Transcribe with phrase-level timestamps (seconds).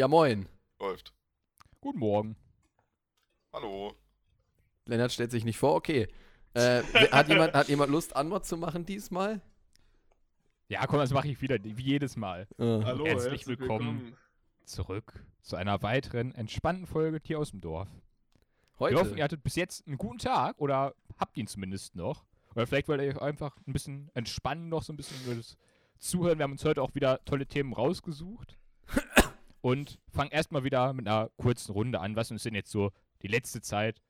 [0.00, 0.48] Ja, moin.
[0.78, 1.12] Läuft.
[1.82, 2.34] Guten Morgen.
[3.52, 3.92] Hallo.
[4.86, 6.08] Lennart stellt sich nicht vor, okay.
[6.54, 9.42] Äh, hat, jemand, hat jemand Lust, Anmod zu machen diesmal?
[10.68, 12.48] Ja, komm, das mache ich wieder, wie jedes Mal.
[12.56, 14.16] Äh, Hallo, Herzlich willkommen.
[14.64, 17.90] Zurück zu einer weiteren entspannten Folge hier aus dem Dorf.
[18.78, 19.24] Wir hoffen, ihr heute.
[19.24, 22.24] hattet bis jetzt einen guten Tag oder habt ihn zumindest noch.
[22.54, 25.58] Oder vielleicht wollt ihr euch einfach ein bisschen entspannen noch, so ein bisschen über das
[25.98, 26.38] Zuhören.
[26.38, 28.56] Wir haben uns heute auch wieder tolle Themen rausgesucht.
[29.60, 32.92] Und fangen erstmal wieder mit einer kurzen Runde an, was uns denn jetzt so
[33.22, 34.00] die letzte Zeit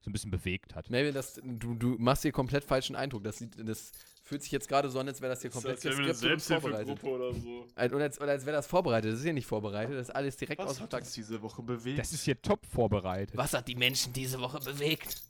[0.00, 0.88] so ein bisschen bewegt hat.
[0.88, 3.24] Melvin, das, du, du machst hier komplett falschen Eindruck.
[3.24, 5.98] Das, das fühlt sich jetzt gerade so an, als wäre das hier komplett das ist
[5.98, 7.04] eine geskriptet und vorbereitet.
[7.04, 7.66] Oder so.
[7.74, 9.12] Als, oder als, oder als wäre das vorbereitet.
[9.12, 9.96] Das ist hier nicht vorbereitet.
[9.96, 11.00] Das ist alles direkt aus Was dem hat Tag.
[11.02, 11.98] uns diese Woche bewegt?
[11.98, 13.36] Das ist hier top vorbereitet.
[13.36, 15.22] Was hat die Menschen diese Woche bewegt?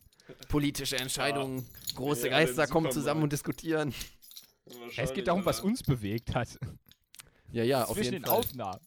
[0.48, 1.64] Politische Entscheidungen,
[1.95, 3.95] große Ja, alle im Geister kommen zusammen und diskutieren.
[4.97, 6.59] Es geht darum, was uns bewegt hat.
[7.53, 8.39] Ja, ja, auf Zwischen jeden den Fall.
[8.41, 8.80] Aufnahmen.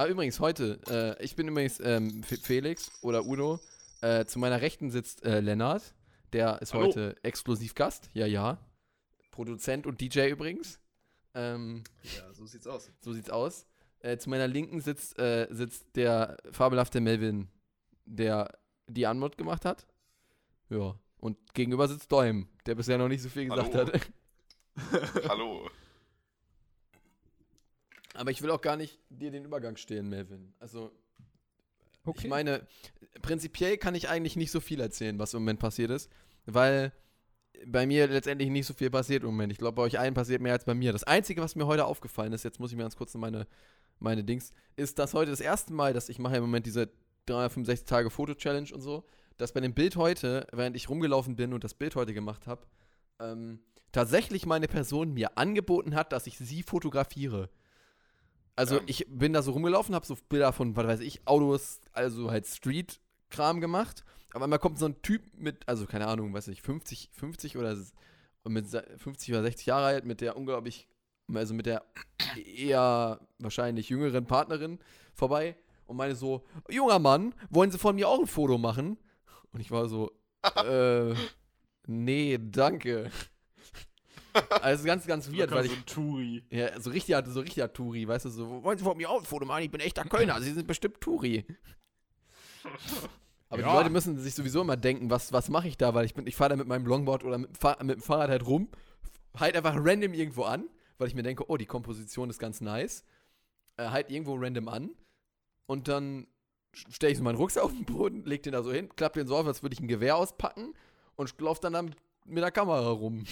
[0.00, 3.60] Ah, übrigens, heute, äh, ich bin übrigens ähm, Felix oder Udo.
[4.00, 5.94] Äh, zu meiner Rechten sitzt äh, Lennart.
[6.32, 6.86] Der ist Hallo.
[6.86, 8.08] heute exklusiv Gast.
[8.14, 8.56] Ja, ja.
[9.30, 10.80] Produzent und DJ übrigens.
[11.34, 11.84] Ähm,
[12.16, 12.90] Ja, so sieht's aus.
[13.00, 13.66] so sieht's aus.
[13.98, 17.48] Äh, zu meiner Linken sitzt, äh, sitzt der fabelhafte Melvin,
[18.06, 19.86] der die Anmod gemacht hat.
[20.70, 20.98] Ja.
[21.18, 23.92] Und gegenüber sitzt Däum, der bisher noch nicht so viel gesagt Hallo.
[23.92, 25.28] hat.
[25.28, 25.70] Hallo.
[28.20, 30.52] Aber ich will auch gar nicht dir den Übergang stehen, Melvin.
[30.58, 30.92] Also,
[32.04, 32.22] Okay.
[32.24, 32.66] Ich meine,
[33.22, 36.10] prinzipiell kann ich eigentlich nicht so viel erzählen, was im Moment passiert ist,
[36.46, 36.92] weil
[37.66, 39.52] bei mir letztendlich nicht so viel passiert im Moment.
[39.52, 40.92] Ich glaube, bei euch allen passiert mehr als bei mir.
[40.92, 43.46] Das Einzige, was mir heute aufgefallen ist, jetzt muss ich mir ganz kurz meine,
[43.98, 46.88] meine Dings, ist, dass heute das erste Mal, dass ich mache im Moment diese
[47.26, 49.04] 365 Tage Foto-Challenge und so,
[49.36, 52.66] dass bei dem Bild heute, während ich rumgelaufen bin und das Bild heute gemacht habe,
[53.18, 53.60] ähm,
[53.92, 57.50] tatsächlich meine Person mir angeboten hat, dass ich sie fotografiere.
[58.60, 58.82] Also Ja.
[58.86, 62.46] ich bin da so rumgelaufen, habe so Bilder von, was weiß ich, Autos, also halt
[62.46, 64.04] Street-Kram gemacht.
[64.34, 67.74] Aber einmal kommt so ein Typ mit, also keine Ahnung, weiß nicht, 50, 50 oder
[68.44, 70.88] mit se- 50 oder 60 Jahre alt, mit der unglaublich,
[71.34, 71.84] also mit der
[72.36, 74.78] eher wahrscheinlich jüngeren Partnerin
[75.14, 75.56] vorbei
[75.86, 78.98] und meine so, junger Mann, wollen Sie von mir auch ein Foto machen?
[79.52, 80.12] Und ich war so,
[80.64, 81.14] äh,
[81.86, 83.10] nee, danke.
[84.62, 86.44] Also ganz, ganz weird, weil so ich, ein Touri.
[86.50, 89.24] ja, so richtig, so richtig Touri, weißt du, so, wollen Sie von mir auch ein
[89.24, 89.62] Foto machen?
[89.62, 91.44] Ich bin echter Kölner, Sie sind bestimmt Touri.
[93.48, 93.74] Aber die Ja.
[93.74, 96.36] Leute müssen sich sowieso immer denken, was, was mache ich da, weil ich bin, ich
[96.36, 98.68] fahre da mit meinem Longboard oder mit, dem Fahr mit dem Fahrrad halt rum,
[99.36, 100.68] halt einfach random irgendwo an,
[100.98, 103.04] weil ich mir denke, oh, die Komposition ist ganz nice,
[103.76, 104.90] äh, halt irgendwo random an
[105.66, 106.28] und dann
[106.72, 109.26] stelle ich so meinen Rucksack auf den Boden, leg den da so hin, klapp den
[109.26, 110.74] so auf, als würde ich ein Gewehr auspacken
[111.16, 113.24] und lauf dann, dann mit der Kamera rum.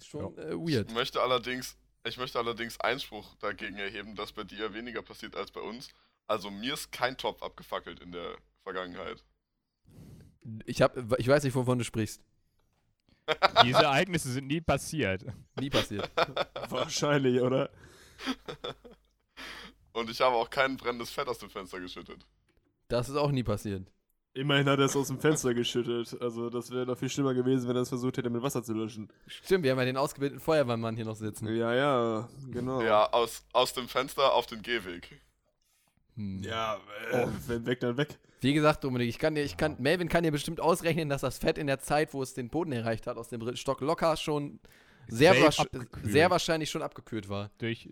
[0.00, 0.88] Ist schon äh, weird.
[0.88, 5.50] Ich möchte allerdings, ich möchte allerdings Einspruch dagegen erheben, dass bei dir weniger passiert als
[5.50, 5.88] bei uns.
[6.26, 9.24] Also mir ist kein Topf abgefackelt in der Vergangenheit.
[10.64, 12.22] Ich, hab, ich weiß nicht, wovon du sprichst.
[13.64, 15.24] Diese Ereignisse sind nie passiert.
[15.58, 16.10] Nie passiert.
[16.68, 17.70] Wahrscheinlich, oder?
[19.92, 22.26] Und ich habe auch kein brennendes Fett aus dem Fenster geschüttet.
[22.88, 23.90] Das ist auch nie passiert.
[24.32, 26.16] Immerhin hat er es aus dem Fenster geschüttet.
[26.20, 28.72] Also, das wäre noch viel schlimmer gewesen, wenn er es versucht hätte, mit Wasser zu
[28.74, 29.08] löschen.
[29.26, 31.48] Stimmt, wir haben ja den ausgebildeten Feuerwehrmann hier noch sitzen.
[31.48, 32.80] Ja, ja, genau.
[32.80, 35.20] Ja, aus, aus dem Fenster auf den Gehweg.
[36.14, 36.42] Hm.
[36.44, 36.78] Ja,
[37.10, 38.18] äh, wenn weg, dann weg.
[38.40, 41.38] Wie gesagt, Dominik, ich kann dir, ich kann, Melvin kann dir bestimmt ausrechnen, dass das
[41.38, 44.16] Fett in der Zeit, wo es den Boden erreicht hat, aus dem dritten Stock locker
[44.16, 44.60] schon
[45.08, 45.88] sehr, abgekühlt.
[46.12, 47.50] sehr wahrscheinlich schon abgekühlt war.
[47.58, 47.88] Durch,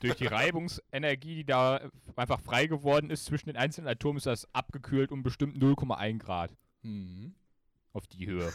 [0.00, 4.52] durch die Reibungsenergie, die da einfach frei geworden ist zwischen den einzelnen Atomen, ist das
[4.54, 6.52] abgekühlt um bestimmt 0,1 Grad
[6.82, 7.34] Hm.
[7.92, 8.52] auf die Höhe.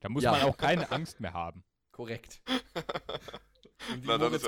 [0.00, 0.32] Da muss Ja.
[0.32, 1.64] man auch keine Angst mehr haben.
[1.92, 2.40] Korrekt.
[3.90, 4.44] Und wie Na, Moritz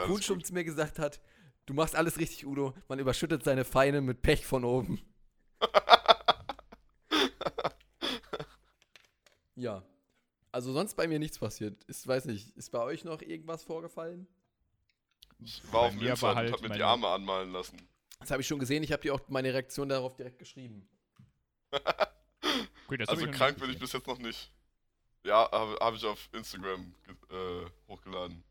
[0.47, 1.21] zu mir gesagt hat,
[1.67, 2.75] du machst alles richtig, Udo.
[2.89, 5.01] Man überschüttet seine Feinde mit Pech von oben.
[9.57, 9.83] ja.
[10.51, 11.83] Also sonst bei mir nichts passiert.
[11.85, 14.27] Ist, weiß nicht, ist bei euch noch irgendwas vorgefallen?
[15.45, 17.77] Ich war auf dem mir Insta war und halt hab mir die Arme anmalen lassen.
[18.21, 18.83] Das habe ich schon gesehen.
[18.83, 20.89] Ich habe dir auch meine Reaktion darauf direkt geschrieben.
[22.87, 24.53] Gut, das hab Also krank bin ich bis jetzt noch nicht.
[25.25, 26.95] Ja, habe hab ich auf Instagram
[27.31, 28.43] äh, hochgeladen.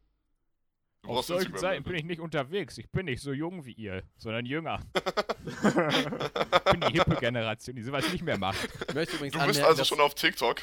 [1.01, 1.75] Du Auf brauchst solchen Instagram.
[1.75, 2.77] Seiten bin ich nicht unterwegs.
[2.77, 4.79] Ich bin nicht so jung wie ihr, sondern jünger.
[5.45, 8.59] ich bin die hippe Generation, die sowas nicht mehr macht.
[8.87, 10.61] Ich möchte übrigens Du bist anmerken, also schon auf TikTok.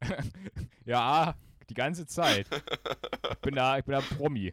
[0.84, 1.36] Ja,
[1.70, 2.46] die ganze Zeit.
[3.30, 4.52] Ich bin da, ich bin da Promi.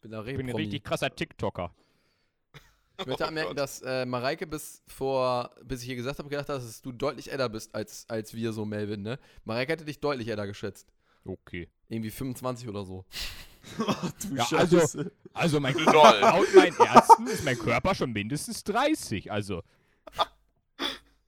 [0.00, 1.74] Bin da Ich bin ein richtig krasser TikToker.
[2.98, 6.48] Ich möchte Oh anmerken, dass äh, Mareike bis vor, bis ich hier gesagt habe, gedacht
[6.50, 9.18] hat, dass du deutlich älter bist als, als wir so, Melvin, ne?
[9.44, 10.92] Mareike hätte dich deutlich älter geschätzt.
[11.24, 11.68] Okay.
[11.88, 13.06] Irgendwie 25 oder so.
[13.86, 15.12] Ach du Ja, also- Scheiße.
[15.32, 15.92] Also mein Lol.
[16.20, 19.32] laut meinen Ärzten ist mein Körper schon mindestens 30.
[19.32, 19.62] Also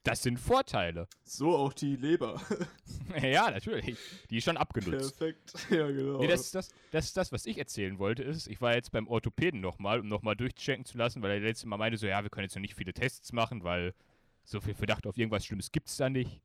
[0.02, 1.06] das sind Vorteile.
[1.24, 2.40] So auch die Leber.
[3.22, 3.96] ja, natürlich.
[4.30, 5.18] Die ist schon abgenutzt.
[5.18, 5.54] Perfekt.
[5.70, 6.18] Ja, genau.
[6.18, 9.06] Nee, das ist das, das das, was ich erzählen wollte, ist, ich war jetzt beim
[9.06, 12.30] Orthopäden nochmal, um nochmal durchchecken zu lassen, weil er letztes Mal meinte so, ja, wir
[12.30, 13.94] können jetzt noch nicht viele Tests machen, weil
[14.44, 16.40] so viel Verdacht auf irgendwas Schlimmes gibt's da nicht.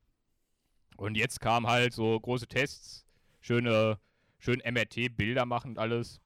[0.96, 3.06] Und jetzt kamen halt so große Tests,
[3.40, 3.98] schöne,
[4.38, 6.20] schön MRT-Bilder machen und alles.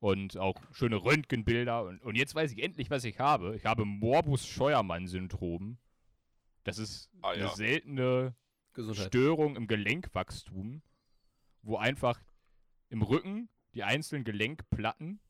[0.00, 1.84] Und auch schöne Röntgenbilder.
[1.84, 3.54] Und, und jetzt weiß ich endlich, was ich habe.
[3.54, 5.78] Ich habe Morbus-Scheuermann-Syndrom.
[6.64, 7.54] Das ist Ah, eine ja.
[7.54, 8.34] seltene
[8.72, 9.06] Gesundheit.
[9.06, 10.82] Störung im Gelenkwachstum,
[11.62, 12.20] wo einfach
[12.88, 15.20] im Rücken die einzelnen Gelenkplatten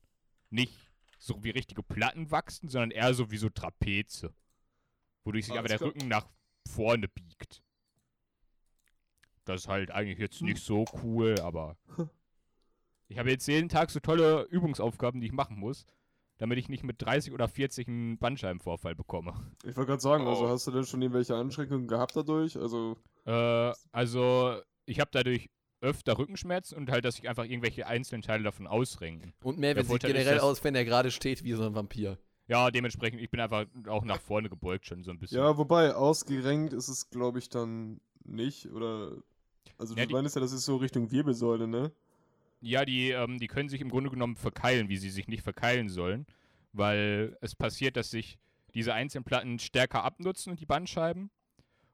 [0.49, 4.33] nicht so wie richtige Platten wachsen, sondern eher so wie so Trapeze.
[5.23, 5.89] Wodurch sich Alles aber der klar.
[5.89, 6.27] Rücken nach
[6.67, 7.61] vorne biegt.
[9.45, 10.47] Das ist halt eigentlich jetzt Hm.
[10.47, 11.77] nicht so cool, aber
[13.07, 15.85] ich habe jetzt jeden Tag so tolle Übungsaufgaben, die ich machen muss,
[16.43, 19.33] damit ich nicht mit 30 oder 40 einen Bandscheibenvorfall bekomme.
[19.63, 20.49] Ich wollte gerade sagen, also Oh.
[20.49, 22.57] hast du denn schon irgendwelche Einschränkungen gehabt dadurch?
[22.57, 25.49] Also, Äh, also, ich habe dadurch
[25.79, 29.31] öfter Rückenschmerzen und halt, dass sich einfach irgendwelche einzelnen Teile davon ausrenken.
[29.41, 31.75] Und Melvin Der sieht ist, generell dass- aus, wenn er gerade steht, wie so ein
[31.75, 32.17] Vampir.
[32.47, 35.37] Ja, dementsprechend, ich bin einfach auch nach vorne gebeugt schon so ein bisschen.
[35.37, 39.15] ja, wobei, ausgerenkt ist es, glaube ich, dann nicht, oder?
[39.77, 41.93] Also, Ja, du meinst ja, das ist so Richtung Wirbelsäule, ne?
[42.65, 45.89] Ja, die, ähm, die können sich im Grunde genommen verkeilen, wie sie sich nicht verkeilen
[45.89, 46.25] sollen,
[46.71, 48.39] weil es passiert, dass sich
[48.73, 51.29] diese einzelnen Platten stärker abnutzen und die Bandscheiben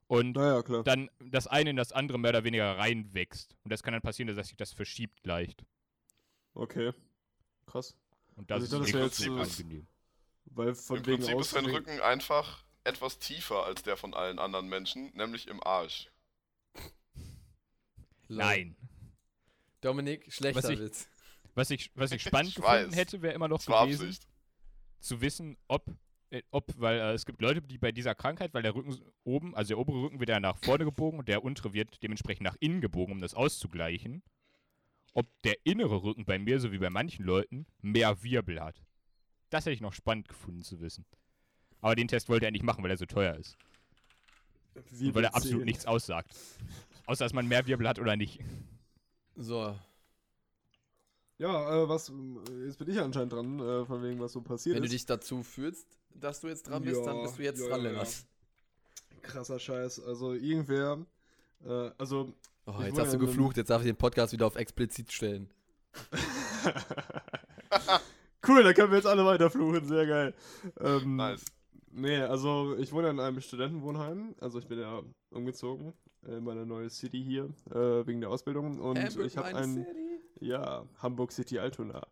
[0.05, 0.83] und klar.
[0.83, 3.55] dann das eine in das andere mehr oder weniger reinwächst.
[3.63, 5.65] Und das kann dann passieren, dass sich das verschiebt leicht.
[6.53, 6.93] Okay.
[7.65, 7.95] Krass.
[8.35, 9.87] Und das Also ist dachte, das jetzt, angenehm.
[10.45, 11.89] Weil von Im wegen Prinzip ist dein ausgerenkt.
[11.89, 16.11] Rücken einfach etwas tiefer als der von allen anderen Menschen, nämlich im Arsch.
[18.27, 18.75] Nein.
[19.81, 21.09] Dominik, schlechter Was ich- Witz.
[21.55, 22.95] Was ich, was ich spannend Ich gefunden weiß.
[22.95, 24.27] hätte, wäre immer noch gewesen, Absicht.
[24.99, 25.85] zu wissen, ob,
[26.29, 29.55] äh, ob weil äh, es gibt Leute, die bei dieser Krankheit, weil der Rücken oben,
[29.55, 32.55] also der obere Rücken wird ja nach vorne gebogen und der untere wird dementsprechend nach
[32.59, 34.21] innen gebogen, um das auszugleichen,
[35.13, 38.81] ob der innere Rücken bei mir, so wie bei manchen Leuten, mehr Wirbel hat.
[39.49, 41.05] Das hätte ich noch spannend gefunden zu wissen.
[41.81, 43.57] Aber den Test wollte er nicht machen, weil er so teuer ist.
[44.75, 46.35] Und weil er absolut nichts aussagt.
[47.07, 48.39] Außer, dass man mehr Wirbel hat oder nicht.
[49.39, 49.73] So.
[51.37, 54.75] Ja, äh, was, äh, jetzt bin ich anscheinend dran, äh, von wegen, was so passiert
[54.75, 54.93] Wenn du ist.
[54.93, 57.83] dich dazu fühlst, dass du jetzt dran bist, dann Ja, bist du jetzt ja, dran,
[57.83, 57.89] ja.
[57.91, 58.09] Lennart.
[59.21, 60.03] Krasser Scheiß.
[60.03, 61.05] Also, irgendwer,
[61.65, 62.33] äh, also,
[62.65, 65.49] Oh, jetzt hast du geflucht, jetzt darf ich den Podcast wieder auf explizit stellen.
[68.47, 70.33] cool, da können wir jetzt alle weiter fluchen, sehr geil.
[70.79, 71.45] Ähm, Nice.
[71.91, 75.01] Nee, also ich wohne in einem Studentenwohnheim, also ich bin ja
[75.31, 75.93] umgezogen
[76.27, 80.19] in meine neue City hier, äh, wegen der Ausbildung und Hamburg, ich habe ein, City.
[80.41, 82.05] ja, Hamburg City Altona.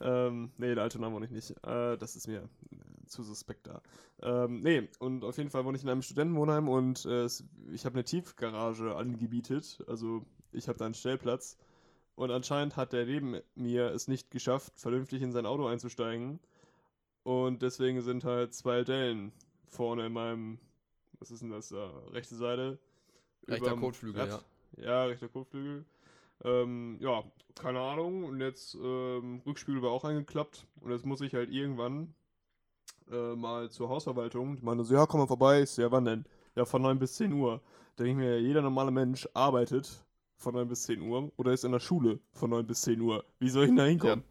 [0.00, 3.82] Ähm, nee, Altona wohne ich nicht, äh, das ist mir äh, zu suspekt da.
[4.22, 7.26] Ähm, nee, und auf jeden Fall wohne ich in einem Studentenwohnheim und äh,
[7.72, 11.56] ich habe eine Tiefgarage angebietet, also ich habe da einen Stellplatz
[12.14, 16.40] und anscheinend hat der neben mir es nicht geschafft, vernünftig in sein Auto einzusteigen.
[17.22, 19.32] Und deswegen sind halt zwei Dellen
[19.68, 20.58] vorne in meinem,
[21.18, 22.78] was ist denn das da, rechte Seite.
[23.48, 24.44] Rechter Kotflügel, Rad.
[24.76, 25.84] Ja, rechter Kotflügel.
[26.44, 27.22] Ähm, ja,
[27.54, 28.24] keine Ahnung.
[28.24, 30.66] Und jetzt, ähm, Rückspiegel war auch eingeklappt.
[30.80, 32.14] Und jetzt muss ich halt irgendwann
[33.10, 34.56] äh, mal zur Hausverwaltung.
[34.56, 35.62] Die meinte so, ja, komm mal vorbei.
[35.62, 36.24] Ich so, ja, wann denn?
[36.56, 37.60] Ja, von 9 bis 10 Uhr.
[37.96, 40.04] Da denke ich mir, jeder normale Mensch arbeitet
[40.36, 43.24] von 9 bis 10 Uhr oder ist in der Schule von 9 bis 10 Uhr.
[43.38, 44.24] Wie soll ich denn da hinkommen?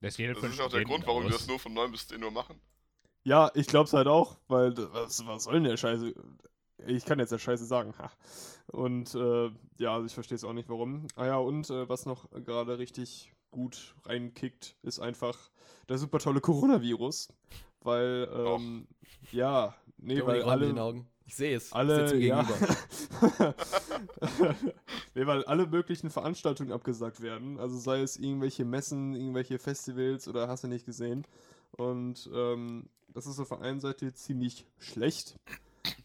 [0.00, 2.08] Das, halt Das von ist auch der Grund, warum wir das nur von 9 bis
[2.08, 2.60] 10 Uhr machen.
[3.24, 6.12] Ja, ich glaub's halt auch, weil was, was soll denn der Scheiße?
[6.86, 7.94] Ich kann jetzt der Scheiße sagen.
[7.98, 8.10] Ha.
[8.66, 11.06] Und äh, ja, also ich verstehe es auch nicht, warum.
[11.16, 15.50] Ah ja, und äh, was noch gerade richtig gut reinkickt, ist einfach
[15.88, 17.28] der super tolle Coronavirus.
[17.82, 18.86] Weil, ähm,
[19.30, 21.04] ja, nee, Dominik, weil alle.
[21.26, 21.72] Ich sehe es.
[21.72, 22.46] alle, ja.
[25.14, 27.58] nee, weil alle möglichen Veranstaltungen abgesagt werden.
[27.58, 31.26] Also sei es irgendwelche Messen, irgendwelche Festivals oder hast du nicht gesehen.
[31.72, 35.38] Und ähm, das ist auf der einen Seite ziemlich schlecht.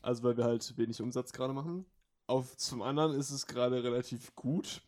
[0.08, 1.86] Also weil wir halt wenig Umsatz gerade machen.
[2.28, 4.82] Auf zum anderen ist es gerade relativ gut,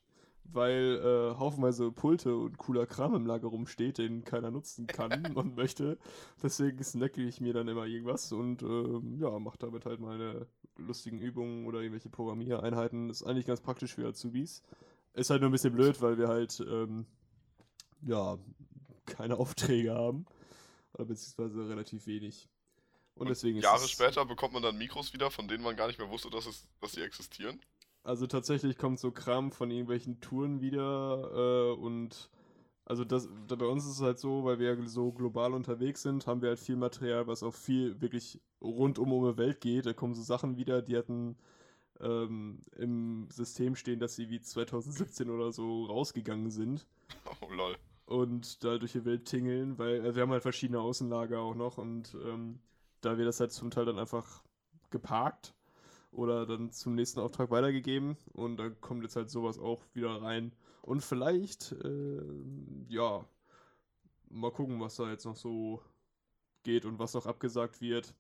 [0.46, 5.58] weil äh, haufenweise Pulte und cooler Kram im Lager rumsteht, den keiner nutzen kann und
[5.58, 5.98] möchte.
[6.42, 10.48] Deswegen snacke ich mir dann immer irgendwas und ähm, ja, mache damit halt meine
[10.78, 13.10] lustigen Übungen oder irgendwelche Programmiereinheiten.
[13.10, 14.64] Ist eigentlich ganz praktisch für Azubis.
[15.16, 17.06] Ist halt nur ein bisschen blöd, weil wir halt ähm,
[18.04, 18.38] ja
[19.06, 20.26] keine Aufträge haben.
[20.94, 22.48] Oder beziehungsweise relativ wenig.
[23.20, 26.00] Und, deswegen ist Jahre später bekommt man dann Mikros wieder, von denen man gar nicht
[26.00, 27.60] mehr wusste, dass, es, dass sie existieren.
[28.04, 32.30] Also tatsächlich kommt so Kram von irgendwelchen Touren wieder äh, und
[32.86, 36.26] Also das, da bei uns ist es halt so, weil wir so global unterwegs sind,
[36.26, 39.86] haben wir halt viel Material, was auch viel wirklich rundum um die Welt geht.
[39.86, 41.38] Da kommen so Sachen wieder, die hatten
[42.00, 46.88] ähm, im System stehen, dass sie wie 2017 oder so rausgegangen sind
[47.42, 47.76] Oh lol.
[48.06, 51.78] und da durch die Welt tingeln, weil also wir haben halt verschiedene Außenlager auch noch
[51.78, 52.60] und ähm,
[53.02, 54.44] da wird das halt zum Teil dann einfach
[54.90, 55.54] geparkt
[56.12, 60.54] oder dann zum nächsten Auftrag weitergegeben und da kommt jetzt halt sowas auch wieder rein.
[60.82, 62.22] Und vielleicht, äh,
[62.88, 63.26] ja,
[64.30, 65.82] mal gucken, was da jetzt noch so
[66.64, 68.14] geht und was noch abgesagt wird.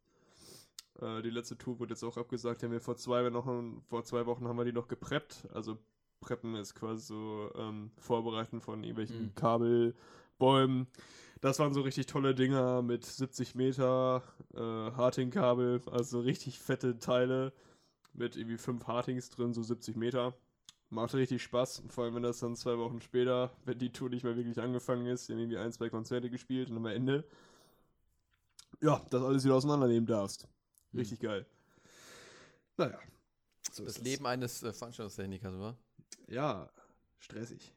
[1.02, 2.62] Äh, die letzte Tour wurde jetzt auch abgesagt.
[2.62, 5.48] Die haben wir vor zwei, Wochen, vor zwei Wochen haben wir die noch gepreppt.
[5.54, 5.78] Also
[6.22, 9.36] preppen ist quasi so ähm, Vorbereiten von irgendwelchen Mhm.
[9.36, 10.88] Kabelbäumen.
[11.42, 17.54] Das waren so richtig tolle Dinger mit 70 Meter äh, Harting-Kabel, also richtig fette Teile
[18.14, 20.34] mit irgendwie fünf Hartings drin, so 70 Meter.
[20.90, 24.24] Macht richtig Spaß, vor allem wenn das dann zwei Wochen später, wenn die Tour nicht
[24.24, 27.24] mehr wirklich angefangen ist, die haben irgendwie ein, zwei Konzerte gespielt und am Ende,
[28.82, 30.48] ja, das alles wieder auseinandernehmen darfst.
[30.94, 31.46] Richtig geil.
[32.78, 32.98] Naja.
[33.72, 35.78] So Das Leben eines äh, Veranstaltungstechnikers, oder?
[36.28, 36.70] Ja,
[37.20, 37.74] stressig.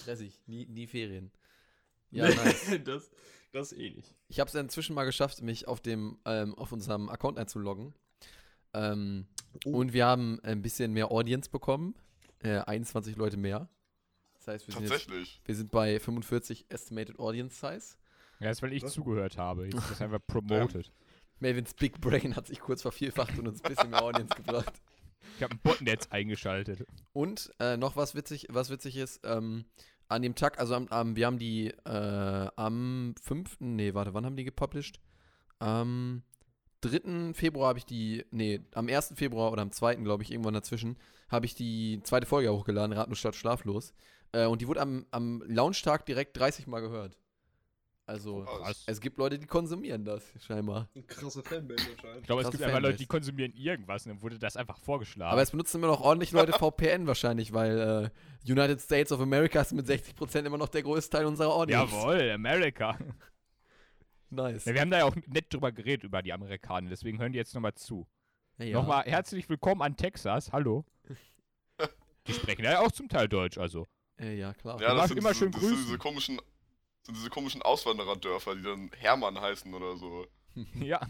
[0.00, 1.30] Stressig, nie, nie Ferien.
[2.16, 2.78] Ja, nice.
[2.84, 3.10] das,
[3.52, 4.14] das eh nicht.
[4.28, 7.94] Ich habe es inzwischen mal geschafft, mich auf dem ähm, auf unserem Account einzuloggen.
[8.74, 9.26] Ähm,
[9.64, 9.70] Oh.
[9.78, 11.94] Und wir haben ein bisschen mehr Audience bekommen.
[12.42, 13.68] Äh, 21 Leute mehr.
[14.34, 15.40] Das heißt, wir sind, jetzt, Tatsächlich.
[15.44, 17.96] wir sind bei 45 Estimated Audience Size.
[18.38, 18.92] Ja, das ist, weil ich Was?
[18.92, 19.66] zugehört habe.
[19.68, 20.92] Ich hab das einfach promoted.
[21.38, 24.72] Melvins Big Brain hat sich kurz vervielfacht und uns ein bisschen mehr Audience gebracht.
[25.36, 26.86] Ich habe ein Botnetz eingeschaltet.
[27.12, 29.64] Und äh, noch was witzig, was witzig ist, ähm,
[30.08, 33.56] an dem Tag, also am, am, wir haben die äh, am 5.
[33.60, 35.00] Nee, warte, wann haben die gepublished?
[35.58, 36.22] Am
[36.82, 37.34] 3.
[37.34, 39.14] Februar habe ich die, nee, am 1.
[39.16, 39.96] Februar oder am 2.
[39.96, 40.96] glaube ich, irgendwann dazwischen,
[41.28, 43.94] habe ich die zweite Folge hochgeladen, Ratlos statt Schlaflos.
[44.32, 47.18] Äh, und die wurde am, am Launchtag direkt 30 Mal gehört.
[48.08, 48.84] Also, Krass.
[48.86, 50.88] es gibt Leute, die konsumieren das, scheinbar.
[50.94, 52.20] Ein krasser Fanbase anscheinend.
[52.20, 54.78] Ich glaube, es Krasse gibt einfach Leute, die konsumieren irgendwas und dann wurde das einfach
[54.78, 55.32] vorgeschlagen.
[55.32, 58.12] Aber es benutzen immer noch ordentlich Leute VPN wahrscheinlich, weil
[58.46, 61.92] äh, United States of America ist mit 60% immer noch der größte Teil unserer Audience.
[61.92, 62.96] Jawohl, America.
[64.30, 64.66] Nice.
[64.66, 67.38] Ja, wir haben da ja auch nett drüber geredet, über die Amerikaner, deswegen hören die
[67.38, 68.06] jetzt nochmal zu.
[68.58, 68.74] Ja.
[68.74, 70.84] Nochmal herzlich willkommen an Texas, hallo.
[72.26, 73.86] Die sprechen ja auch zum Teil Deutsch, also.
[74.18, 74.80] Äh, ja, klar.
[74.80, 75.76] Ja, das sind, immer diese, schön grüßen.
[75.76, 76.40] diese komischen,
[77.06, 80.26] sind diese komischen Auswandererdörfer, die dann Hermann heißen oder so.
[80.74, 81.00] Ja.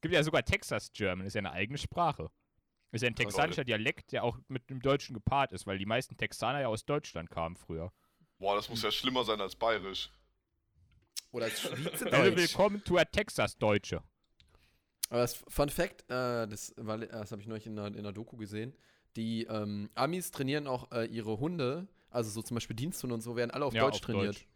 [0.00, 2.30] Gibt ja sogar Texas German, ist ja eine eigene Sprache.
[2.90, 6.16] Ist ja ein texanischer Dialekt, der auch mit dem Deutschen gepaart ist, weil die meisten
[6.16, 7.92] Texaner ja aus Deutschland kamen früher.
[8.38, 10.10] Boah, das muss ja schlimmer sein als bayerisch.
[11.30, 12.36] Oder als Also Schweizerdeutsch.
[12.36, 14.02] willkommen to a Texas Deutsche.
[15.08, 18.12] Aber das Fun Fact, äh, das, war- das habe ich neulich in einer, in einer
[18.12, 18.74] Doku gesehen.
[19.16, 23.36] Die ähm, Amis trainieren auch äh, ihre Hunde, also so zum Beispiel Diensthunde und so,
[23.36, 24.36] werden alle auf Ja, Deutsch auf trainiert.
[24.36, 24.46] Deutsch.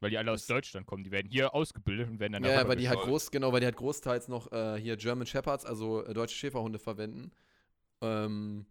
[0.00, 1.04] Weil die alle aus Deutschland kommen.
[1.04, 3.66] Die werden hier ausgebildet und werden dann Ja, weil die halt groß, genau, weil die
[3.66, 7.32] halt großteils noch äh, hier German Shepherds, also äh, deutsche Schäferhunde verwenden.
[8.00, 8.64] Ähm,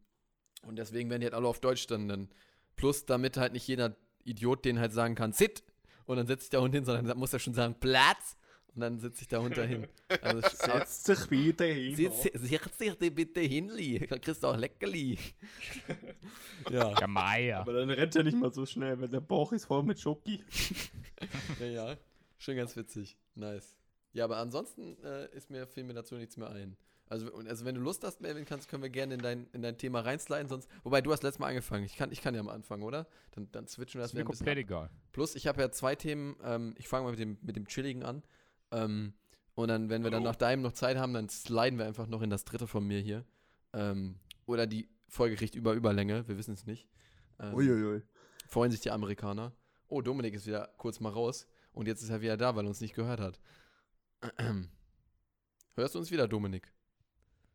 [0.63, 2.29] und deswegen werden die halt alle auf Deutsch dann, dann.
[2.75, 5.63] Plus, damit halt nicht jeder Idiot den halt sagen kann, sit!
[6.05, 8.35] Und dann setzt sich der Hund hin, sondern dann muss er schon sagen, Platz!
[8.75, 9.87] Und dann setzt sich der Hund dahin.
[10.21, 11.95] Also, Setz dich bitte hin.
[11.95, 15.17] Setz dich dir bitte hinli, dann kriegst du auch Leckerli.
[16.69, 17.59] ja, Ja, Meier.
[17.59, 20.43] Aber dann rennt er nicht mal so schnell, weil der Bauch ist voll mit Schoki.
[21.59, 21.97] Ja, ja.
[22.37, 23.17] Schon ganz witzig.
[23.35, 23.75] Nice.
[24.13, 26.77] Ja, aber ansonsten äh, ist mir, fällt mir dazu nichts mehr ein.
[27.07, 29.77] Also, also wenn du Lust hast, Melvin, kannst, können wir gerne in dein, in dein
[29.77, 30.69] Thema reinsliden, sonst.
[30.83, 31.83] Wobei du hast letztes Mal angefangen.
[31.83, 33.07] Ich kann, ich kann ja mal anfangen, oder?
[33.31, 34.45] Dann, dann switchen wir Das das wieder ein bisschen.
[34.45, 34.89] komplett egal.
[35.11, 36.35] Plus, ich habe ja zwei Themen.
[36.43, 38.23] Ähm, ich fange mal mit dem, mit dem Chilligen an.
[38.71, 39.13] Ähm,
[39.55, 40.31] und dann, wenn wir dann Hallo.
[40.31, 42.99] nach deinem noch Zeit haben, dann sliden wir einfach noch in das dritte von mir
[42.99, 43.25] hier.
[43.73, 46.87] Ähm, oder die Folge kriegt über Überlänge, wir wissen es nicht.
[47.39, 48.03] Ähm, Uiuiui.
[48.47, 49.51] freuen sich die Amerikaner.
[49.89, 51.47] Oh, Dominik ist wieder kurz mal raus.
[51.73, 53.39] Und jetzt ist er wieder da, weil er uns nicht gehört hat.
[55.75, 56.71] Hörst du uns wieder, Dominik?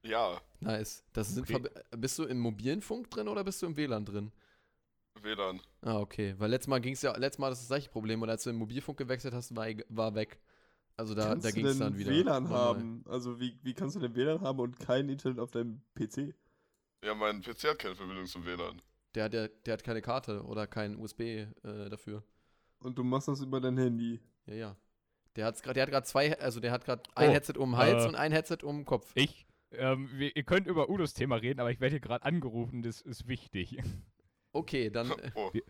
[0.03, 1.05] Ja, Nice.
[1.13, 1.69] Das sind Okay.
[1.97, 4.33] Bist du im mobilen Funk drin oder bist du im WLAN drin?
[5.21, 5.61] WLAN.
[5.83, 6.35] Ah, okay.
[6.39, 8.21] Weil letztes Mal ging es ja, letztes Mal das ist das gleiche Problem.
[8.23, 10.41] Und als du im Mobilfunk gewechselt hast, war, war weg.
[10.97, 12.11] Also da, kannst da ging es dann wieder.
[12.11, 13.05] WLAN haben?
[13.09, 16.35] Also wie, wie kannst du denn WLAN haben und kein Internet auf deinem PC?
[17.05, 18.81] Ja, mein PC hat keine Verbindung zum WLAN.
[19.15, 21.47] Der, hat ja- der hat keine Karte oder kein USB äh,
[21.91, 22.23] dafür.
[22.81, 24.21] Und du machst das über dein Handy.
[24.47, 24.77] Ja, ja.
[25.37, 27.71] Der, hat's grad, der hat gerade zwei, also der hat gerade ein Oh, Headset um
[27.73, 29.11] den Hals äh, und ein Headset um den Kopf.
[29.15, 32.83] Ich, ähm, wir, ihr könnt über Udos Thema reden, aber ich werde hier gerade angerufen,
[32.83, 33.77] das ist wichtig.
[34.53, 35.63] Okay, dann äh, Oh, Wir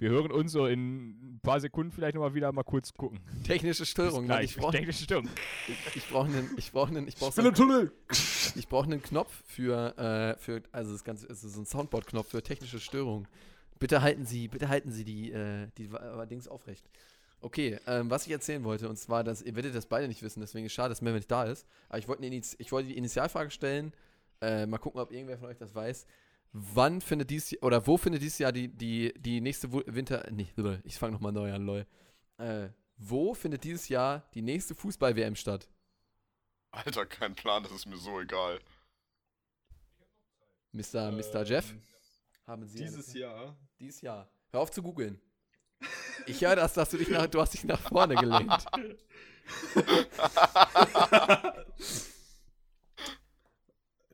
[0.00, 3.18] hören uns so in ein paar Sekunden vielleicht nochmal wieder mal kurz gucken.
[3.44, 4.22] technische Störung.
[4.22, 4.26] ne?
[4.28, 4.50] gleich.
[4.52, 5.28] Ich brauche Technische Störung.
[5.94, 7.92] ich brauch einen, ich brauch einen, ich brauch so einen, Tunnel!
[8.54, 12.42] ich brauch einen Knopf für, äh, für, also das ganze, also so ein Soundboard-Knopf für
[12.42, 13.26] technische Störung.
[13.80, 16.88] Bitte halten Sie, bitte halten Sie die, äh, die Wa- Dings aufrecht.
[17.40, 20.40] Okay, ähm, was ich erzählen wollte, und zwar, dass ihr werdet das beide nicht wissen,
[20.40, 21.66] deswegen ist es schade, dass Melvin nicht da ist.
[21.88, 23.92] Aber ich wollte, eine ich wollte die Initialfrage stellen.
[24.40, 26.06] Äh, mal gucken, ob irgendwer von euch das weiß.
[26.52, 30.26] Wann findet dies oder wo findet dieses Jahr die, die, die nächste Winter.
[30.30, 31.86] Nee, lol, ich fange nochmal neu an, lol.
[32.38, 35.68] Äh, wo findet dieses Jahr die nächste Fußball-WM statt?
[36.70, 38.60] Alter, kein Plan, das ist mir so egal.
[40.72, 41.12] Mr.
[41.12, 41.44] Mr.
[41.44, 41.70] Jeff?
[41.70, 41.82] Ähm,
[42.46, 43.56] Haben Sie Dieses Jahr.
[43.78, 44.28] Dieses Jahr.
[44.50, 45.20] Hör auf zu googeln.
[46.26, 48.66] Ich höre das, dass du dich nach, du hast dich nach vorne gelehnt.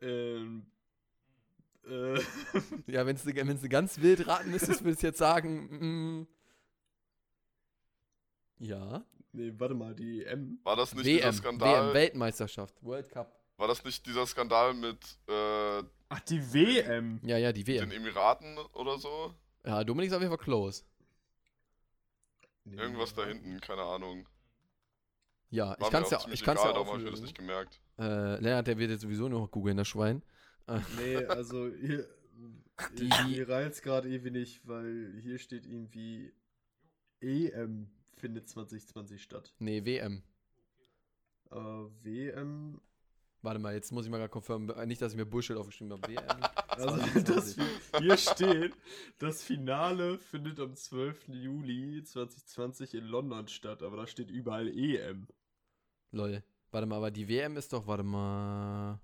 [0.01, 0.67] Ähm.
[1.87, 2.19] Äh.
[2.87, 6.27] Ja, wenn du wenn's du ganz wild raten müsstest, würdest du jetzt sagen, mm,
[8.59, 9.03] ja.
[9.33, 10.59] nee, warte mal, die M.
[10.63, 11.87] War das nicht dieser WM, Skandal?
[11.87, 13.39] WM, Weltmeisterschaft, World Cup.
[13.57, 17.19] War das nicht dieser Skandal mit äh, Ach, die WM.
[17.23, 17.91] Ja, ja, die den WM.
[17.91, 19.33] Emiraten oder so?
[19.65, 20.83] Ja, Dominik ist auf jeden Fall close.
[22.65, 24.27] Nee, Irgendwas da hinten, keine Ahnung.
[25.49, 27.21] Ja, War ich kann es auch ja, ich kann's ja egal, darum hab ich das
[27.21, 27.79] nicht gemerkt.
[27.97, 30.23] Äh, Lennart, der wird jetzt sowieso noch googeln, das Schwein.
[30.97, 32.07] Nee, also hier.
[32.97, 36.33] Die- mir reizt gerade irgendwie nicht, weil hier steht irgendwie
[37.21, 39.53] EM findet 2020 statt.
[39.59, 40.23] Nee, WM.
[41.51, 41.55] Äh,
[42.03, 42.81] WM.
[43.41, 44.87] Warte mal, jetzt muss ich mal gerade confirmen.
[44.87, 46.07] Nicht, dass ich mir Bullshit aufgeschrieben habe.
[46.13, 46.23] WM.
[46.75, 47.25] Also 2020.
[47.25, 47.55] das,
[48.01, 48.73] hier steht,
[49.19, 51.29] das Finale findet am 12.
[51.29, 55.25] Juli 2020 in London statt, aber da steht überall EM.
[56.11, 56.43] Lol.
[56.71, 58.99] Warte mal, aber die WM ist doch, warte mal.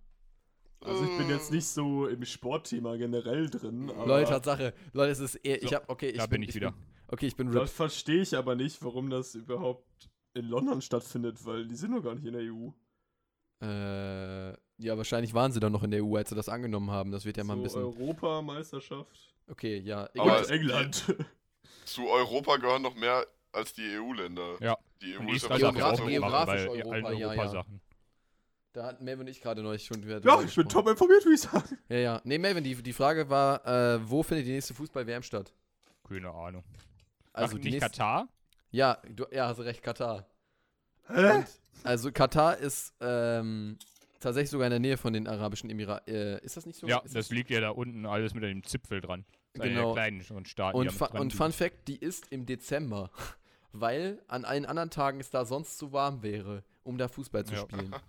[0.83, 4.73] Also ich bin jetzt nicht so im Sportthema generell drin, aber Lol, Tatsache.
[4.93, 6.73] Lol, es ist eher, ich So, hab, okay, ich da bin ich wieder.
[7.07, 7.69] okay, ich bin das RIP.
[7.69, 9.85] verstehe ich aber nicht, warum das überhaupt
[10.33, 12.69] in London stattfindet, weil die sind noch gar nicht in der EU.
[13.63, 14.49] Äh,
[14.83, 17.11] ja, wahrscheinlich waren sie dann noch in der EU, als sie das angenommen haben.
[17.11, 17.83] Das wird ja mal ein so bisschen.
[17.83, 19.35] Europameisterschaft.
[19.47, 20.09] Okay, ja.
[20.17, 21.15] Aber England.
[21.85, 24.55] Zu Europa gehören noch mehr als die EU-Länder.
[24.61, 24.77] Ja.
[25.01, 27.65] Die EU ist ja geografisch mitmachen, weil Europa, allen ja, ja.
[28.73, 30.21] Da hatten Melvin und ich gerade neulich schon wieder.
[30.23, 31.77] ja, ich bin top informiert, würde ich sagen.
[31.89, 32.21] Ja, ja.
[32.23, 35.53] Nee, Melvin, die, die Frage war, äh, wo findet die nächste Fußball-WM statt?
[36.07, 36.63] Keine Ahnung.
[37.33, 38.27] Also Ach, die nicht nächste, Katar?
[38.71, 40.25] Ja, du, ja, hast recht, Katar.
[41.07, 41.43] Hä?
[41.83, 43.77] Also Katar ist ähm,
[44.21, 46.13] tatsächlich sogar in der Nähe von den Arabischen Emiraten.
[46.13, 46.87] Äh, ist das nicht so?
[46.87, 49.25] Ja, ist das liegt ja da unten alles mit dem Zipfel dran.
[49.53, 49.93] Das Genau.
[49.93, 51.33] Kleinen Staaten, Und, Strand und.
[51.33, 53.09] Fun Fact, die ist im Dezember.
[53.73, 57.53] Weil an allen anderen Tagen es da sonst zu warm wäre, um da Fußball zu
[57.55, 57.61] Ja.
[57.61, 57.93] spielen.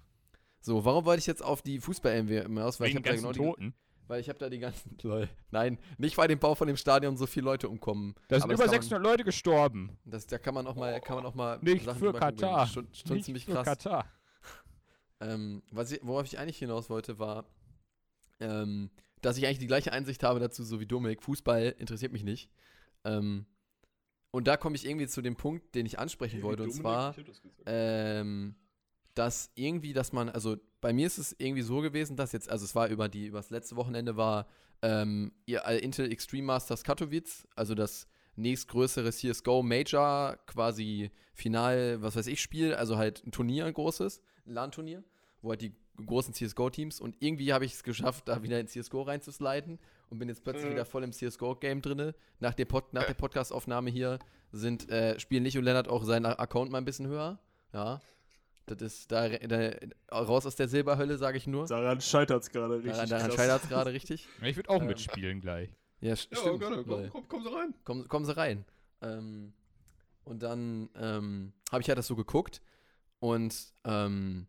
[0.64, 2.78] So, warum wollte ich jetzt auf die Fußball-MWM aus?
[2.80, 3.74] Weil ich Wegen habe da genau die, Toten.
[4.06, 5.28] weil ich habe da die ganzen Lol.
[5.50, 8.14] Nein, nicht weil dem Bau von dem Stadion so viele Leute umkommen.
[8.28, 9.98] Da sind über kann man- 600 Leute gestorben.
[10.04, 12.12] Das, da kann man auch mal, kann man auch mal Nicht Sachen für.
[12.12, 12.66] Katar.
[12.68, 13.64] Schon, schon Nicht ziemlich für krass.
[13.66, 14.06] Katar.
[15.20, 17.44] Ähm, was ich, worauf ich eigentlich hinaus wollte, war,
[18.40, 21.22] ähm, dass ich eigentlich die gleiche Einsicht habe dazu, so wie Dominik.
[21.22, 22.50] Fußball interessiert mich nicht.
[23.04, 23.46] Ähm,
[24.32, 27.14] und da komme ich irgendwie zu dem Punkt, den ich ansprechen wollte, und zwar,
[27.66, 28.56] ähm,
[29.14, 32.64] dass irgendwie, dass man, also bei mir ist es irgendwie so gewesen, dass jetzt, also
[32.64, 34.46] es war über die, über das letzte Wochenende war
[34.82, 42.16] ähm, ihr äh, Intel Extreme Masters Katowice, also das nächstgrößere CSGO Major, quasi Final, was
[42.16, 45.04] weiß ich, Spiel, also halt ein Turnier, ein großes, ein LAN-Turnier,
[45.42, 49.02] wo halt die großen CSGO-Teams und irgendwie habe ich es geschafft, da wieder in CSGO
[49.02, 50.70] reinzusliden und bin jetzt plötzlich Mhm.
[50.72, 52.14] wieder voll im CSGO-Game drinne.
[52.40, 54.18] Nach, dem Pod, nach der Podcast-Aufnahme hier
[54.50, 57.38] sind, äh, spielen Lich und Lennart auch seinen Account mal ein bisschen höher.
[57.74, 58.00] Ja.
[58.66, 59.70] Das ist da, da
[60.12, 61.66] raus aus der Silberhölle, sage ich nur.
[61.66, 62.92] Daran scheitert es gerade richtig.
[62.92, 64.28] Daran, daran scheitert es gerade richtig.
[64.40, 65.70] Ja, Ich würde auch Ähm, mitspielen gleich.
[66.00, 66.60] Ja, st Ja, stimmt.
[66.60, 66.76] gerne.
[66.82, 67.08] Lol.
[67.10, 67.74] Komm, komm, komm so rein.
[67.84, 68.64] Kommen, kommen sie rein.
[69.02, 69.52] Ähm,
[70.24, 72.62] und dann ähm, habe ich halt das so geguckt
[73.18, 74.46] und ähm,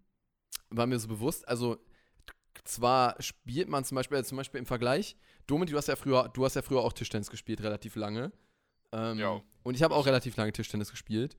[0.69, 1.77] war mir so bewusst, also
[2.63, 5.15] zwar spielt man zum Beispiel, also zum Beispiel im Vergleich,
[5.47, 8.31] Dominik, du hast ja früher, du hast ja früher auch Tischtennis gespielt, relativ lange.
[8.91, 9.41] Ähm, Ja.
[9.63, 11.37] Und ich habe auch relativ lange Tischtennis gespielt.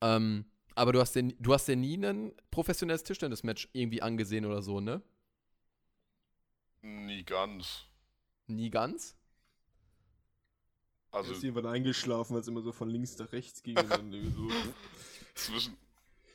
[0.00, 4.62] Ähm, aber du hast, dir, du hast dir nie ein professionelles Tischtennis-Match irgendwie angesehen oder
[4.62, 5.02] so, ne?
[6.82, 7.84] Nie ganz.
[8.46, 9.16] Nie ganz?
[11.10, 13.76] Du Also bist irgendwann eingeschlafen, weil es immer so von links nach rechts ging.
[13.76, 14.48] so.
[15.34, 15.76] zwischen.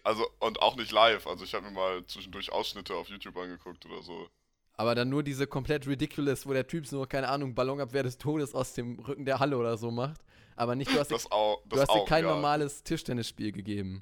[0.03, 1.27] Also, und auch nicht live.
[1.27, 4.29] Also, ich habe mir mal zwischendurch Ausschnitte auf YouTube angeguckt oder so.
[4.73, 8.55] Aber dann nur diese komplett ridiculous, wo der Typ so, keine Ahnung, Ballonabwehr des Todes
[8.55, 10.21] aus dem Rücken der Halle oder so macht.
[10.55, 11.61] Aber nicht, du hast, dir, Das auch.
[11.67, 12.31] Das du hast dir kein ja.
[12.33, 14.01] normales Tischtennisspiel gegeben.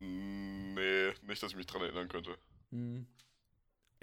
[0.00, 2.36] Nee, nicht, dass ich mich dran erinnern könnte.
[2.70, 3.06] Hm.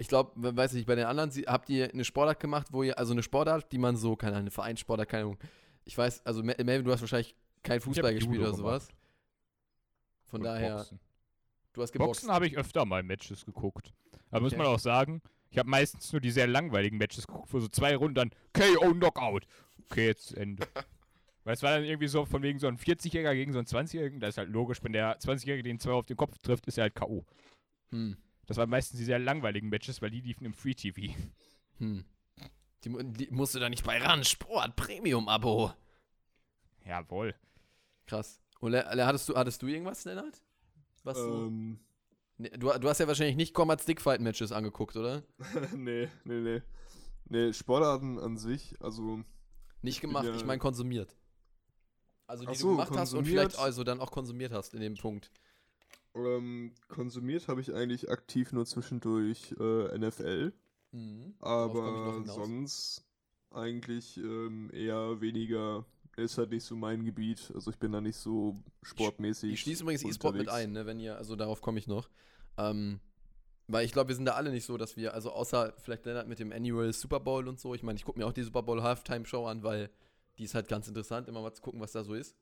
[0.00, 3.12] Ich glaube, weiß nicht, bei den anderen, habt ihr eine Sportart gemacht, wo ihr, also
[3.12, 5.38] eine Sportart, die man so, keine Ahnung, eine Vereinssportart, keine Ahnung.
[5.84, 7.34] Ich weiß, also Mel- Melvin, du hast wahrscheinlich
[7.64, 8.88] kein Fußball gespielt Judo oder sowas.
[10.26, 11.00] Von Und daher, Boxen.
[11.72, 12.20] du hast geboxt.
[12.20, 13.92] Boxen habe ich öfter mal Matches geguckt.
[14.30, 14.62] Aber muss Okay.
[14.62, 17.96] man auch sagen, ich habe meistens nur die sehr langweiligen Matches geguckt, wo so zwei
[17.96, 19.46] Runden dann KO Knockout.
[19.90, 20.66] okay, jetzt Ende.
[21.48, 24.20] Weil es war dann irgendwie so von wegen so ein 40-Jähriger gegen so einen 20-Jährigen.
[24.20, 26.82] Das ist halt logisch, wenn der 20-Jährige den zwei auf den Kopf trifft, ist er
[26.82, 27.24] halt K.O.
[27.90, 28.18] Hm.
[28.44, 31.14] Das waren meistens die sehr langweiligen Matches, weil die liefen im Free TV.
[31.78, 32.04] Hm.
[32.84, 34.24] Die, die musst du da nicht bei ran.
[34.24, 35.72] Sport, Premium-Abo.
[36.84, 37.34] Jawohl.
[38.06, 38.42] Krass.
[38.60, 40.42] Und Le Le- hattest du, hattest du irgendwas, Lennart?
[41.04, 41.80] Was du, Ähm,
[42.36, 45.22] nee, du, du hast ja wahrscheinlich nicht Combat Stickfight-Matches angeguckt, oder?
[45.74, 46.62] nee, nee, nee.
[47.24, 49.24] Nee, Sportarten an sich, also
[49.80, 51.16] Nicht gemacht, ja- ich meine konsumiert.
[52.28, 54.80] Also die Ach du so, gemacht hast und vielleicht also dann auch konsumiert hast in
[54.80, 55.32] dem Punkt.
[56.14, 60.52] ähm, konsumiert habe ich eigentlich aktiv nur zwischendurch äh, NFL,
[60.92, 61.34] Mhm.
[61.40, 63.04] Aber sonst
[63.50, 65.84] eigentlich ähm, eher weniger.
[66.16, 69.52] Ist halt nicht so mein Gebiet, also ich bin da nicht so sportmäßig.
[69.52, 72.08] Ich schließe übrigens E-Sport mit ein, ne, wenn ihr, also darauf komme ich noch.
[72.56, 72.98] Ähm,
[73.68, 76.26] weil ich glaube, wir sind da alle nicht so, dass wir, also außer vielleicht Lennart
[76.26, 78.64] mit dem Annual Super Bowl und so, ich meine, ich gucke mir auch die Super
[78.64, 79.90] Bowl Halftime Show an, weil
[80.38, 82.36] die ist halt ganz interessant, immer mal zu gucken, was da so ist.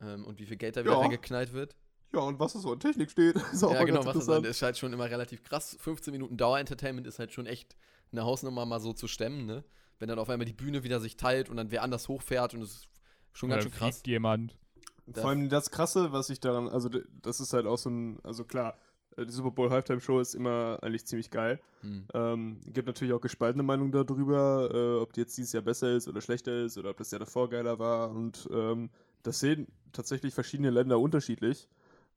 [0.00, 1.00] Ähm, und wie viel Geld da wieder Ja.
[1.00, 1.76] reingeknallt wird.
[2.12, 4.46] Ja, und was so an Technik steht, ist auch ja, genau, ganz was das interessant.
[4.46, 5.76] ist halt schon immer relativ krass.
[5.80, 7.76] 15 Minuten Dauer-Entertainment ist halt schon echt
[8.10, 9.64] eine Hausnummer mal so zu stemmen, ne?
[9.98, 12.60] Wenn dann auf einmal die Bühne wieder sich teilt und dann wer anders hochfährt und
[12.60, 12.88] das ist
[13.32, 14.02] schon ganz Oder schön krass.
[14.06, 14.58] jemand.
[15.06, 18.18] Das- Vor allem das Krasse, was ich daran, also das ist halt auch so ein,
[18.24, 18.76] also klar,
[19.16, 21.60] die Super Bowl Halftime Show ist immer eigentlich ziemlich geil.
[21.80, 22.04] Hm.
[22.14, 26.08] Ähm, gibt natürlich auch gespaltene Meinungen darüber, äh, ob die jetzt dieses Jahr besser ist
[26.08, 28.10] oder schlechter ist oder ob das Jahr davor geiler war.
[28.10, 28.90] Und ähm,
[29.22, 31.68] das sehen tatsächlich verschiedene Länder unterschiedlich.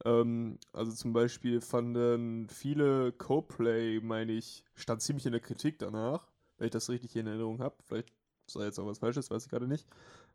[0.04, 6.28] Ähm, also zum Beispiel fanden viele Co-Play, meine ich, stand ziemlich in der Kritik danach,
[6.58, 7.76] wenn ich das richtig in Erinnerung habe.
[7.86, 8.12] Vielleicht
[8.48, 9.88] sei jetzt auch was Falsches, weiß ich gerade nicht.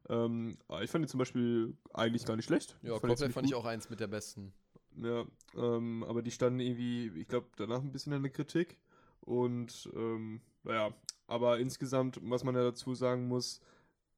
[0.08, 2.76] Ähm, aber ich fand die zum Beispiel eigentlich gar nicht schlecht.
[2.82, 4.52] Ja, Coldplay ziemlich fand ich auch eins mit der besten.
[5.02, 5.24] Ja,
[5.56, 8.78] ähm, aber die standen irgendwie, ich glaube, danach ein bisschen in der Kritik.
[9.20, 10.92] Und ähm, naja,
[11.26, 13.60] aber insgesamt, was man ja dazu sagen muss,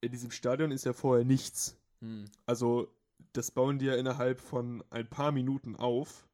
[0.00, 1.78] in diesem Stadion ist ja vorher nichts.
[2.00, 2.24] Hm.
[2.46, 2.88] Also,
[3.32, 6.26] das bauen die ja innerhalb von ein paar Minuten auf.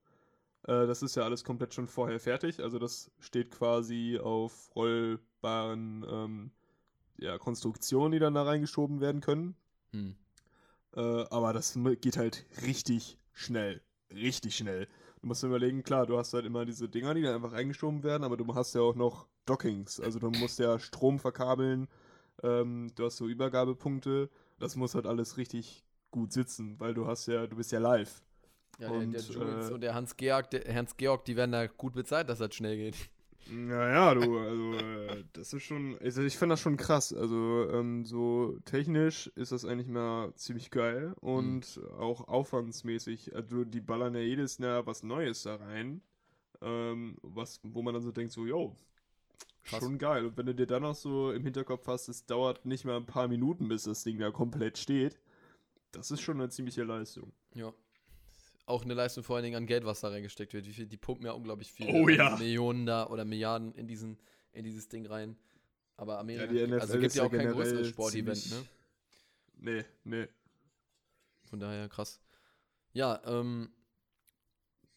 [0.62, 2.60] Äh, das ist ja alles komplett schon vorher fertig.
[2.60, 6.50] Also, das steht quasi auf rollbaren ähm,
[7.18, 9.56] ja, Konstruktionen, die dann da reingeschoben werden können.
[9.92, 10.16] Hm.
[10.96, 13.82] Äh, aber das geht halt richtig schnell.
[14.12, 14.86] Richtig schnell.
[15.20, 18.02] Du musst dir überlegen, klar, du hast halt immer diese Dinger, die dann einfach reingeschoben
[18.02, 20.00] werden, aber du hast ja auch noch Dockings.
[20.00, 21.88] Also du musst ja Strom verkabeln,
[22.42, 24.30] ähm, du hast so Übergabepunkte.
[24.58, 28.22] Das muss halt alles richtig gut sitzen, weil du hast ja, du bist ja live.
[28.78, 31.94] Ja, der, Und, der Jules äh, und der Hans-Georg, der Hans-Georg, die werden da gut
[31.94, 32.96] bezahlt, dass das schnell geht.
[33.46, 37.14] Naja, du, also äh, das ist schon, also ich finde das schon krass.
[37.14, 43.34] Also ähm, so technisch ist das eigentlich mal ziemlich geil und auch aufwandsmäßig.
[43.34, 46.02] Also die ballern ja jedes Jahr was Neues da rein,
[46.60, 48.76] ähm, was, wo man dann so denkt, so, yo,
[49.62, 49.82] Krass.
[49.82, 50.26] schon geil.
[50.26, 53.06] Und wenn du dir dann noch so im Hinterkopf hast, es dauert nicht mal ein
[53.06, 55.18] paar Minuten, bis das Ding da komplett steht,
[55.92, 57.32] das ist schon eine ziemliche Leistung.
[57.54, 57.72] Ja.
[58.68, 60.66] Auch eine Leistung vor allen Dingen an Geld, was da reingesteckt wird.
[60.66, 61.88] Wie viel, die pumpen ja unglaublich viel.
[61.88, 62.36] Oh an ja.
[62.36, 64.18] Millionen da oder Milliarden in, diesen,
[64.52, 65.38] in dieses Ding rein.
[65.96, 68.64] Aber Amerika, die NFL also gibt ja ja auch kein größeres Sportevent, ne?
[69.56, 70.28] Nee, nee.
[71.44, 72.20] Von daher krass.
[72.92, 73.70] Ja, ähm,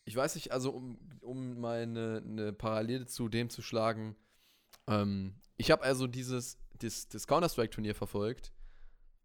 [0.03, 4.17] ich weiß nicht, also um, um mal eine, eine Parallele zu dem zu schlagen,
[4.87, 8.51] ähm, ich habe also dieses das, das Counter-Strike-Turnier verfolgt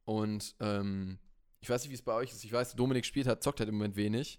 [0.05, 1.19] und ähm,
[1.67, 2.45] ich weiß nicht, wie es bei euch ist.
[2.45, 4.39] Ich weiß, Dominik spielt hat, zockt halt im Moment wenig.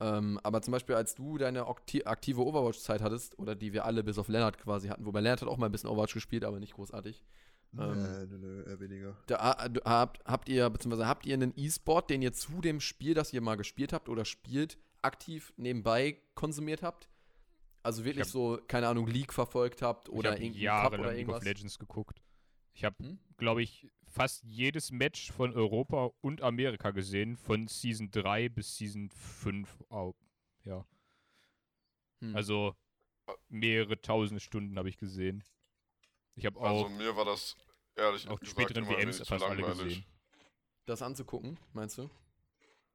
[0.00, 4.04] Ähm, aber zum Beispiel, als du deine akti- aktive Overwatch-Zeit hattest, oder die wir alle
[4.04, 6.60] bis auf Lennart quasi hatten, wobei Lennart hat auch mal ein bisschen Overwatch gespielt, aber
[6.60, 7.24] nicht großartig.
[7.72, 9.16] Ähm, Nö, nö, nö, eher weniger.
[9.26, 13.14] Da ah, habt, habt ihr, beziehungsweise habt ihr einen E-Sport, den ihr zu dem Spiel,
[13.14, 17.08] das ihr mal gespielt habt oder spielt, aktiv nebenbei konsumiert habt?
[17.82, 21.00] Also wirklich hab- so, keine Ahnung, League verfolgt habt ich oder habe irgendeinen Cup jahrelang
[21.00, 21.44] oder League of irgendwas?
[21.44, 22.22] Legends geguckt.
[22.74, 23.18] Ich habe, Hm?
[23.38, 29.10] glaube ich, fast jedes Match von Europa und Amerika gesehen, von Season 3 bis Season
[29.10, 29.68] 5.
[29.90, 30.14] au-
[30.64, 30.84] Ja,
[32.20, 32.34] Hm.
[32.34, 32.74] also
[33.48, 35.44] mehrere tausende Stunden habe ich gesehen.
[36.36, 37.56] Ich habe Also auch, mir war das
[37.96, 40.04] ehrlich auch die gesagt späteren immer WMs fast alle gesehen.
[40.86, 42.10] das anzugucken, meinst du?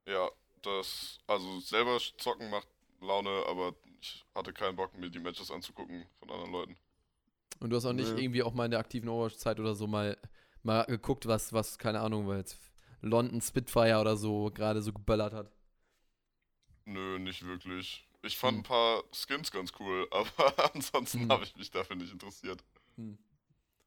[0.08, 0.30] Ja,
[0.62, 2.68] das, also selber zocken macht
[3.02, 6.78] Laune, aber ich hatte keinen Bock, mir die Matches anzugucken von anderen Leuten.
[7.60, 8.22] Und du hast auch nicht Nö.
[8.22, 10.18] irgendwie auch mal in der aktiven Overwatch-Zeit oder so mal,
[10.64, 12.58] mal geguckt, was, was, keine Ahnung, weil jetzt
[13.02, 15.52] London Spitfire oder so gerade so geböllert hat.
[16.86, 18.08] Nö, nicht wirklich.
[18.22, 18.60] Ich fand Hm.
[18.60, 21.30] ein paar Skins ganz cool, aber ansonsten Hm.
[21.30, 22.64] habe ich mich dafür nicht interessiert.
[22.98, 23.18] Hm.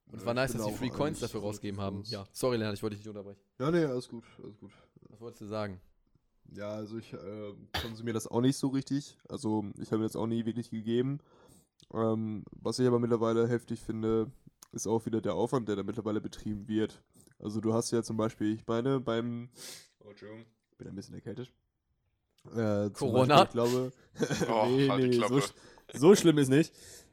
[0.06, 2.04] Und es Ja, war nice, dass auch Free Coins dafür so rausgegeben haben.
[2.08, 3.40] Ja, sorry, Lennart, ich wollte dich nicht unterbrechen.
[3.58, 4.70] Ja, nee, alles gut, alles gut.
[5.08, 5.80] Was wolltest du sagen?
[6.52, 9.16] Ja, also ich äh, konsumiere das auch nicht so richtig.
[9.28, 11.20] Also ich habe mir das auch nie wirklich gegeben.
[11.94, 14.30] Ähm, was ich aber mittlerweile heftig finde,
[14.76, 17.02] ist auch wieder der Aufwand, der da mittlerweile betrieben wird.
[17.38, 19.48] Also du hast ja zum Beispiel, ich meine, beim
[20.04, 21.50] oh, Entschuldigung, ich bin ein bisschen erkältet.
[22.54, 23.44] Äh, Corona?
[23.44, 23.92] Beispiel, ich glaube.
[24.48, 25.38] Oh, nee, halt nee, so, Klappe.
[25.38, 25.52] sch-
[25.98, 26.72] so schlimm ist nicht.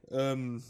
[0.10, 0.63] Ähm,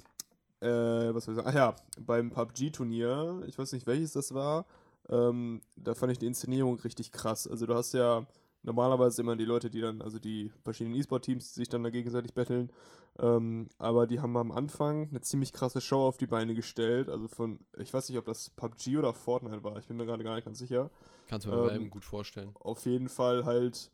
[0.61, 0.67] äh,
[1.13, 1.47] was soll ich sagen?
[1.49, 4.65] Ach ja, beim PUBG-Turnier, ich weiß nicht welches das war,
[5.09, 7.47] ähm, da fand ich die Inszenierung richtig krass.
[7.47, 8.25] Also du hast ja
[8.63, 12.33] normalerweise immer die Leute, die dann, also die verschiedenen E-Sport-Teams, die sich dann da gegenseitig
[12.33, 12.71] betteln.
[13.19, 17.09] Ähm, aber die haben am Anfang eine ziemlich krasse Show auf die Beine gestellt.
[17.09, 20.23] Also von, ich weiß nicht, ob das PUBG oder Fortnite war, ich bin mir gerade
[20.23, 20.89] gar nicht ganz sicher.
[21.27, 22.51] Kannst du mir Ähm, ähm, gut vorstellen.
[22.59, 23.91] Auf jeden Fall halt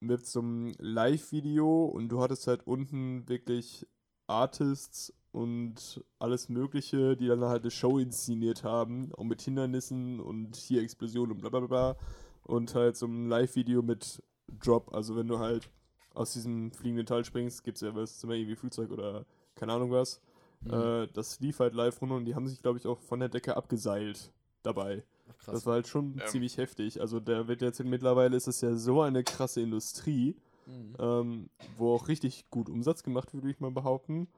[0.00, 3.86] mit so einem Live-Video und du hattest halt unten wirklich
[4.26, 10.56] Artists und alles Mögliche, die dann halt eine Show inszeniert haben, auch mit Hindernissen und
[10.56, 11.96] hier Explosionen und bla bla bla.
[12.44, 14.22] Und halt so ein Live-Video mit
[14.60, 15.70] Drop, also wenn du halt
[16.14, 19.24] aus diesem fliegenden Teil springst, gibt es ja was, zum Beispiel irgendwie Flugzeug oder
[19.56, 20.20] keine Ahnung was.
[20.60, 20.72] Mhm.
[20.72, 23.28] Äh, das lief halt live runter und die haben sich, glaube ich, auch von der
[23.28, 25.02] Decke abgeseilt dabei.
[25.28, 25.54] Ach, krass.
[25.54, 26.26] Das war halt schon Ähm.
[26.26, 27.00] ziemlich heftig.
[27.00, 30.96] Also der wird jetzt mittlerweile ist es ja so eine krasse Industrie, Mhm.
[30.98, 34.28] ähm, wo auch richtig gut Umsatz gemacht wird, würde ich mal behaupten,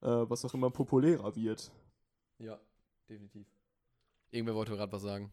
[0.00, 1.70] äh, was auch immer populärer wird.
[2.38, 2.58] Ja,
[3.08, 3.46] definitiv.
[4.30, 5.32] Irgendwer wollte gerade was sagen.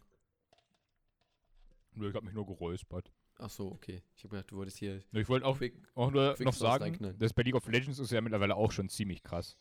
[1.97, 3.11] Ich habe mich nur geräuspert.
[3.37, 4.01] Ach so, okay.
[4.15, 5.75] Ich habe gedacht, du wolltest hier Ich wollte auch, quick.
[5.95, 9.23] auch nur noch sagen, das bei League of Legends ist ja mittlerweile auch schon ziemlich
[9.23, 9.57] krass,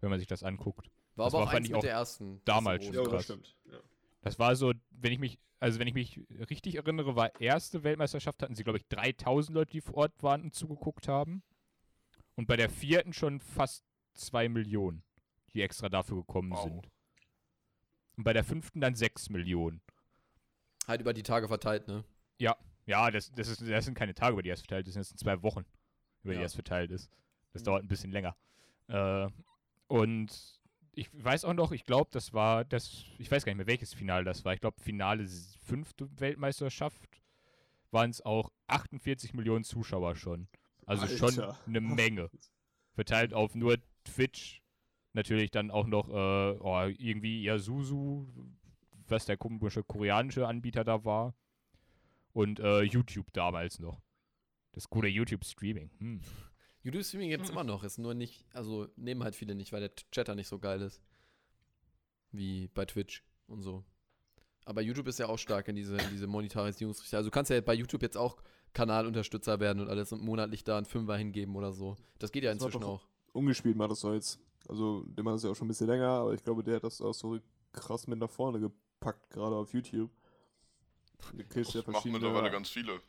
[0.00, 0.90] wenn man sich das anguckt.
[1.14, 2.40] War Das aber war, auch eins mit auch der ersten.
[2.44, 3.10] damals das schon große.
[3.10, 3.24] krass.
[3.24, 3.56] stimmt.
[3.70, 3.78] Ja.
[4.22, 6.20] Das war so, wenn ich mich, also wenn ich mich
[6.50, 10.42] richtig erinnere, war erste Weltmeisterschaft, hatten sie, glaube ich, 3000 Leute, die vor Ort waren
[10.42, 11.42] und zugeguckt haben.
[12.34, 15.02] Und bei der vierten schon fast 2 Millionen,
[15.52, 16.62] die extra dafür gekommen Wow.
[16.64, 16.88] sind.
[18.16, 19.80] Und bei der fünften dann 6 Millionen.
[20.88, 22.04] Halt über die Tage verteilt, ne?
[22.86, 25.18] Ja, das, das, ist, das sind keine Tage, über die das verteilt ist, das sind
[25.20, 25.66] zwei Wochen,
[26.22, 26.44] über die Ja.
[26.44, 27.10] das verteilt ist.
[27.52, 27.64] Das Mhm.
[27.66, 28.34] dauert ein bisschen länger.
[28.86, 29.28] Äh,
[29.88, 30.58] und
[30.92, 33.92] ich weiß auch noch, ich glaube, das war das, ich weiß gar nicht mehr, welches
[33.92, 34.54] Finale das war.
[34.54, 35.26] Ich glaube, Finale
[35.60, 37.02] fünfte Weltmeisterschaft
[37.90, 40.48] waren es auch 48 Millionen Zuschauer schon.
[40.86, 41.58] Also schon Alter.
[41.66, 42.30] eine Menge.
[42.94, 44.62] Verteilt auf nur Twitch,
[45.12, 48.26] natürlich dann auch noch äh, oh, irgendwie Yasuzu,
[49.10, 51.34] was der komische koreanische Anbieter da war.
[52.32, 54.00] Und äh, YouTube damals noch.
[54.72, 55.90] Das gute YouTube-Streaming.
[55.98, 56.20] Hm.
[56.82, 59.94] YouTube-Streaming gibt es immer noch, ist nur nicht, also nehmen halt viele nicht, weil der
[60.12, 61.02] Chatter nicht so geil ist.
[62.30, 63.84] Wie bei Twitch und so.
[64.64, 67.16] Aber YouTube ist ja auch stark in diese, in diese Monetarisierungsrichtung.
[67.16, 68.36] Also du kannst ja bei YouTube jetzt auch
[68.74, 71.96] Kanalunterstützer werden und alles und monatlich da einen Fünfer hingeben oder so.
[72.18, 73.08] Das geht ja Das inzwischen auch.
[73.32, 74.38] Ungespielt macht das so jetzt.
[74.68, 76.84] Also, der macht das ja auch schon ein bisschen länger, aber ich glaube, der hat
[76.84, 77.38] das auch so
[77.72, 78.60] krass mit nach vorne
[78.98, 80.10] gepackt, gerade auf YouTube.
[81.32, 82.18] Du kriegst ja Das machen verschiedene.
[82.20, 83.00] mittlerweile ganz viele.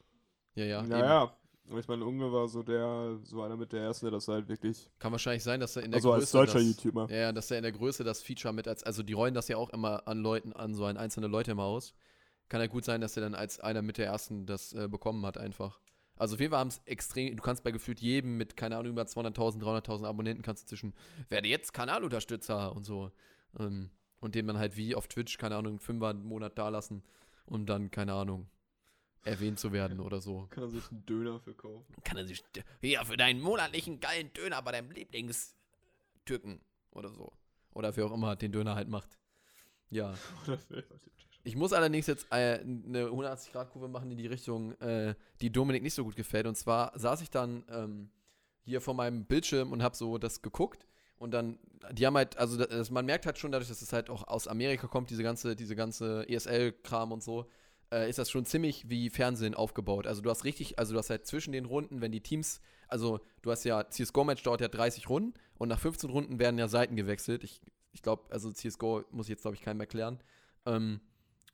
[0.55, 0.81] Ja, ja.
[0.83, 1.35] Naja,
[1.69, 4.47] aber ich meine, Unge war so der, so einer mit der ersten, der das halt
[4.47, 4.89] wirklich.
[4.97, 6.21] Kann wahrscheinlich sein, dass er in der Also Größe.
[6.21, 7.07] als deutscher das, YouTuber.
[7.09, 8.83] Ja, ja, dass er in der Größe das Feature mit als.
[8.83, 11.63] Also die rollen das ja auch immer an Leuten an, so an einzelne Leute immer
[11.63, 11.93] aus.
[12.49, 15.23] Kann ja gut sein, dass er dann als einer mit der ersten das äh, bekommen
[15.25, 15.79] hat, einfach.
[16.15, 19.61] Also Fall haben es extrem, du kannst bei gefühlt jedem mit, keine Ahnung, über 200.000,
[19.61, 20.93] 300.000 Abonnenten kannst du zwischen,
[21.29, 23.11] werde jetzt Kanalunterstützer und so.
[23.57, 27.03] Ähm, und dem dann halt wie auf Twitch, keine Ahnung, einen Fünfer im Monat dalassen,
[27.45, 28.49] um dann, keine Ahnung,
[29.23, 30.47] erwähnt zu werden oder so.
[30.49, 31.93] Kann er sich einen Döner für kaufen?
[32.03, 32.43] Kann er sich,
[32.81, 37.31] hier, für deinen monatlichen geilen Döner bei deinem Lieblingstürken oder so.
[37.73, 39.17] Oder wer auch immer den Döner halt macht.
[39.89, 40.13] Ja.
[41.43, 45.93] Ich muss allerdings jetzt äh, eine 180-Grad-Kurve machen in die Richtung, äh, die Dominik nicht
[45.93, 46.45] so gut gefällt.
[46.45, 48.09] Und zwar saß ich dann ähm,
[48.65, 50.85] hier vor meinem Bildschirm und habe so das geguckt.
[51.19, 51.59] Und dann,
[51.91, 54.47] die haben halt, also das, man merkt halt schon dadurch, dass es halt auch aus
[54.47, 57.45] Amerika kommt, diese ganze, diese ganze ESL-Kram und so,
[57.91, 60.07] äh, ist das schon ziemlich wie Fernsehen aufgebaut.
[60.07, 63.19] Also du hast richtig, also du hast halt zwischen den Runden, wenn die Teams, also
[63.41, 66.95] du hast ja, CSGO-Match dauert ja 30 Runden und nach 15 Runden werden ja Seiten
[66.95, 67.43] gewechselt.
[67.43, 70.19] Ich, ich glaube, also CSGO muss ich jetzt, glaube ich, keinem erklären.
[70.65, 71.01] Ähm,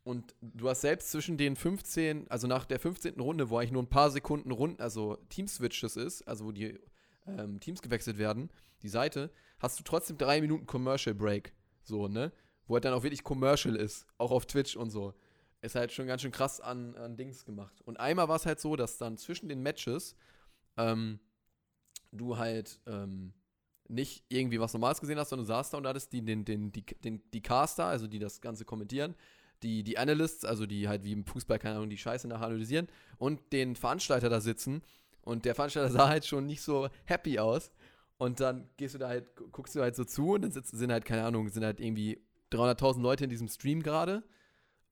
[0.04, 3.20] und du hast selbst zwischen den 15, also nach der 15.
[3.20, 6.80] Runde, wo eigentlich nur ein paar Sekunden Runden, also Team-Switches ist, also wo die
[7.26, 8.52] ähm, Teams gewechselt werden,
[8.84, 11.54] die Seite, hast du trotzdem drei Minuten Commercial Break.
[11.84, 12.32] So, ne?
[12.68, 15.14] Wo halt dann auch wirklich Commercial ist, auch auf Twitch und so.
[15.62, 17.82] Ist halt schon ganz schön krass an, an Dings gemacht.
[17.82, 20.16] Und einmal war es halt so, dass dann zwischen den Matches
[20.78, 21.20] ähm,
[22.12, 23.34] du halt ähm,
[23.88, 26.72] nicht irgendwie was Normales gesehen hast, sondern du saßt da und hattest die, den, den,
[26.72, 29.16] die, den, die Caster, also die das Ganze kommentieren,
[29.64, 32.88] die, die Analysts, also die halt wie im Fußball, keine Ahnung, die Scheiße nachher analysieren
[33.18, 34.82] und den Veranstalter da sitzen.
[35.22, 37.72] Und der Veranstalter sah halt schon nicht so happy aus.
[38.18, 40.78] Und dann gehst du da halt, gu- guckst du halt so zu und dann sitzen,
[40.78, 44.24] sind halt, keine Ahnung, sind halt irgendwie 300.000 Leute in diesem Stream gerade.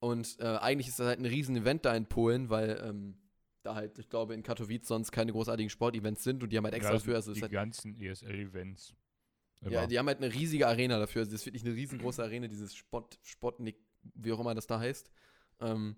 [0.00, 3.16] Und äh, eigentlich ist das halt ein riesen Event da in Polen, weil ähm,
[3.62, 6.74] da halt, ich glaube, in Katowice sonst keine großartigen Sportevents sind und die haben halt
[6.74, 8.94] extra Ja, dafür, also die ist halt ganzen ESL-Events.
[9.70, 11.20] ja, die haben halt eine riesige Arena dafür.
[11.20, 13.76] Also das ist wirklich eine riesengroße Arena, dieses Spot, Spotnik
[14.14, 15.10] wie auch immer das da heißt.
[15.60, 15.96] Ähm,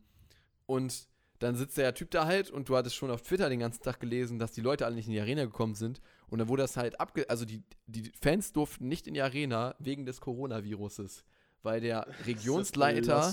[0.66, 1.08] und
[1.40, 3.98] dann sitzt der Typ da halt und du hattest schon auf Twitter den ganzen Tag
[3.98, 6.00] gelesen, dass die Leute alle nicht in die Arena gekommen sind.
[6.28, 7.28] Und dann wurde das halt abge...
[7.28, 11.24] Also die, die Fans durften nicht in die Arena wegen des Coronaviruses.
[11.62, 13.32] Weil der Regionsleiter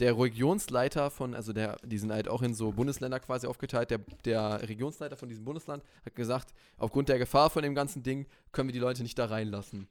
[0.00, 3.98] der Regionsleiter von, also der, die sind halt auch in so Bundesländer quasi aufgeteilt, der,
[4.24, 8.68] der Regionsleiter von diesem Bundesland hat gesagt, aufgrund der Gefahr von dem ganzen Ding können
[8.68, 9.88] wir die Leute nicht da reinlassen.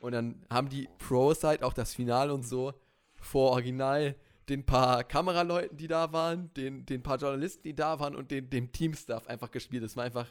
[0.00, 2.74] Und dann haben die Pros halt auch das Finale und so
[3.14, 4.16] vor Original
[4.48, 8.50] den paar Kameraleuten, die da waren, den, den paar Journalisten, die da waren und den,
[8.50, 9.82] dem Teamstaff einfach gespielt.
[9.84, 10.26] Es war einfach,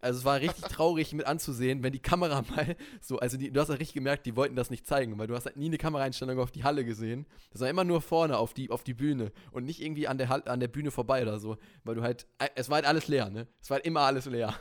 [0.00, 3.60] also es war richtig traurig mit anzusehen, wenn die Kamera mal so, also die, du
[3.60, 5.78] hast ja richtig gemerkt, die wollten das nicht zeigen, weil du hast halt nie eine
[5.78, 7.26] Kameraeinstellung auf die Halle gesehen.
[7.50, 10.48] Das war immer nur vorne auf die, auf die Bühne und nicht irgendwie an der,
[10.48, 13.46] an der Bühne vorbei oder so, weil du halt, es war halt alles leer, ne?
[13.60, 14.54] Es war halt immer alles leer.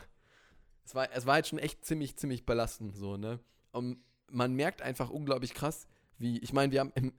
[0.86, 3.40] Es war, es war halt schon echt ziemlich, ziemlich belastend, so, ne?
[3.72, 3.98] Und
[4.30, 7.14] man merkt einfach unglaublich krass, wie, ich meine, wir haben, im,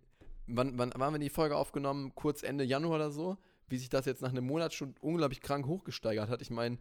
[0.46, 2.14] wann, wann haben wir die Folge aufgenommen?
[2.14, 3.36] Kurz Ende Januar oder so,
[3.68, 6.40] wie sich das jetzt nach einem Monat schon unglaublich krank hochgesteigert hat.
[6.40, 6.78] Ich meine,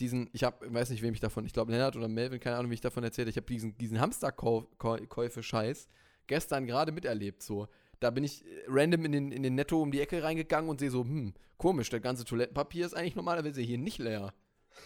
[0.00, 2.70] diesen, ich habe, weiß nicht, wem ich davon, ich glaube Lennart oder Melvin, keine Ahnung,
[2.70, 5.88] wie ich davon erzählt, ich habe diesen, diesen Hamsterkäufe-Scheiß
[6.26, 7.68] gestern gerade miterlebt, so.
[8.00, 10.80] Da bin ich äh, random in den, in den Netto um die Ecke reingegangen und
[10.80, 14.34] sehe so, hm, komisch, das ganze Toilettenpapier ist eigentlich normalerweise hier nicht leer.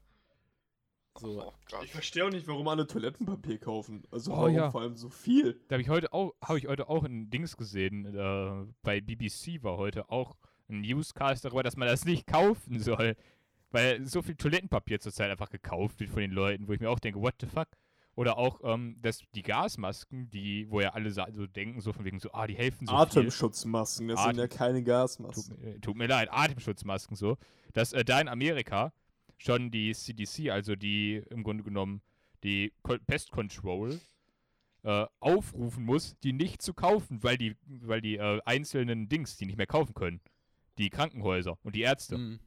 [1.19, 1.41] So.
[1.41, 1.53] Oh.
[1.83, 4.03] Ich verstehe auch nicht, warum alle Toilettenpapier kaufen.
[4.11, 4.69] Also Oh, warum ja.
[4.69, 5.59] vor allem so viel.
[5.67, 8.05] Da habe ich heute auch, habe ich heute auch ein Dings gesehen.
[8.05, 10.37] Äh, bei BBC war heute auch
[10.69, 13.15] ein Newscast darüber, dass man das nicht kaufen soll.
[13.71, 16.99] Weil so viel Toilettenpapier zurzeit einfach gekauft wird von den Leuten, wo ich mir auch
[16.99, 17.67] denke, what the fuck?
[18.15, 22.03] Oder auch ähm, dass die Gasmasken, die, wo ja alle sa- so denken, so von
[22.05, 22.99] wegen so, ah, die helfen so viel.
[23.01, 25.59] Atemschutzmasken, das sind ja Atem- keine Tut, Gasmasken.
[25.61, 27.37] mir- tut mir leid, Atemschutzmasken so,
[27.73, 28.91] dass äh, da in Amerika
[29.37, 32.01] schon die CDC, also die im Grunde genommen
[32.43, 32.73] die
[33.05, 33.99] Pest Control,
[34.83, 39.45] äh, aufrufen muss, die nicht zu kaufen, weil die, weil die äh, einzelnen Dings die
[39.45, 40.21] nicht mehr kaufen können.
[40.79, 42.15] Die Krankenhäuser und die Ärzte.
[42.15, 42.39] Hm.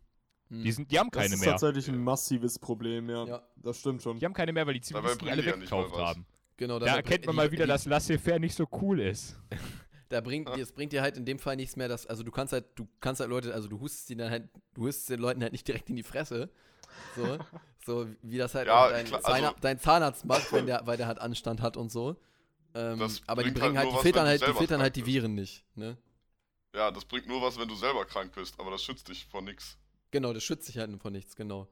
[0.51, 0.63] Hm.
[0.65, 1.51] Die, sind, die haben Das keine ist mehr.
[1.53, 3.25] tatsächlich ein massives Problem, ja.
[3.25, 3.43] Ja.
[3.57, 4.19] Das stimmt schon.
[4.19, 6.27] Die haben keine mehr, weil die Zivilisten alle weggekauft haben.
[6.57, 9.39] Genau, Da erkennt man mal wieder, die- dass Laissez-faire nicht so cool ist.
[10.11, 10.57] Da bringt, Ja.
[10.57, 12.89] das bringt dir halt in dem Fall nichts mehr, dass, also du kannst halt, du
[12.99, 15.69] kannst halt Leute, also du hustest die dann halt, du hustest den Leuten halt nicht
[15.69, 16.51] direkt in die Fresse.
[17.15, 17.39] So,
[17.87, 20.97] so wie das halt Ja, dein, klar, Zahnarzt- also- dein Zahnarzt macht, wenn der, weil
[20.97, 22.17] der halt Anstand hat und so.
[22.75, 25.07] Ähm, Das aber die bringen halt halt, die was, filtern halt, die filtern halt die.
[25.07, 25.97] Viren nicht, ne?
[26.75, 29.43] Ja, das bringt nur was, wenn du selber krank bist, aber das schützt dich vor
[29.43, 29.79] nix.
[30.11, 31.69] Genau, das schützt sich halt vor nichts, genau.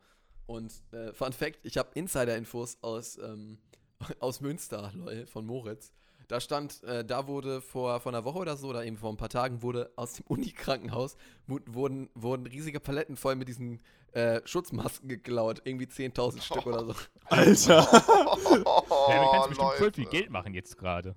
[0.46, 3.58] Und äh, Fun Fact, ich habe Insider-Infos aus, ähm,
[4.20, 5.92] aus Münster, lol, von Moritz.
[6.28, 9.16] Da stand, äh, da wurde vor, vor einer Woche oder so, oder eben vor ein
[9.16, 13.80] paar Tagen, wurde aus dem Unikrankenhaus, wu- wurden, wurden riesige Paletten voll mit diesen
[14.12, 15.62] äh, Schutzmasken geklaut.
[15.64, 16.94] Irgendwie 10.000 Stück oder so.
[17.26, 17.88] Alter!
[18.26, 20.06] Oh, ja, damit kannst du bestimmt voll viel.
[20.06, 21.16] Geld machen jetzt gerade.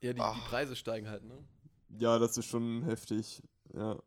[0.00, 0.48] Ja, die, die Ach.
[0.48, 1.38] Preise steigen halt, ne?
[1.98, 3.42] ja, das ist schon heftig.
[3.74, 3.98] Ja.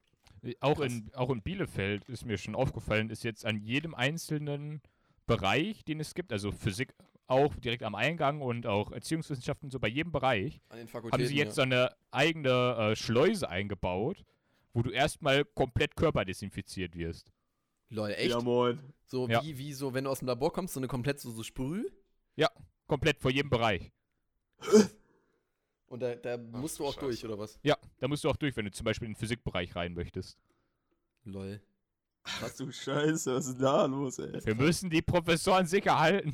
[0.59, 0.91] Auch Krass.
[0.91, 4.81] in, auch in Bielefeld ist mir schon aufgefallen, ist jetzt an jedem einzelnen
[5.27, 6.93] Bereich, den es gibt, also Physik
[7.27, 11.23] auch direkt am Eingang und auch Erziehungswissenschaften, so bei jedem Bereich, An den Fakultäten.
[11.23, 12.49] haben sie jetzt so eine eigene
[12.91, 14.25] äh, Schleuse eingebaut,
[14.73, 17.27] wo du erstmal komplett körperdesinfiziert wirst.
[17.89, 17.97] ja.
[17.97, 18.31] Lol, echt?
[18.31, 18.79] Ja, moin.
[19.05, 19.43] so Ja.
[19.43, 21.85] wie, wie so, wenn du aus dem Labor kommst, so eine komplett so, so Sprüh.
[22.87, 23.89] Komplett vor jedem Bereich.
[25.91, 27.27] Und da, da musst du auch durch, Scheiße.
[27.27, 27.59] oder was?
[27.63, 30.37] Ja, da musst du auch durch, wenn du zum Beispiel in den Physikbereich rein möchtest.
[31.25, 31.61] Lol.
[32.23, 34.45] Ach du Scheiße, was ist denn da los, ey?
[34.45, 36.33] Wir müssen die Professoren sicher halten.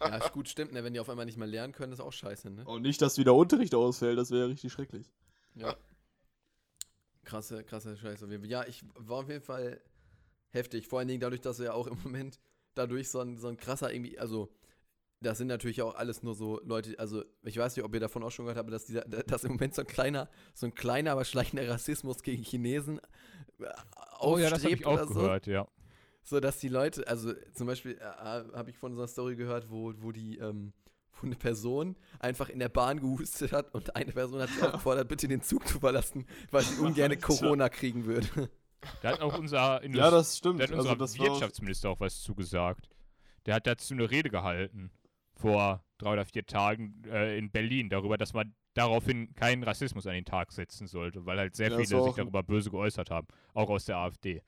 [0.00, 0.82] Ja, ist gut, stimmt, ne?
[0.82, 2.64] Wenn die auf einmal nicht mehr lernen können, ist auch scheiße, ne?
[2.64, 5.12] Und nicht, dass wieder Unterricht ausfällt, das wäre richtig schrecklich.
[5.54, 5.76] Ja.
[7.24, 8.26] Krasse, krasse Scheiße.
[8.46, 9.82] Ja, ich war auf jeden Fall
[10.48, 10.88] heftig.
[10.88, 12.40] Vor allen Dingen dadurch, dass wir ja auch im Moment
[12.74, 14.50] dadurch so ein, so ein krasser irgendwie, also
[15.22, 18.22] das sind natürlich auch alles nur so Leute, also ich weiß nicht, ob ihr davon
[18.22, 21.12] auch schon gehört habt, dass, dieser, dass im Moment so ein kleiner, so ein kleiner,
[21.12, 22.98] aber schleichender Rassismus gegen Chinesen
[23.60, 23.64] äh,
[24.20, 25.14] Oh ja, das habe ich auch oder so.
[25.14, 25.66] gehört, ja.
[26.24, 29.70] So, dass die Leute, also zum Beispiel äh, habe ich von so einer Story gehört,
[29.70, 30.72] wo, wo die, ähm,
[31.20, 35.08] wo eine Person einfach in der Bahn gehustet hat und eine Person hat sie aufgefordert,
[35.08, 37.18] bitte den Zug zu verlassen, weil sie ungern.
[37.20, 38.48] Corona kriegen würde.
[39.02, 40.60] Da hat auch unser, Indust Ja, das stimmt.
[40.60, 42.88] da hat Also unser auch- Wirtschaftsminister auch was zugesagt.
[43.46, 44.92] Der hat dazu eine Rede gehalten
[45.42, 50.14] vor drei oder vier Tagen äh, in Berlin darüber, dass man daraufhin keinen Rassismus an
[50.14, 53.70] den Tag setzen sollte, weil halt sehr Ja, viele sich darüber böse geäußert haben, auch
[53.70, 54.42] aus der AfD.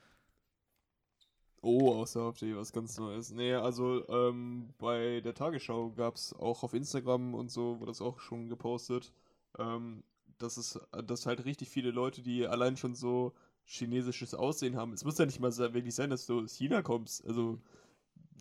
[1.62, 3.30] Oh, aus der AfD, was ganz Neues.
[3.30, 8.02] Nee, also ähm, bei der Tagesschau gab es auch auf Instagram und so, wurde das
[8.02, 9.12] auch schon gepostet,
[9.58, 10.04] ähm,
[10.38, 13.32] dass es dass halt richtig viele Leute, die allein schon so
[13.64, 14.92] chinesisches Aussehen haben.
[14.92, 17.24] Es muss ja nicht mal wirklich sein, dass du aus China kommst.
[17.26, 17.60] Also,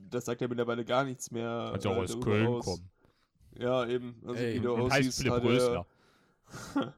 [0.09, 1.69] das sagt ja mittlerweile gar nichts mehr.
[1.71, 2.65] Kannst auch äh, aus Köln aus.
[2.65, 2.89] kommen.
[3.57, 4.15] Ja, eben.
[4.25, 5.85] Also, Ey, wie du heißt Philipp hat er- Rösler.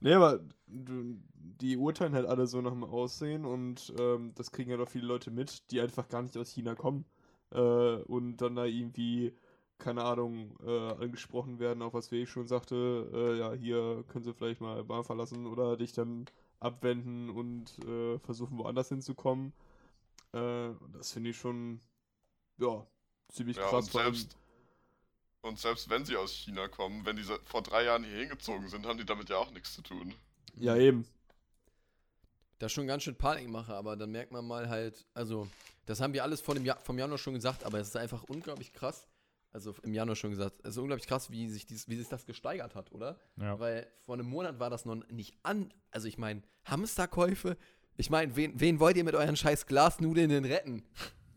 [0.00, 1.16] Nee, aber du,
[1.60, 5.06] die urteilen halt alle so nach dem Aussehen und ähm, das kriegen ja doch viele
[5.06, 7.06] Leute mit, die einfach gar nicht aus China kommen
[7.50, 7.60] äh,
[8.02, 9.32] und dann da irgendwie,
[9.78, 14.34] keine Ahnung, äh, angesprochen werden, auf was ich schon sagte, äh, ja, hier können sie
[14.34, 16.26] vielleicht mal Bahn verlassen oder dich dann
[16.60, 19.54] abwenden und äh, versuchen woanders hinzukommen.
[20.34, 21.80] Äh, das finde ich schon,
[22.58, 22.86] ja,
[23.32, 23.86] ziemlich Ja, krass.
[23.86, 24.36] und selbst,
[25.42, 28.86] und selbst wenn sie aus China kommen, wenn die vor drei Jahren hier hingezogen sind,
[28.86, 30.14] haben die damit ja auch nichts zu tun.
[30.56, 31.06] Ja, eben.
[32.58, 35.46] Das ist schon ganz schön Panikmache, aber dann merkt man mal halt, also,
[35.84, 38.22] das haben wir alles vor dem Jahr, vom Januar schon gesagt, aber es ist einfach
[38.24, 39.06] unglaublich krass.
[39.52, 42.26] Also im Januar schon gesagt, es ist unglaublich krass, wie sich, dies, wie sich das
[42.26, 43.18] gesteigert hat, oder?
[43.36, 43.58] Ja.
[43.58, 45.72] Weil vor einem Monat war das noch nicht an.
[45.90, 47.56] Also ich meine, Hamsterkäufe.
[47.96, 50.82] Ich meine, wen, wen wollt ihr mit euren scheiß Glasnudeln denn retten?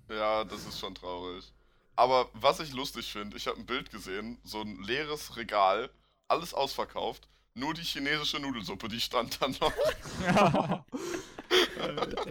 [0.10, 1.51] Ja, das ist schon traurig.
[1.95, 5.89] Aber was ich lustig finde, ich habe ein Bild gesehen, so ein leeres Regal,
[6.28, 9.74] alles ausverkauft, nur die chinesische Nudelsuppe, die stand dann noch.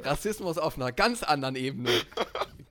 [0.05, 1.91] Rassismus auf einer ganz anderen Ebene.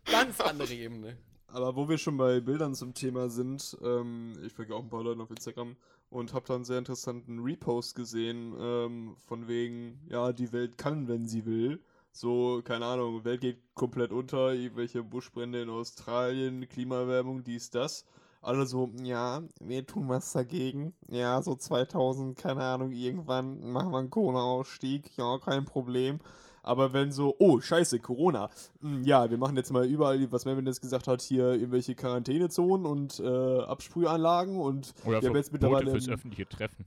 [0.06, 1.18] Ganz andere Ebene.
[1.48, 5.04] Aber wo wir schon bei Bildern zum Thema sind, ähm, ich folge auch ein paar
[5.04, 5.76] Leuten auf Instagram
[6.10, 11.08] und habe da einen sehr interessanten Repost gesehen, ähm, von wegen, ja, die Welt kann,
[11.08, 11.80] wenn sie will.
[12.18, 18.06] So, keine Ahnung, Welt geht komplett unter, irgendwelche Buschbrände in Australien, Klimaerwärmung, dies, das.
[18.42, 20.96] Alle so, ja, wir tun was dagegen.
[21.10, 25.16] Ja, so 2000, keine Ahnung, irgendwann machen wir einen Corona-Ausstieg.
[25.16, 26.20] Ja, kein Problem.
[26.64, 28.50] Aber wenn so, oh, scheiße, Corona.
[28.82, 32.88] Hm, Ja, wir machen jetzt mal überall, was Melvin jetzt gesagt hat, hier irgendwelche Quarantänezonen
[32.88, 36.84] und äh, Absprühanlagen und Oder wir haben jetzt mittlerweile fürs öffentliche Treffen.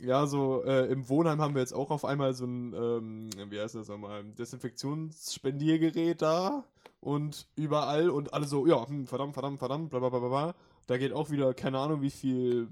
[0.00, 3.60] Ja, so äh, im Wohnheim haben wir jetzt auch auf einmal so ein, ähm, wie
[3.60, 6.64] heißt das nochmal, Desinfektionsspendiergerät da
[7.00, 10.54] und überall und alle so, ja, hm, verdammt, verdammt, verdammt, bla bla bla bla.
[10.86, 12.68] Da geht auch wieder, keine Ahnung, wie viel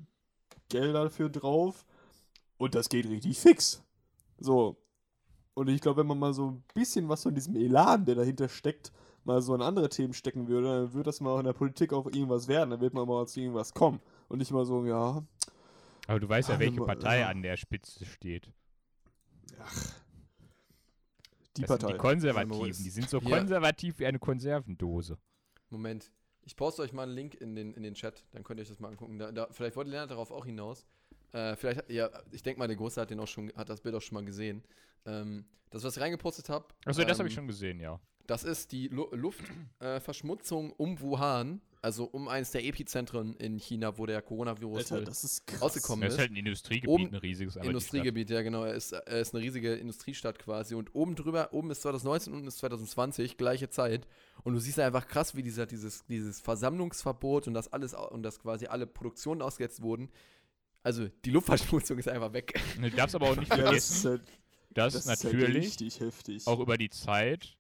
[0.69, 1.85] Geld dafür drauf
[2.57, 3.83] und das geht richtig fix.
[4.39, 4.77] So.
[5.55, 8.49] Und ich glaube, wenn man mal so ein bisschen was von diesem Elan, der dahinter
[8.49, 8.93] steckt,
[9.25, 11.93] mal so in andere Themen stecken würde, dann würde das mal auch in der Politik
[11.93, 12.71] auch irgendwas werden.
[12.71, 14.01] Dann wird man mal zu irgendwas kommen.
[14.29, 15.23] Und nicht mal so, ja,
[16.09, 18.51] Aber du weißt ja, Ah, welche Partei an der Spitze steht.
[21.57, 21.87] die das Partei.
[21.89, 22.85] sind die Konservativen.
[22.85, 23.37] Die sind so Hier.
[23.37, 25.19] konservativ wie eine Konservendose.
[25.71, 26.11] Moment.
[26.45, 28.69] Ich poste euch mal einen Link in den, in den Chat, dann könnt ihr euch
[28.69, 29.19] das mal angucken.
[29.19, 30.87] Da, da, vielleicht wollte Lennart darauf auch hinaus.
[31.33, 33.95] Äh, vielleicht, ja, ich denke mal, der Große hat, den auch schon, hat das Bild
[33.95, 34.65] auch schon mal gesehen.
[35.05, 36.65] Ähm, das, was ich reingepostet habe.
[36.87, 38.01] Achso, das habe ich ähm, schon gesehen, ja.
[38.27, 44.07] Das ist die Lu Luftverschmutzung um Wuhan, also um eines der Epizentren in China, wo
[44.07, 45.63] der Coronavirus Alter, wohl das ist krass.
[45.63, 46.19] rausgekommen Das ist.
[46.21, 48.65] halt ein Industriegebiet, Oben- ein riesiges Industriegebiet, ja genau.
[48.65, 50.75] Er ist, er ist eine riesige Industriestadt quasi.
[50.75, 54.07] Und oben drüber, oben ist 2019, unten ist 2020, gleiche Zeit.
[54.45, 58.41] Und du siehst einfach krass, wie dieser, dieses, dieses Versammlungsverbot und das alles und dass
[58.41, 60.09] quasi alle Produktionen ausgesetzt wurden.
[60.83, 62.55] Also die Luftverschmutzung ist einfach weg.
[62.81, 64.23] Du darfst aber auch nicht das vergessen, ist halt,
[64.71, 66.47] dass das halt natürlich heftig.
[66.47, 67.57] auch über die Zeit,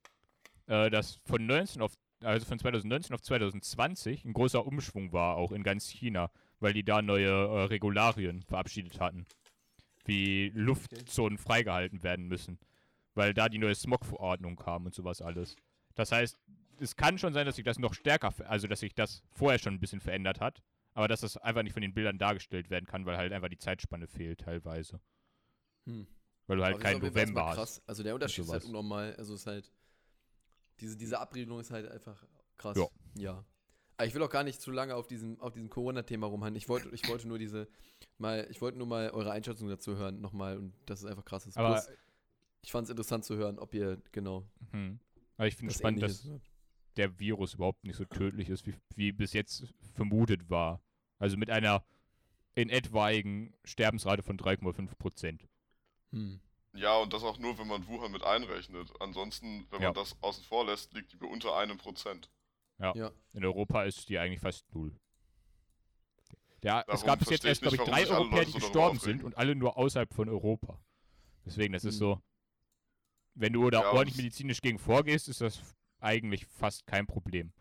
[0.66, 1.92] äh, dass von 19 auf,
[2.22, 6.84] also von 2019 auf 2020 ein großer Umschwung war, auch in ganz China, weil die
[6.84, 9.26] da neue äh, Regularien verabschiedet hatten.
[10.04, 12.58] Wie Luftzonen freigehalten werden müssen.
[13.14, 15.56] Weil da die neue Smog-Verordnung kam und sowas alles.
[15.94, 16.38] Das heißt,
[16.80, 19.74] es kann schon sein, dass sich das noch stärker, also dass sich das vorher schon
[19.74, 20.62] ein bisschen verändert hat,
[20.94, 23.58] aber dass das einfach nicht von den Bildern dargestellt werden kann, weil halt einfach die
[23.58, 25.00] Zeitspanne fehlt teilweise.
[25.86, 26.06] Hm.
[26.46, 27.56] Weil du halt Aber keinen November hast.
[27.56, 27.82] krass.
[27.86, 29.14] Also der Unterschied ist halt unnormal.
[29.16, 29.70] Also es ist halt.
[30.80, 32.24] Diese, diese Abriegelung ist halt einfach
[32.56, 32.76] krass.
[32.76, 32.86] Ja.
[33.14, 33.44] ja.
[33.96, 36.56] Aber ich will auch gar nicht zu lange auf diesem, auf diesem Corona-Thema rumhandeln.
[36.56, 37.68] Ich wollte, ich wollte nur diese,
[38.16, 41.46] mal, ich wollte nur mal eure Einschätzung dazu hören, nochmal, und das ist einfach krass
[41.46, 41.56] ist.
[41.56, 41.88] Aber Plus,
[42.62, 45.00] ich fand es interessant zu hören, ob ihr genau Hm.
[45.36, 46.28] Aber ich finde das spannend, dass
[46.96, 50.82] der Virus überhaupt nicht so tödlich ist, wie, wie bis jetzt vermutet war.
[51.18, 51.84] Also mit einer
[52.54, 55.48] in etwaigen Sterbensrate von 3,5 Prozent.
[56.10, 56.40] Hm.
[56.78, 58.88] Ja, und das auch nur, wenn man Wuhan mit einrechnet.
[59.00, 59.88] Ansonsten, wenn Ja.
[59.88, 62.30] man das außen vor lässt, liegt die bei unter einem Prozent.
[62.78, 63.10] Ja.
[63.32, 64.94] In Europa ist die eigentlich fast null.
[66.62, 69.36] Ja, es Darum gab bis jetzt erst, glaube ich, drei Europäer, die gestorben sind und
[69.36, 70.78] alle nur außerhalb von Europa.
[71.44, 71.98] Deswegen, das ist Hm.
[71.98, 72.22] so,
[73.34, 75.60] wenn du da Ja, ordentlich medizinisch gegen vorgehst, ist das
[76.00, 77.52] eigentlich fast kein Problem.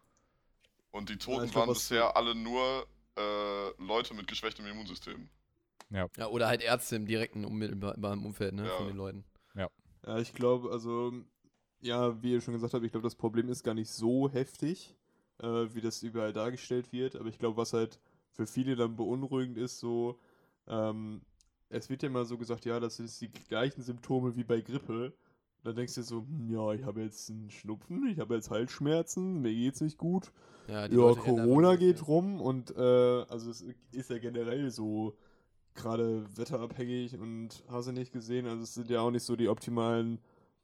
[0.91, 5.29] Und die Toten ich glaub, waren bisher alle nur äh, Leute mit geschwächtem Immunsystem.
[5.89, 8.77] Ja, oder halt Ärzte im direkten unmittelbaren Umfeld, ne, Ja.
[8.77, 9.23] von den Leuten.
[10.05, 11.11] Ja, ich glaube, also,
[11.81, 14.95] ja, wie ihr schon gesagt habt, ich glaube, das Problem ist gar nicht so heftig,
[15.39, 17.15] äh, wie das überall dargestellt wird.
[17.17, 17.99] Aber ich glaube, was halt
[18.31, 20.17] für viele dann beunruhigend ist, so,
[20.67, 21.21] ähm,
[21.69, 25.13] es wird ja immer so gesagt, ja, das sind die gleichen Symptome wie bei Grippe.
[25.63, 28.49] Dann denkst du dir so, hm, ja, ich habe jetzt einen Schnupfen, ich habe jetzt
[28.49, 30.31] Halsschmerzen, mir geht's nicht gut.
[30.69, 32.05] Ja, die Ja, Corona geht ja.
[32.05, 35.17] rum und äh, also es ist ja generell so
[35.77, 39.47] gerade wetterabhängig und hast du nicht gesehen, also es sind ja auch nicht so die
[39.49, 40.19] optimalen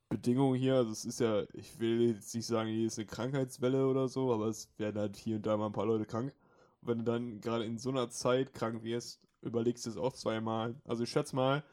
[0.09, 0.75] Bedingungen hier.
[0.75, 4.33] Also es ist ja, ich will jetzt nicht sagen, hier ist eine Krankheitswelle oder so,
[4.33, 6.33] aber es werden halt hier und da mal ein paar Leute krank.
[6.81, 10.13] Und wenn du dann gerade in so einer Zeit krank wirst, überlegst du es auch
[10.13, 10.75] zweimal.
[10.85, 11.63] Also ich schätze mal,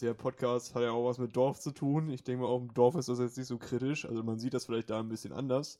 [0.00, 2.10] der Podcast hat ja auch was mit Dorf zu tun.
[2.10, 4.04] Ich denke mal, auch im Dorf ist das jetzt nicht so kritisch.
[4.04, 5.78] Also man sieht das vielleicht da ein bisschen anders.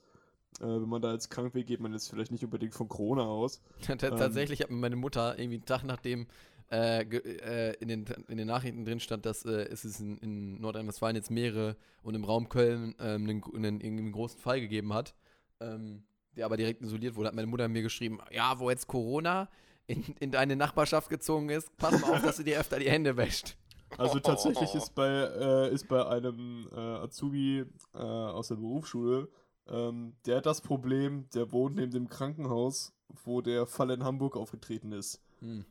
[0.61, 3.25] Äh, wenn man da jetzt krank wird, geht man jetzt vielleicht nicht unbedingt von Corona
[3.25, 3.61] aus.
[3.83, 6.27] T- Tatsächlich hat mir meine Mutter irgendwie einen Tag nachdem
[6.71, 10.61] äh, äh, in, den, in den Nachrichten drin stand, dass äh, es ist in, in
[10.61, 15.15] Nordrhein-Westfalen jetzt mehrere und im Raum Köln ähm, einen, einen, einen großen Fall gegeben hat,
[15.61, 16.03] ähm,
[16.37, 19.49] der aber direkt isoliert wurde, hat meine Mutter mir geschrieben, ja, wo jetzt Corona
[19.87, 23.17] in, in deine Nachbarschaft gezogen ist, pass mal auf, dass du dir öfter die Hände
[23.17, 23.57] wäscht.
[23.97, 27.65] Also tatsächlich ist bei, äh, ist bei einem äh, Azubi
[27.95, 29.29] äh, aus der Berufsschule,
[29.69, 32.93] ähm, der hat das Problem, der wohnt neben dem Krankenhaus,
[33.25, 35.23] wo der Fall in Hamburg aufgetreten ist.
[35.41, 35.65] Hm.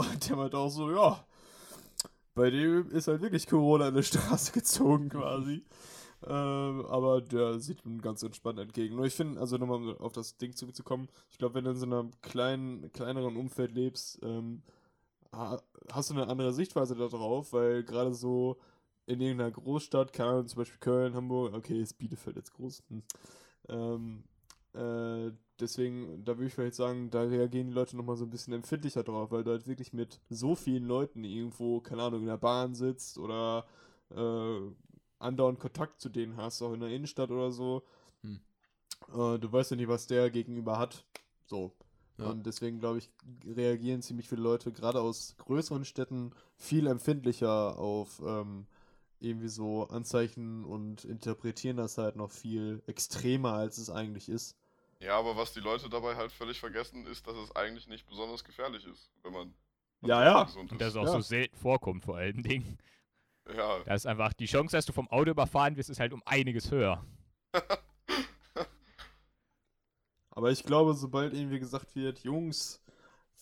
[0.00, 1.24] Und der meint auch so, ja,
[2.34, 5.64] bei dem ist halt wirklich Corona in der Straße gezogen quasi.
[6.26, 8.96] ähm, aber der sieht ihm ganz entspannt entgegen.
[8.96, 11.86] Nur ich finde, also nochmal auf das Ding zurückzukommen, ich glaube, wenn du in so
[11.86, 14.62] einem kleinen, kleineren Umfeld lebst, ähm,
[15.32, 18.58] ha- hast du eine andere Sichtweise darauf, weil gerade so
[19.06, 22.82] in irgendeiner Großstadt, keine Ahnung, zum Beispiel Köln, Hamburg, okay, ist Bielefeld jetzt groß.
[22.90, 23.02] Hm.
[23.68, 24.24] Ähm,
[24.74, 28.52] äh, deswegen, da würde ich vielleicht sagen, da reagieren die Leute nochmal so ein bisschen
[28.52, 32.36] empfindlicher drauf, weil du halt wirklich mit so vielen Leuten irgendwo, keine Ahnung, in der
[32.36, 33.66] Bahn sitzt oder
[34.10, 34.60] äh,
[35.18, 37.82] andauernd Kontakt zu denen hast, auch in der Innenstadt oder so.
[38.22, 38.40] Hm.
[39.08, 41.04] Äh, du weißt ja nicht, was der gegenüber hat.
[41.46, 41.72] So.
[42.18, 42.30] Ja.
[42.30, 43.10] Und deswegen, glaube ich,
[43.46, 48.66] reagieren ziemlich viele Leute, gerade aus größeren Städten, viel empfindlicher auf ähm,
[49.20, 54.56] irgendwie so Anzeichen und interpretieren das halt noch viel extremer, als es eigentlich ist.
[55.00, 58.44] Ja, aber was die Leute dabei halt völlig vergessen, ist, dass es eigentlich nicht besonders
[58.44, 59.54] gefährlich ist, wenn man
[60.02, 60.44] Ja, ja.
[60.44, 60.80] gesund Und ist.
[60.80, 61.12] das auch Ja.
[61.12, 62.78] so selten vorkommt, vor allen Dingen.
[63.48, 66.22] Ja, Da ist einfach die Chance, dass du vom Auto überfahren wirst, ist halt um
[66.26, 67.04] einiges höher.
[70.30, 72.80] Aber ich glaube, sobald irgendwie gesagt wird, Jungs,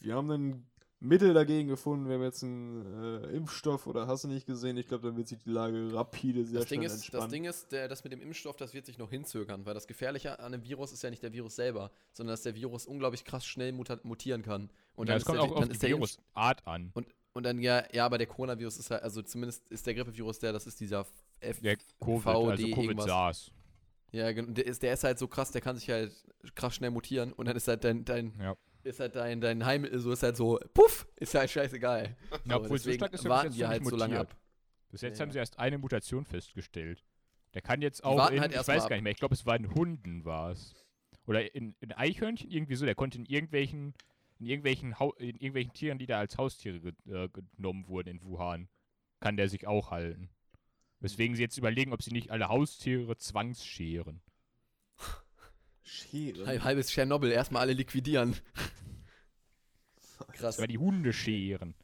[0.00, 0.70] wir haben ein
[1.00, 4.88] Mittel dagegen gefunden, wir haben jetzt einen äh, Impfstoff oder hast du nicht gesehen, ich
[4.88, 7.30] glaube, dann wird sich die Lage rapide sehr Das Ding, schnell ist, das entspannen.
[7.30, 10.40] Ding ist, der, das mit dem Impfstoff, das wird sich noch hinzögern, weil das Gefährliche
[10.40, 13.46] an dem Virus ist ja nicht der Virus selber, sondern dass der Virus unglaublich krass
[13.46, 14.70] schnell mutieren kann.
[14.94, 16.90] Und ja, dann ist kommt der, auch dann auf die Virusart an.
[16.94, 20.40] Und, und dann, ja, ja, aber der Coronavirus ist halt, also zumindest ist der Grippevirus
[20.40, 21.06] der, das ist dieser
[21.38, 21.60] F.
[21.60, 23.06] Der Covid, also irgendwas.
[23.06, 23.52] Covid-SARS.
[24.10, 26.12] Ja, der ist, der ist halt so krass, der kann sich halt
[26.54, 28.56] krass schnell mutieren und dann ist halt dein, dein, Ja.
[28.88, 32.16] Ist halt dein, dein Heilmittel so, ist halt so, puff, ist halt scheißegal.
[32.30, 34.36] Ja, So, obwohl so deswegen stark ist warten die halt nicht so lange ab.
[34.90, 35.24] Bis jetzt Ja.
[35.24, 37.04] haben sie erst eine Mutation festgestellt.
[37.54, 39.56] Der kann jetzt auch in, halt ich weiß gar nicht mehr, ich glaube es war
[39.56, 40.74] in Hunden war es.
[41.26, 43.94] Oder in, in Eichhörnchen irgendwie so, der konnte in irgendwelchen,
[44.38, 48.22] in irgendwelchen, Hau in irgendwelchen Tieren, die da als Haustiere ge äh, genommen wurden in
[48.22, 48.68] Wuhan,
[49.20, 50.30] kann der sich auch halten.
[51.00, 54.20] Weswegen sie jetzt überlegen, ob sie nicht alle Haustiere zwangsscheren.
[55.82, 56.46] Schere.
[56.46, 58.36] Halb- Halbes Tschernobyl, erstmal alle liquidieren.
[60.32, 60.58] Krass.
[60.58, 61.74] Aber die Hunde scheren.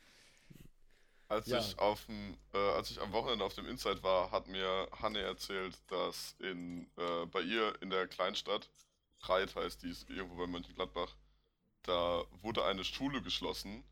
[1.28, 1.58] Als Ja.
[1.58, 5.20] ich auf dem, äh, als ich am Wochenende auf dem Inside war, hat mir Hanne
[5.20, 8.68] erzählt, dass in äh, bei ihr in der Kleinstadt,
[9.20, 11.16] Reit heißt die, ist irgendwo bei Mönchengladbach,
[11.82, 13.82] da wurde eine Schule geschlossen,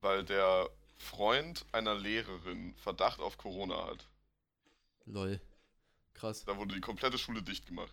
[0.00, 4.08] weil der Freund einer Lehrerin Verdacht auf Corona hat.
[5.06, 5.40] Lol.
[6.14, 6.44] Krass.
[6.44, 7.92] Da wurde die komplette Schule dicht gemacht.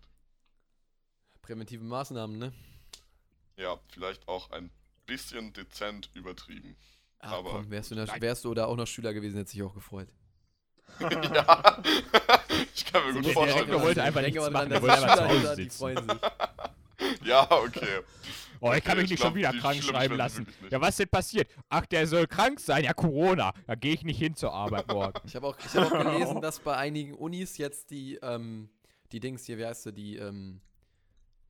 [1.42, 2.54] Präventive Maßnahmen, ne?
[3.58, 4.72] Ja, vielleicht auch ein
[5.06, 6.76] bisschen dezent übertrieben.
[7.20, 8.22] Ach Aber komm, wärst du, da, Nein.
[8.22, 10.10] wärst du da auch noch Schüler gewesen, hätte sich auch gefreut.
[11.00, 11.82] ja,
[12.76, 13.66] ich kann mir gut der vorstellen.
[13.66, 15.44] Direktor wollte einfach nichts mal dran, machen, dass der die wollte einfach Schüler zu Hause
[15.44, 15.78] da, die sitzen.
[15.78, 16.20] freuen sich.
[17.26, 18.00] Ja, okay.
[18.62, 20.48] Oh, ich kann Okay, mich nicht ich schon wieder krank schlimm schreiben lassen.
[20.70, 21.50] Ja, was ist denn passiert?
[21.68, 22.84] Ach, der soll krank sein.
[22.86, 23.52] Ja, Corona.
[23.68, 25.20] Da gehe ich nicht hin zur Arbeit morgen.
[25.26, 28.70] Ich habe auch, ich hab auch gelesen, dass bei einigen Unis jetzt die, ähm,
[29.12, 30.62] die Dings hier, wie heißt sie, die, ähm,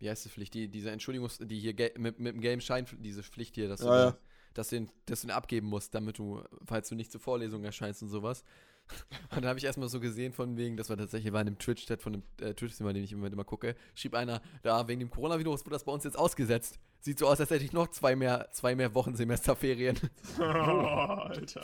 [0.04, 3.24] wie heißt die Pflicht, die, diese Entschuldigungs-, die hier mit, mit dem gelben Schein, diese
[3.24, 4.12] Pflicht hier, dass du, Ja, ja.
[4.12, 4.18] den-
[4.54, 7.64] dass du den, dass du den abgeben musst, damit du, falls du nicht zur Vorlesung
[7.64, 8.43] erscheinst und sowas.
[9.32, 11.58] Und dann habe ich erstmal so gesehen, von wegen, das war tatsächlich war in dem
[11.58, 14.99] Twitch-Chat von dem äh, Twitch-Streamer, den ich im Moment immer gucke, schrieb einer, da wegen
[14.99, 16.78] dem Coronavirus wurde das bei uns jetzt ausgesetzt.
[16.99, 19.97] Sieht so aus, als hätte ich noch zwei mehr, zwei mehr Wochen Semesterferien.
[20.39, 21.64] Alter.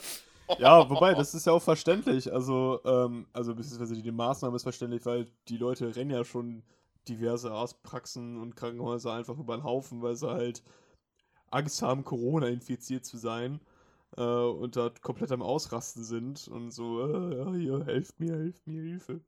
[0.58, 2.32] Ja, wobei, das ist ja auch verständlich.
[2.32, 6.62] Also, ähm, also beziehungsweise die Maßnahme ist verständlich, weil die Leute rennen ja schon
[7.10, 10.62] diverse Arztpraxen und Krankenhäuser einfach über den Haufen, weil sie halt
[11.50, 13.60] Angst haben, Corona infiziert zu sein
[14.16, 18.66] äh, und da komplett am Ausrasten sind und so, äh, ja, hier, helft mir, helft
[18.66, 19.20] mir, Hilfe.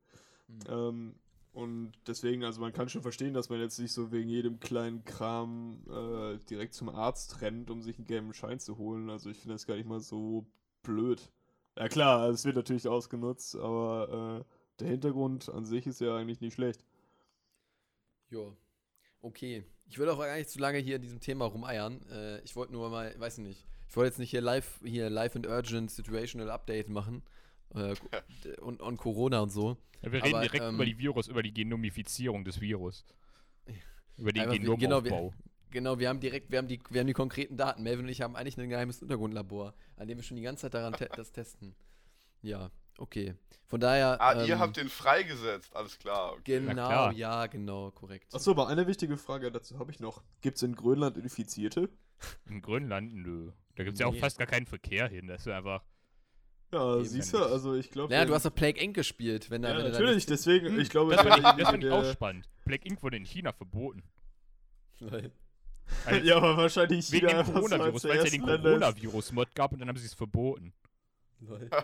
[0.48, 0.60] Mhm.
[0.68, 1.14] Ähm,
[1.52, 5.04] Und deswegen, also man kann schon verstehen, dass man jetzt nicht so wegen jedem kleinen
[5.04, 9.10] Kram äh, direkt zum Arzt rennt, um sich einen gelben Schein zu holen.
[9.10, 10.46] Also ich finde das gar nicht mal so
[10.82, 11.30] blöd.
[11.78, 16.40] Ja klar, es wird natürlich ausgenutzt, aber äh, der Hintergrund an sich ist ja eigentlich
[16.40, 16.84] nicht schlecht.
[18.32, 18.56] Jo.
[19.20, 19.62] Okay.
[19.88, 22.00] Ich will auch gar nicht zu lange hier in diesem Thema rumeiern.
[22.10, 23.66] Äh, ich wollte nur mal, weiß ich nicht.
[23.88, 27.22] Ich wollte jetzt nicht hier live, hier live and urgent situational update machen.
[27.74, 27.94] Äh,
[28.62, 29.76] und, und Corona und so.
[30.00, 33.04] Ja, wir reden Aber, direkt ähm, über die Virus, über die Genomifizierung des Virus.
[34.16, 34.76] Über den Genomaufbau.
[34.76, 35.32] genau, wir-
[35.70, 37.82] Genau, wir haben direkt, wir haben die, wir haben die konkreten Daten.
[37.82, 40.74] Melvin und ich haben eigentlich ein geheimes Untergrundlabor, an dem wir schon die ganze Zeit
[40.74, 41.74] daran te das testen.
[42.42, 42.70] Ja,
[43.02, 43.34] okay.
[43.66, 44.20] Von daher.
[44.20, 46.32] Ah, ihr ähm, habt den freigesetzt, alles klar.
[46.34, 46.60] Okay.
[46.60, 47.12] Genau, klar.
[47.12, 48.34] ja, genau, korrekt.
[48.34, 50.22] Achso, aber eine wichtige Frage dazu habe ich noch.
[50.42, 51.88] Gibt es in Grönland Infizierte?
[52.48, 53.50] In Grönland, nö.
[53.76, 54.18] Da gibt es ja auch Nee.
[54.20, 55.26] fast gar keinen Verkehr hin.
[55.26, 55.82] Das ist einfach.
[56.70, 57.52] Ja, Eben siehst ja du, nicht.
[57.54, 58.12] also ich glaube.
[58.12, 58.94] Naja, du hast doch Plague Inc.
[58.94, 59.70] gespielt, wenn da.
[59.70, 62.48] Ja, wenn du da natürlich, nicht- deswegen, ich glaube, Das das fand ich auch spannend.
[62.64, 64.02] Black Ink wurde in China verboten.
[65.00, 65.32] Lol.
[66.06, 68.42] Als- Ja, aber wahrscheinlich wegen China dem einfach so Coronavirus, weil es ja den.
[68.42, 70.72] Coronavirus-Mod gab und dann haben sie es verboten.
[71.40, 71.70] Lol.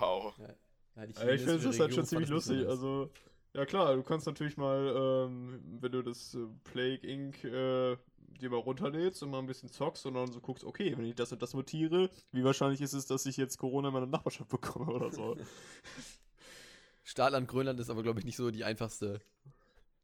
[0.00, 0.34] Wow.
[0.38, 0.54] Ja,
[0.96, 2.66] Ja, ich finde das halt schon ziemlich lustig.
[2.66, 3.10] Also,
[3.54, 7.42] ja klar, du kannst natürlich mal, ähm, wenn du das äh, Plague Inc.
[7.44, 7.96] Äh,
[8.40, 11.14] dir mal runterlädst und mal ein bisschen zockst und dann so guckst, okay, wenn ich
[11.14, 14.50] das und das mutiere, wie wahrscheinlich ist es, dass ich jetzt Corona in meiner Nachbarschaft
[14.50, 15.36] bekomme oder so.
[17.04, 19.20] Startland Grönland ist aber, glaube ich, nicht so die einfachste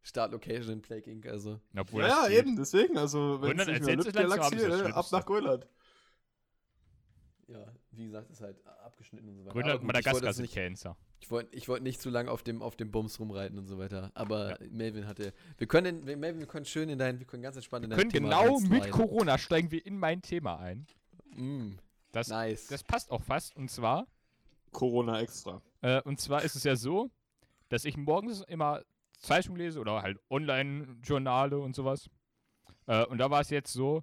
[0.02, 1.26] Startlocation in Plague Inc.
[1.26, 5.06] Also, Obwohl ja, ja, eben, deswegen, also wenn Grönland es nicht mehr haben, Galaxie, ab
[5.12, 5.66] nach Grönland.
[7.52, 9.52] Ja, wie gesagt, ist halt abgeschnitten und so weiter.
[9.52, 10.96] Grönland und gut, ich wollte Madagaskar sind nicht, Cancer.
[11.20, 13.78] ich wollte ich wollte nicht zu lange auf dem, auf dem Bums rumreiten und so
[13.78, 14.10] weiter.
[14.14, 15.32] Aber Melvin hatte.
[15.58, 17.90] Wir können, in, wir- Melvin, wir können schön in dein, wir können ganz entspannt in
[17.90, 18.90] Wir dein können Thema genau mit.
[18.90, 20.86] Corona steigen wir in mein Thema ein.
[21.36, 21.72] Mm,
[22.12, 22.66] Das, nice.
[22.68, 23.54] das passt auch fast.
[23.56, 24.06] Und zwar,
[24.70, 25.60] Corona extra.
[25.82, 27.10] äh, und zwar ist es ja so,
[27.68, 28.82] dass ich morgens immer
[29.18, 32.08] Zeitung lese oder halt Online-Journale und sowas.
[32.86, 34.02] Äh, und da war es jetzt so,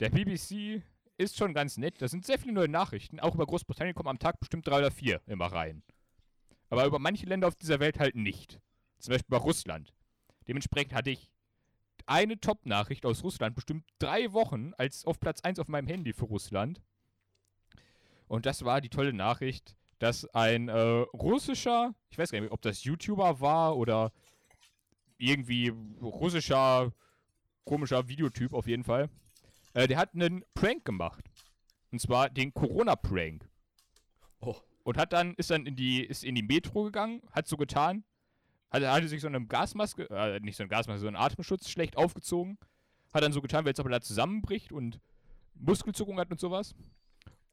[0.00, 0.82] der BBC
[1.18, 2.00] ist schon ganz nett.
[2.00, 3.20] Da sind sehr viele neue Nachrichten.
[3.20, 5.82] Auch über Großbritannien kommen am Tag bestimmt drei oder vier immer rein.
[6.68, 8.60] Aber über manche Länder auf dieser Welt halt nicht.
[8.98, 9.94] Zum Beispiel über Russland.
[10.48, 11.30] Dementsprechend hatte ich
[12.06, 16.26] eine Top-Nachricht aus Russland bestimmt drei Wochen als auf Platz 1 auf meinem Handy für
[16.26, 16.80] Russland.
[18.28, 22.62] Und das war die tolle Nachricht, dass ein äh, russischer, ich weiß gar nicht, ob
[22.62, 24.12] das YouTuber war oder
[25.18, 26.92] irgendwie russischer,
[27.64, 29.08] komischer Videotyp auf jeden Fall,
[29.76, 31.24] äh, der hat einen Prank gemacht.
[31.92, 33.46] Und zwar den Corona-Prank.
[34.40, 34.56] Oh.
[34.84, 38.04] Und hat dann, ist dann in die, ist in die Metro gegangen, hat so getan,
[38.70, 41.96] hatte, hatte sich so eine Gasmaske, äh, nicht so eine Gasmaske, so einen Atemschutz schlecht
[41.96, 42.58] aufgezogen,
[43.12, 44.98] hat dann so getan, wie als ob er da zusammenbricht und
[45.54, 46.74] Muskelzuckung hat und sowas.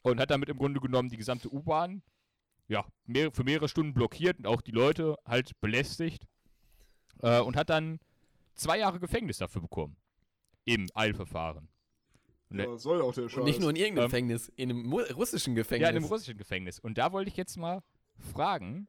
[0.01, 2.03] Und hat damit im Grunde genommen die gesamte U-Bahn,
[2.69, 6.25] ja, mehr, für mehrere Stunden blockiert und auch die Leute halt belästigt.
[7.21, 7.99] Äh, und hat dann
[8.55, 9.97] zwei Jahre Gefängnis dafür bekommen.
[10.65, 11.67] Im Eilverfahren.
[12.53, 13.39] Und der- Ja, soll auch der Scheiß.
[13.39, 15.83] Und nicht nur in irgendeinem Ähm, Gefängnis, in einem russischen Gefängnis.
[15.85, 16.79] Ja, in einem russischen Gefängnis.
[16.79, 17.81] Und da wollte ich jetzt mal
[18.17, 18.87] fragen,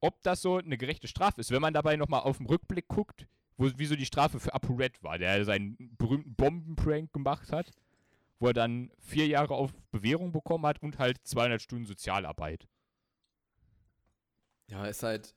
[0.00, 3.26] ob das so eine gerechte Strafe ist, wenn man dabei nochmal auf den Rückblick guckt,
[3.56, 7.72] wo, wie so die Strafe für ApoRed war, der seinen berühmten Bombenprank gemacht hat,
[8.38, 12.68] wo er dann vier Jahre auf Bewährung bekommen hat und halt 200 Stunden Sozialarbeit.
[14.68, 15.34] Ja, ist halt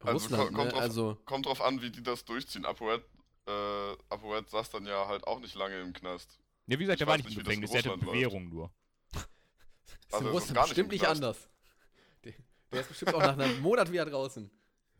[0.00, 0.72] Also, Russland, ko- kommt ne?
[0.72, 2.64] drauf- Also, Kommt drauf an, wie die das durchziehen.
[2.66, 3.04] ApoRed,
[3.46, 6.40] äh, ApoRed saß dann ja halt auch nicht lange im Knast.
[6.72, 8.12] Ja, wie gesagt, Ich der war nicht im nicht, das in Gefängnis, der hatte läuft.
[8.12, 8.72] Bewährung nur.
[9.14, 11.48] ist Also, ist nicht bestimmt im nicht anders.
[12.24, 12.32] Der,
[12.72, 14.50] der ist bestimmt auch nach einem Monat wieder draußen.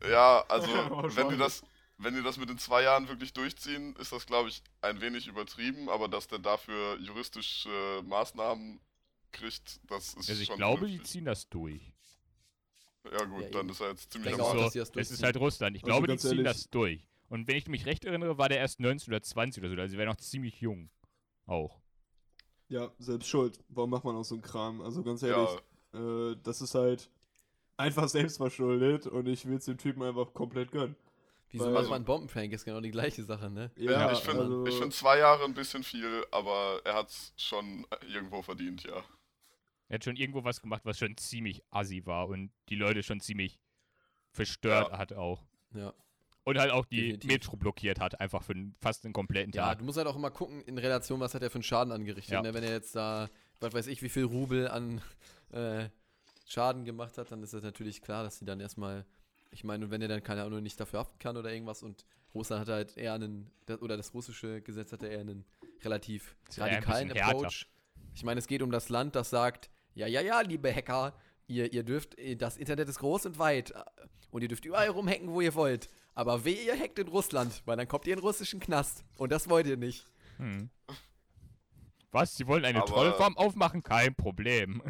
[0.09, 0.67] Ja, also,
[1.15, 1.63] wenn die das,
[1.97, 5.27] wenn die das mit den zwei Jahren wirklich durchziehen, ist das, glaube ich, ein wenig
[5.27, 8.79] übertrieben, aber dass der dafür juristische Maßnahmen
[9.31, 11.11] kriegt, das ist Also ich schon glaube, die vernünftig.
[11.11, 11.81] ziehen das durch.
[13.11, 15.37] Ja gut, Ja, dann ist er jetzt ziemlich am auch, die das es ist halt
[15.37, 15.75] Russland.
[15.75, 17.05] Ich Also glaube, die ziehen ehrlich- das durch.
[17.29, 19.81] Und wenn ich mich recht erinnere, war der erst 19 oder 20 oder so.
[19.81, 20.89] Also wäre noch ziemlich jung.
[21.45, 21.79] Auch.
[22.69, 23.59] Ja, selbst schuld.
[23.69, 24.81] Warum macht man auch so einen Kram?
[24.81, 25.49] Also ganz ehrlich,
[25.93, 27.09] Ja, äh, das ist halt
[27.77, 30.95] einfach selbst verschuldet und ich will es dem Typen einfach komplett gönnen.
[31.49, 32.51] Wieso macht man einen Bombenprank?
[32.51, 33.69] Ist genau die gleiche Sache, ne?
[33.75, 38.41] ich finde also, ich find zwei Jahre ein bisschen viel, aber er hat's schon irgendwo
[38.41, 39.03] verdient, ja.
[39.87, 43.19] Er hat schon irgendwo was gemacht, was schon ziemlich assi war und die Leute schon
[43.19, 43.59] ziemlich
[44.31, 44.97] verstört Ja.
[44.97, 45.43] hat auch.
[45.75, 45.93] Ja.
[46.45, 47.31] Und halt auch die Definitiv.
[47.31, 49.79] Metro blockiert hat, einfach für fast einen kompletten Ja, Tag.
[49.79, 52.33] du musst halt auch immer gucken, in Relation, was hat er für einen Schaden angerichtet.
[52.33, 52.41] Ja.
[52.41, 52.53] Ne?
[52.53, 53.29] Wenn er jetzt da,
[53.61, 55.01] was weiß ich, wie viel Rubel an
[55.51, 55.87] äh,
[56.45, 59.05] Schaden gemacht hat, dann ist das natürlich klar, dass sie dann erstmal,
[59.51, 62.05] ich meine, und wenn er dann keine Ahnung nicht dafür haften kann oder irgendwas und
[62.35, 65.45] Russland hat halt eher einen, oder das russische Gesetz hat eher einen
[65.83, 67.37] relativ ja ein radikalen härter.
[67.37, 67.67] Approach.
[68.15, 71.13] Ich meine, es geht um das Land, das sagt, ja, ja, ja, liebe Hacker,
[71.47, 73.83] ihr, ihr dürft, das Internet ist groß und weit äh,
[74.31, 75.89] und ihr dürft überall rumhacken, wo ihr wollt.
[76.15, 79.03] Aber weh, ihr hackt in Russland, weil dann kommt ihr in den russischen Knast.
[79.17, 80.05] Und das wollt ihr nicht.
[80.37, 80.69] Hm.
[82.11, 82.35] Was?
[82.35, 83.81] Sie wollen eine Aber- Trollfarm aufmachen?
[83.81, 84.81] Kein Problem.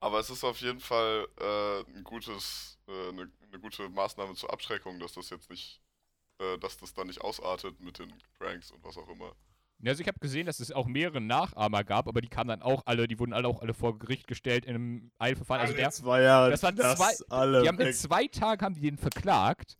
[0.00, 4.52] Aber es ist auf jeden Fall äh, ein gutes, äh, eine, eine gute Maßnahme zur
[4.52, 5.80] Abschreckung, dass das jetzt nicht,
[6.38, 9.34] äh, dass das dann nicht ausartet mit den Pranks und was auch immer.
[9.82, 12.62] Ja, Also ich habe gesehen, dass es auch mehrere Nachahmer gab, aber die kamen dann
[12.62, 15.60] auch alle, die wurden alle auch alle vor Gericht gestellt in einem Eilverfahren.
[15.62, 18.80] Also der, zwei Jahre, das waren zwei- alle die haben in zwei Tagen haben die
[18.80, 19.76] den verklagt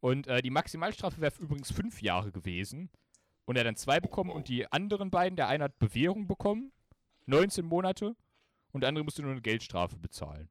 [0.00, 2.90] und äh, die Maximalstrafe wäre übrigens fünf Jahre gewesen.
[3.46, 6.72] Und er hat dann zwei bekommen und die anderen beiden, der eine hat Bewährung bekommen,
[7.26, 8.16] 19 Monate
[8.72, 10.48] und der andere musste nur eine Geldstrafe bezahlen.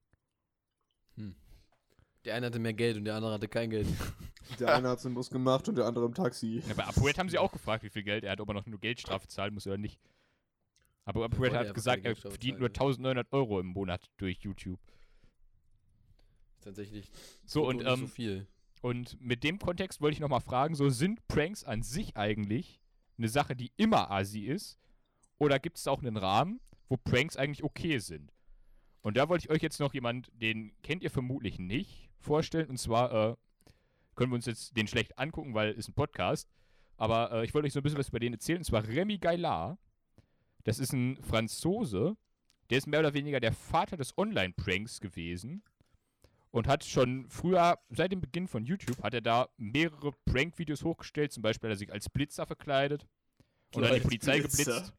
[2.25, 3.87] Der eine hatte mehr Geld und der andere hatte kein Geld.
[4.59, 6.61] Der eine hat im Bus gemacht und der andere im Taxi.
[6.67, 8.65] Ja, bei Apoet haben sie auch gefragt, wie viel Geld er hat, ob er noch
[8.65, 9.99] nur Geldstrafe zahlen muss oder nicht.
[11.05, 12.73] Aber Wollte hat gesagt, er verdient nur ja.
[12.73, 14.79] 1900 Euro im Monat durch YouTube.
[16.61, 17.09] Tatsächlich.
[17.45, 18.47] So, und, nicht so ähm, viel.
[18.81, 22.81] Und mit dem Kontext wollte ich nochmal fragen, so sind Pranks an sich eigentlich
[23.17, 24.77] eine Sache, die immer assi ist?
[25.39, 26.59] Oder gibt es auch einen Rahmen,
[26.89, 28.33] wo Pranks eigentlich okay sind?
[29.01, 32.69] Und da wollte ich euch jetzt noch jemand, den kennt ihr vermutlich nicht, vorstellen.
[32.69, 33.35] Und zwar äh,
[34.15, 36.49] können wir uns jetzt den schlecht angucken, weil es ein Podcast.
[36.97, 38.59] Aber äh, ich wollte euch so ein bisschen was über den erzählen.
[38.59, 39.77] Und zwar Remy Gaillard.
[40.63, 42.15] Das ist ein Franzose.
[42.69, 45.63] Der ist mehr oder weniger der Vater des Online-Pranks gewesen
[46.51, 51.33] und hat schon früher, seit dem Beginn von YouTube, hat er da mehrere Prank-Videos hochgestellt.
[51.33, 53.05] Zum Beispiel hat er sich als Blitzer verkleidet
[53.81, 54.65] dann die Polizei Blitzer.
[54.65, 54.93] geblitzt.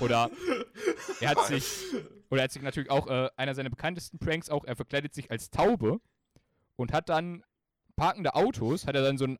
[0.00, 0.30] Oder
[1.20, 1.64] er hat sich,
[2.30, 5.30] oder er hat sich natürlich auch, äh, einer seiner bekanntesten Pranks auch, er verkleidet sich
[5.30, 6.00] als Taube
[6.76, 7.44] und hat dann
[7.96, 9.38] parkende Autos, hat er dann so einen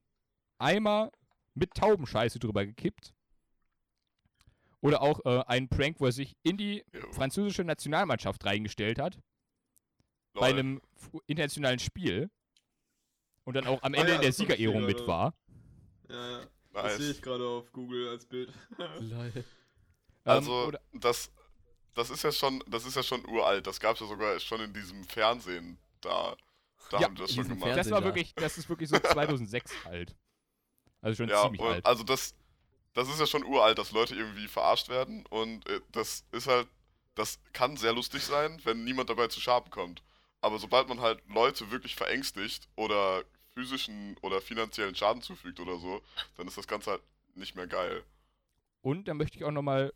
[0.59, 1.11] Eimer
[1.55, 3.15] mit Taubenscheiße drüber gekippt.
[4.81, 9.19] Oder auch äh, einen Prank, wo er sich in die französische Nationalmannschaft reingestellt hat
[10.35, 10.59] bei lol.
[10.59, 12.31] einem fu- internationalen Spiel
[13.45, 15.35] und dann auch am Ah Ende ja, in der Siegerehrung mit war.
[16.09, 16.47] Ja, ja.
[16.73, 17.17] Das sehe Nice.
[17.17, 18.53] ich gerade auf Google als Bild.
[19.01, 19.33] Lol.
[19.37, 19.45] Ähm,
[20.25, 21.31] Also, oder, das,
[21.95, 23.67] das ist ja schon, das ist ja schon uralt.
[23.67, 26.37] Das gab es ja sogar schon in diesem Fernsehen da.
[26.91, 27.77] Da Ja, haben die das schon gemacht.
[27.77, 28.05] das war Fernsehen da.
[28.05, 30.15] wirklich, das ist wirklich so 2006 alt.
[31.03, 31.87] Also schon Ja, ziemlich und, alt.
[31.87, 32.35] also das,
[32.95, 36.69] das ist ja schon uralt, dass Leute irgendwie verarscht werden und äh, das ist halt,
[37.17, 40.03] das kann sehr lustig sein, wenn niemand dabei zu Schaden kommt.
[40.43, 43.25] Aber sobald man halt Leute wirklich verängstigt oder
[43.55, 46.03] physischen oder finanziellen Schaden zufügt oder so,
[46.37, 47.03] dann ist das Ganze halt
[47.37, 48.05] nicht mehr geil.
[48.83, 49.93] Und dann möchte ich auch nochmal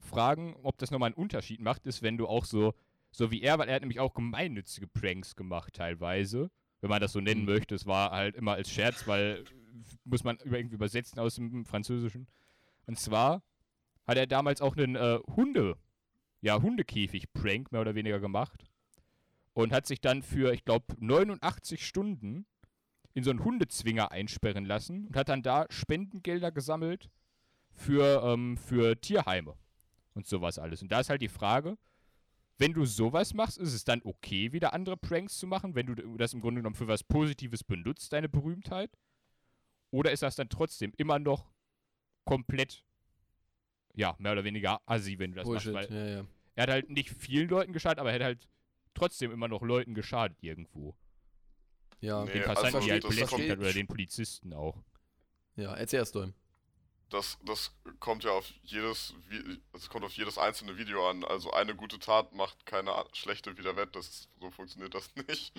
[0.00, 2.74] fragen, ob das nochmal einen Unterschied macht, ist, wenn du auch so,
[3.10, 7.12] so wie er, weil er hat nämlich auch gemeinnützige Pranks gemacht teilweise, wenn man das
[7.12, 7.46] so nennen Mhm.
[7.46, 7.74] möchte.
[7.74, 9.44] Es war halt immer als Scherz, weil
[10.04, 12.26] muss man irgendwie übersetzen aus dem Französischen.
[12.86, 13.42] Und zwar
[14.06, 15.76] hat er damals auch einen äh, Hunde,
[16.40, 18.64] ja, Hundekäfig-Prank mehr oder weniger gemacht
[19.52, 22.46] und hat sich dann für, ich glaube, 89 Stunden
[23.12, 27.10] in so einen Hundezwinger einsperren lassen und hat dann da Spendengelder gesammelt
[27.72, 29.54] für, ähm, für Tierheime
[30.14, 30.82] und sowas alles.
[30.82, 31.76] Und da ist halt die Frage,
[32.58, 35.94] wenn du sowas machst, ist es dann okay, wieder andere Pranks zu machen, wenn du
[36.18, 38.90] das im Grunde genommen für was Positives benutzt, deine Berühmtheit?
[39.90, 41.50] Oder ist das dann trotzdem immer noch
[42.24, 42.84] komplett,
[43.94, 45.72] ja, mehr oder weniger assi, wenn du das Bullshit.
[45.72, 45.90] machst?
[45.90, 46.26] Weil Ja, ja.
[46.54, 48.48] er hat halt nicht vielen Leuten geschadet, aber er hat halt
[48.94, 50.94] trotzdem immer noch Leuten geschadet irgendwo.
[52.00, 54.82] Ja, Nee, Den also Passanten, die halt belästigt hat, oder den Polizisten auch.
[55.56, 56.32] ja erzähl erst mal.
[57.10, 59.14] Das, das kommt ja auf jedes,
[59.72, 61.24] es kommt auf jedes einzelne Video an.
[61.24, 63.94] Also eine gute Tat macht keine schlechte wieder wett.
[63.96, 65.52] Das so funktioniert das nicht.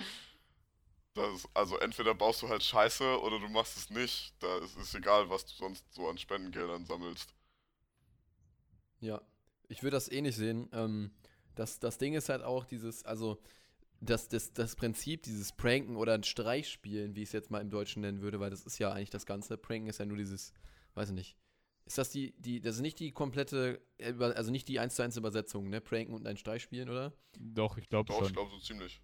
[1.14, 4.34] Das also entweder baust du halt Scheiße oder du machst es nicht.
[4.40, 7.34] Da ist es egal, was du sonst so an Spendengeldern sammelst.
[9.00, 9.20] Ja,
[9.68, 10.70] ich würde das ähnlich sehen.
[10.72, 11.10] Ähm,
[11.54, 13.42] das, das Ding ist halt auch dieses, also
[14.00, 17.70] das, das, das Prinzip, dieses Pranken oder ein Streichspielen, wie ich es jetzt mal im
[17.70, 19.58] Deutschen nennen würde, weil das ist ja eigentlich das Ganze.
[19.58, 20.54] Pranken ist ja nur dieses,
[20.94, 21.36] weiß ich nicht.
[21.84, 23.80] Ist das die, die, das ist nicht die komplette,
[24.18, 25.80] also nicht die 1 zu 1 Übersetzung, ne?
[25.80, 27.12] Pranken und ein Streichspielen, oder?
[27.38, 28.34] Doch, ich glaube Doch, ich schon.
[28.34, 29.00] glaube so ziemlich.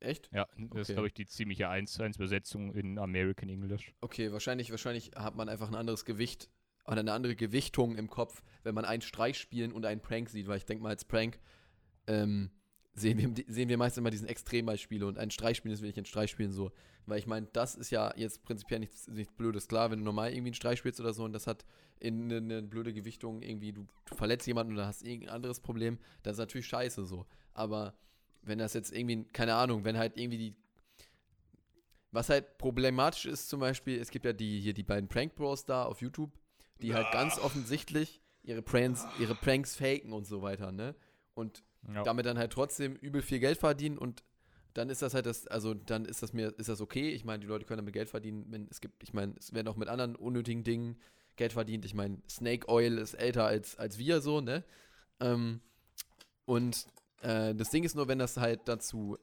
[0.00, 0.30] Echt?
[0.32, 0.92] Ja, das ist, Okay.
[0.94, 3.92] glaube ich, die ziemliche 1 zu 1 Übersetzung in American English.
[4.00, 6.50] Okay, wahrscheinlich, wahrscheinlich hat man einfach ein anderes Gewicht
[6.86, 10.58] oder eine andere Gewichtung im Kopf, wenn man ein Streichspielen und einen Prank sieht, weil
[10.58, 11.38] ich denke mal, als Prank
[12.06, 12.50] ähm,
[12.94, 16.52] sehen, wir, sehen wir meist immer diesen Extrembeispiele und ein Streichspielen ist wirklich ein Streichspielen
[16.52, 16.72] so.
[17.06, 19.68] Weil ich meine, das ist ja jetzt prinzipiell nichts, nichts Blödes.
[19.68, 21.66] Klar, wenn du normal irgendwie einen Streich spielst oder so und das hat
[22.00, 25.98] in eine, eine blöde Gewichtung irgendwie, du, du verletzt jemanden oder hast irgendein anderes Problem,
[26.22, 27.26] das ist natürlich scheiße so.
[27.52, 27.94] Aber
[28.42, 30.56] wenn das jetzt irgendwie, keine Ahnung, wenn halt irgendwie die
[32.14, 35.64] was halt problematisch ist zum Beispiel, es gibt ja die hier die beiden Prank Bros
[35.64, 36.30] da auf YouTube,
[36.80, 40.94] die halt ganz offensichtlich ihre Pranks, ihre Pranks faken und so weiter, ne?
[41.34, 42.02] Und Ja.
[42.02, 44.22] damit dann halt trotzdem übel viel Geld verdienen und
[44.74, 47.10] dann ist das halt das, also dann ist das mir, ist das okay.
[47.10, 49.68] Ich meine, die Leute können damit Geld verdienen, wenn es gibt, ich meine, es werden
[49.68, 50.96] auch mit anderen unnötigen Dingen
[51.36, 51.84] Geld verdient.
[51.84, 54.64] Ich meine, Snake Oil ist älter als, als wir so, ne?
[55.20, 55.60] Ähm,
[56.44, 56.86] und
[57.22, 59.16] äh, das Ding ist nur, wenn das halt dazu,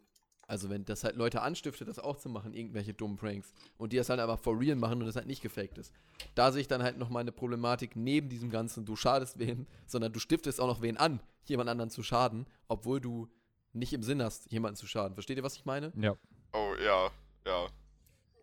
[0.47, 3.97] also wenn das halt Leute anstiftet, das auch zu machen, irgendwelche dummen Pranks, und die
[3.97, 5.93] das halt aber for real machen und das halt nicht gefaked ist.
[6.35, 10.13] Da sehe ich dann halt nochmal eine Problematik neben diesem ganzen, du schadest wen, sondern
[10.13, 11.19] du stiftest auch noch wen an,
[11.49, 13.27] jemand anderen zu schaden, obwohl du
[13.73, 15.13] nicht im Sinn hast, jemanden zu schaden.
[15.15, 15.91] Versteht ihr, was ich meine?
[15.95, 16.15] Ja.
[16.53, 17.09] Oh, ja,
[17.45, 17.67] ja.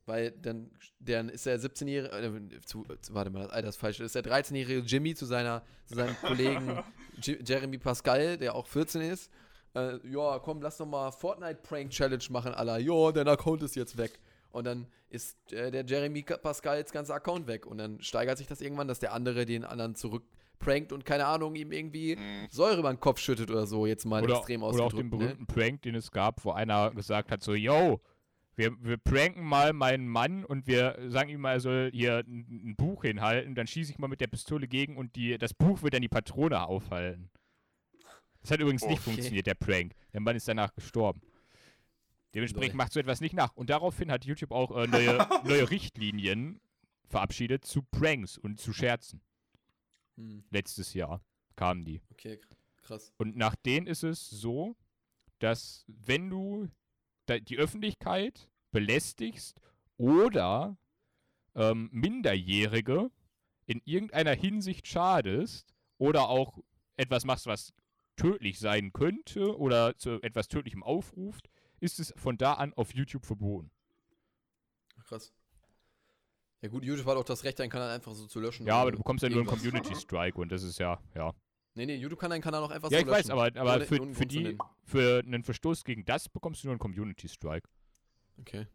[0.06, 0.70] Weil dann,
[1.00, 4.24] dann ist der 17-jährige, äh, zu, zu, warte mal, das Alter ist falsch, ist der
[4.24, 6.82] 13-jährige Jimmy zu, seiner, zu seinem Kollegen
[7.20, 9.30] Jeremy Pascal, der auch 14 ist.
[9.74, 12.78] Äh, ja, komm, lass doch mal Fortnite Prank Challenge machen, aller.
[12.78, 14.18] Ja, dein Account ist jetzt weg.
[14.50, 17.66] Und dann ist äh, der Jeremy Ka- Pascals ganzer Account weg.
[17.66, 20.24] Und dann steigert sich das irgendwann, dass der andere den anderen zurück
[20.58, 22.46] prankt und keine Ahnung, ihm irgendwie Mhm.
[22.50, 25.12] Säure über den Kopf schüttet oder so, jetzt mal Oder, extrem oder auch ausgedrückt.
[25.12, 25.24] den ne?
[25.26, 28.00] berühmten Prank, den es gab, wo einer gesagt hat, so, yo,
[28.56, 32.70] wir, wir pranken mal meinen Mann und wir sagen ihm mal, er soll hier ein,
[32.70, 35.82] ein Buch hinhalten, dann schieße ich mal mit der Pistole gegen und die, das Buch
[35.82, 37.30] wird dann die Patrone aufhalten.
[38.40, 39.10] Das hat übrigens nicht Okay.
[39.10, 39.94] funktioniert, der Prank.
[40.12, 41.20] Der Mann ist danach gestorben.
[42.34, 42.78] Dementsprechend Lol.
[42.78, 43.54] macht so etwas nicht nach.
[43.56, 46.60] Und daraufhin hat YouTube auch äh, neue, neue Richtlinien
[47.06, 49.20] verabschiedet zu Pranks und zu Scherzen.
[50.18, 51.22] Hm, Letztes Jahr
[51.56, 52.02] kamen die.
[52.10, 52.40] okay,
[52.82, 53.12] krass.
[53.16, 54.76] Und nach denen ist es so,
[55.38, 56.68] dass wenn du
[57.28, 59.60] die Öffentlichkeit belästigst
[59.96, 60.76] oder
[61.54, 63.10] ähm, Minderjährige
[63.66, 66.58] in irgendeiner Hinsicht schadest oder auch
[66.96, 67.72] etwas machst, was
[68.16, 71.48] tödlich sein könnte oder zu etwas Tödlichem aufruft,
[71.80, 73.70] ist es von da an auf YouTube verboten.
[75.04, 75.32] Krass.
[76.60, 78.66] Ja gut, YouTube hat auch das Recht, deinen Kanal einfach so zu löschen.
[78.66, 79.46] Ja, aber du bekommst ja nur einen.
[79.48, 81.32] Community Strike und das ist ja, ja.
[81.74, 83.30] Nee, nee, YouTube kann deinen Kanal auch einfach Ja, so ich löschen.
[83.30, 86.80] weiß, aber, aber für, für die, für einen Verstoß gegen das bekommst du nur einen
[86.80, 87.68] Community Strike.
[88.40, 88.66] Okay.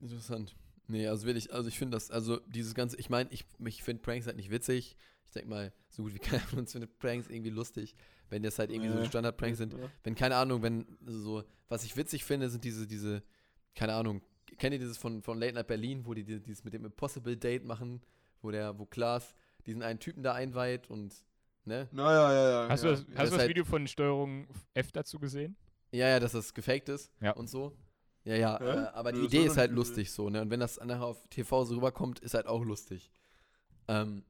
[0.00, 0.56] Interessant.
[0.88, 4.02] Nee, also wirklich, also ich finde das, also dieses ganze, ich meine, ich, ich finde
[4.02, 4.96] Pranks halt nicht witzig.
[5.26, 7.94] Ich denke mal, so gut wie keiner von uns findet Pranks irgendwie lustig,
[8.28, 9.06] wenn das halt irgendwie so Nee.
[9.06, 9.74] Standard-Pranks sind.
[9.74, 9.78] Ja.
[10.02, 13.22] Wenn, keine Ahnung, wenn so, was ich witzig finde, sind diese, diese,
[13.76, 14.20] keine Ahnung,
[14.58, 17.36] kennt ihr dieses von, von Late Night Berlin, wo die die- dieses mit dem Impossible
[17.36, 18.00] Date machen,
[18.40, 19.34] wo der, wo Klaas
[19.66, 21.14] diesen einen Typen da einweiht und,
[21.64, 21.88] ne?
[21.92, 22.68] Naja, ja, ja.
[22.68, 22.90] Hast ja.
[22.90, 25.56] du das, hast Das du das halt- Video von Steuerung F dazu gesehen?
[25.92, 27.32] Ja, ja, dass das gefaked ist Ja.
[27.32, 27.76] und so.
[28.24, 30.40] Ja, ja, äh, aber die Das Idee ist halt lustig so, ne?
[30.42, 33.10] Und wenn das nachher auf TV so rüberkommt, ist halt auch lustig.
[33.88, 34.24] Ähm,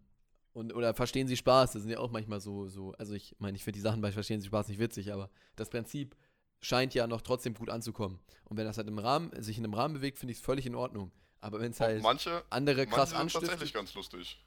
[0.54, 3.56] und, oder verstehen Sie Spaß, das sind ja auch manchmal so, so, also ich meine,
[3.56, 6.16] ich finde die Sachen bei Verstehen Sie Spaß nicht witzig, aber das Prinzip
[6.62, 8.18] scheint ja noch trotzdem gut anzukommen.
[8.44, 10.64] Und wenn das halt im Rahmen, sich in einem Rahmen bewegt, finde ich es völlig
[10.64, 11.12] in Ordnung.
[11.40, 14.42] Aber wenn es Und halt manche, andere manche krass sind anstiftet, tatsächlich ganz lustig.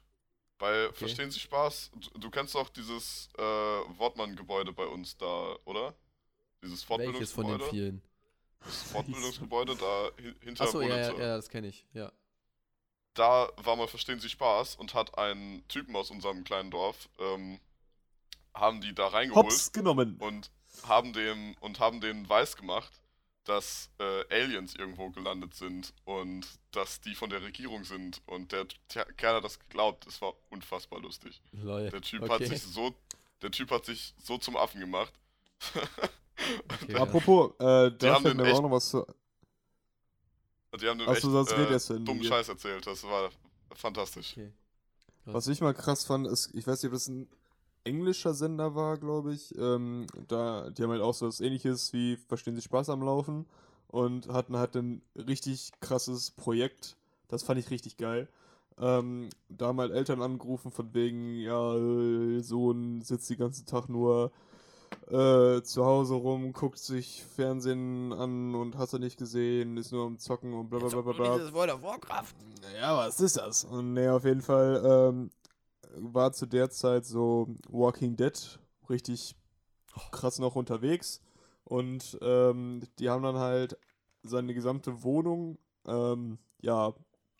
[0.58, 1.90] Bei Verstehen Sie Spaß?
[1.94, 5.94] Du, du kennst doch dieses äh, Wortmann-Gebäude bei uns da, oder?
[6.62, 7.64] Dieses welches von den Fortbildungsgebäude.
[7.70, 8.02] vielen?
[8.60, 12.10] Das Fortbildungsgebäude da hi- hinter Achso, ja, ja, ja, das kenne ich, ja.
[13.12, 17.60] Da war mal Verstehen Sie Spaß und hat einen Typen aus unserem kleinen Dorf, ähm,
[18.54, 20.16] haben die da reingeholt Hops genommen.
[20.18, 20.50] und
[20.86, 22.92] haben dem und haben denen weiß gemacht,
[23.44, 28.66] dass äh, Aliens irgendwo gelandet sind und dass die von der Regierung sind und der
[29.16, 31.40] Kerl hat das geglaubt, es war unfassbar lustig.
[31.52, 31.88] Lol.
[31.90, 32.32] Der Typ okay.
[32.32, 32.94] hat sich so
[33.42, 35.12] der Typ hat sich so zum Affen gemacht.
[36.82, 36.94] Okay.
[36.96, 39.06] Apropos, äh, Die da haben fällt den mir echt- auch noch was zu.
[40.78, 42.04] die haben dem Achso, echt sonst äh, erst hin.
[42.04, 43.30] dummen Scheiß erzählt, das war
[43.74, 44.32] fantastisch.
[44.32, 44.52] Okay.
[45.24, 47.26] Was ich mal krass fand, ist, ich weiß nicht, ob das ein
[47.86, 49.56] englischer Sender war, glaube ich.
[49.58, 53.46] Ähm, da, die haben halt auch so was ähnliches wie Verstehen Sie Spaß am Laufen
[53.88, 56.96] und hatten halt ein richtig krasses Projekt.
[57.28, 58.28] Das fand ich richtig geil.
[58.78, 63.88] Ähm, da haben halt Eltern angerufen von wegen, ja, äh, Sohn sitzt den ganzen Tag
[63.88, 64.32] nur
[65.10, 70.06] äh, zu Hause rum, guckt sich Fernsehen an und hast du nicht gesehen, ist nur
[70.06, 71.54] am Zocken und bla bla bla bla bla.
[71.54, 72.34] World of Warcraft.
[72.78, 73.64] Ja, was ist das?
[73.64, 75.30] Und ne, auf jeden Fall ähm,
[75.98, 79.34] war zu der Zeit so Walking Dead richtig
[80.12, 81.20] krass noch unterwegs.
[81.64, 83.78] Und ähm, die haben dann halt
[84.22, 86.94] seine gesamte Wohnung ähm, ja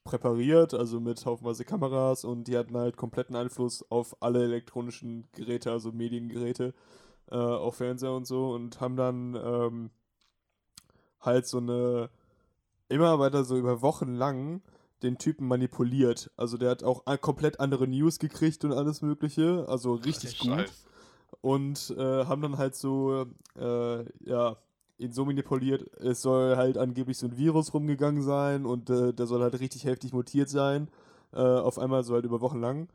[0.04, 5.72] präpariert, also mit haufenweise Kameras und die hatten halt kompletten Einfluss auf alle elektronischen Geräte,
[5.72, 6.74] also Mediengeräte,
[7.30, 9.90] äh, auch Fernseher und so und haben dann ähm,
[11.20, 12.10] halt so eine
[12.88, 14.62] immer weiter so über Wochen lang
[15.06, 16.30] den Typen manipuliert.
[16.36, 20.86] Also der hat auch komplett andere News gekriegt und alles mögliche, also richtig gut Scheiß.
[21.40, 23.26] und äh, haben dann halt so,
[23.58, 24.56] äh, ja,
[24.98, 29.26] ihn so manipuliert, es soll halt angeblich so ein Virus rumgegangen sein und äh, der
[29.26, 30.88] soll halt richtig heftig mutiert sein,
[31.32, 32.88] äh, auf einmal so halt über Wochen lang.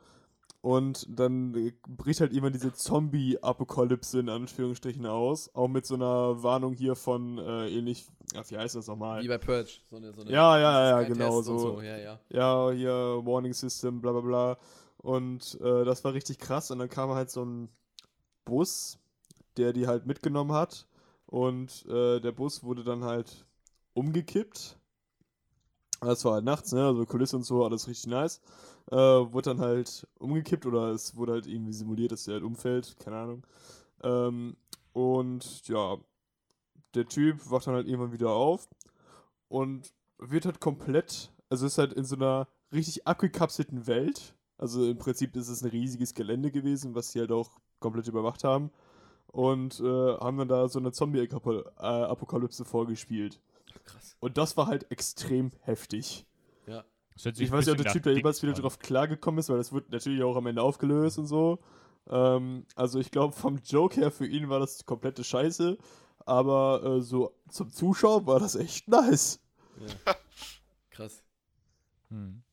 [0.62, 5.54] Und dann äh, bricht halt immer diese Zombie-Apokalypse in Anführungsstrichen aus.
[5.56, 9.24] Auch mit so einer Warnung hier von äh, ähnlich, ach, wie heißt das nochmal?
[9.24, 9.80] Wie bei Purge.
[9.90, 11.82] So eine, so eine, Ja, ja, ja, genau, und so.
[11.82, 12.20] Ja, ja.
[12.30, 14.58] Ja, hier Warning System, bla bla bla.
[14.98, 16.70] Und äh, das war richtig krass.
[16.70, 17.70] Und dann kam halt so ein
[18.46, 19.00] Bus,
[19.58, 20.86] der die halt mitgenommen hat.
[21.26, 23.48] Und äh, der Bus wurde dann halt
[23.94, 24.78] umgekippt.
[26.02, 26.86] Das war halt nachts, ne?
[26.86, 28.42] Also Kulisse und so, alles richtig nice.
[28.90, 32.98] Äh, wurde dann halt umgekippt oder es wurde halt irgendwie simuliert, dass der halt umfällt,
[33.00, 33.48] keine Ahnung.
[34.04, 34.58] Ähm,
[34.94, 35.98] und ja,
[36.94, 38.68] der Typ wacht dann halt irgendwann wieder auf
[39.48, 44.36] und wird halt komplett, also ist halt in so einer richtig abgekapselten Welt.
[44.58, 48.44] Also im Prinzip ist es ein riesiges Gelände gewesen, was sie halt auch komplett überwacht
[48.44, 48.72] haben.
[49.28, 49.84] Und äh,
[50.18, 53.40] haben dann da so eine Zombie-Apokalypse vorgespielt.
[53.86, 54.18] Krass.
[54.20, 56.26] Und das war halt extrem heftig.
[56.68, 56.84] Ja.
[57.26, 59.92] Ich weiß nicht, ob der Typ da jemals wieder drauf klargekommen ist, weil das wird
[59.92, 61.60] natürlich auch am Ende aufgelöst und so.
[62.08, 65.78] Ähm, also ich glaube, vom Joke her für ihn war das komplette Scheiße.
[66.26, 69.40] Aber äh, so zum Zuschauen war das echt nice.
[70.06, 70.16] ja.
[70.92, 71.24] Krass.
[72.10, 72.44] Hm.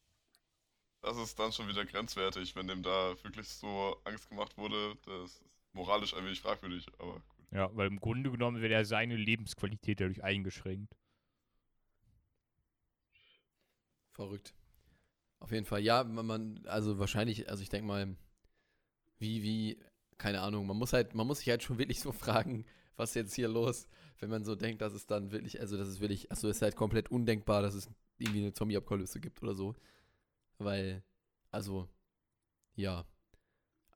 [1.02, 4.96] Das ist dann schon wieder grenzwertig, wenn dem da wirklich so Angst gemacht wurde.
[5.04, 7.22] Das ist moralisch ein wenig fragwürdig, aber gut.
[7.50, 10.94] Ja, weil im Grunde genommen wäre ja seine Lebensqualität dadurch eingeschränkt.
[14.12, 14.52] Verrückt.
[15.40, 18.16] Auf jeden Fall, ja, man, also wahrscheinlich, also ich denke mal,
[19.18, 19.78] wie, wie,
[20.18, 22.64] keine Ahnung, man muss halt, man muss sich halt schon wirklich so fragen,
[22.96, 26.00] was jetzt hier los, wenn man so denkt, dass es dann wirklich, also das ist
[26.00, 29.74] wirklich, es ist halt komplett undenkbar, dass es irgendwie eine Zombie-Apokalypse gibt oder so.
[30.58, 31.04] Weil,
[31.50, 31.88] also,
[32.74, 33.06] ja.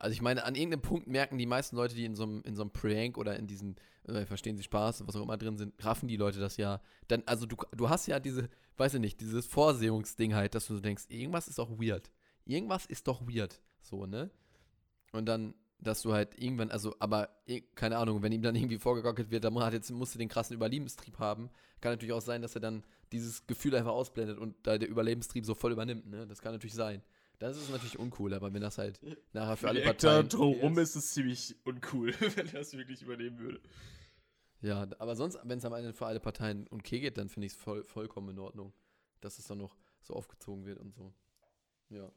[0.02, 2.56] Also ich meine, an irgendeinem Punkt merken die meisten Leute, die in so einem, in
[2.56, 3.76] so einem Prank oder in diesen,
[4.08, 6.80] äh, verstehen sie Spaß, was auch immer drin sind, raffen die Leute das ja.
[7.06, 8.48] Dann, also du, du hast ja diese,
[8.78, 12.10] weiß ich nicht, dieses Vorsehungsding halt, dass du so denkst, irgendwas ist doch weird.
[12.44, 13.62] Irgendwas ist doch weird.
[13.80, 14.32] So, ne?
[15.12, 18.80] Und dann, dass du halt irgendwann, also, aber, eh, keine Ahnung, wenn ihm dann irgendwie
[18.80, 21.48] vorgegockelt wird, dann hat jetzt, musst du den krassen Überlebenstrieb haben.
[21.80, 22.82] Kann natürlich auch sein, dass er dann
[23.12, 26.26] dieses Gefühl einfach ausblendet und da der Überlebenstrieb so voll übernimmt, ne?
[26.26, 27.04] Das kann natürlich sein.
[27.42, 29.00] Das ist natürlich uncool, aber wenn das halt
[29.32, 30.28] nachher für alle Parteien.
[30.28, 33.60] drumherum ist es ziemlich uncool, wenn er es wirklich übernehmen würde.
[34.60, 37.54] Ja, aber sonst, wenn es am Ende für alle Parteien okay geht, dann finde ich
[37.54, 38.72] es voll, vollkommen in Ordnung,
[39.20, 41.12] dass es dann noch so aufgezogen wird und so.
[41.88, 42.12] Ja.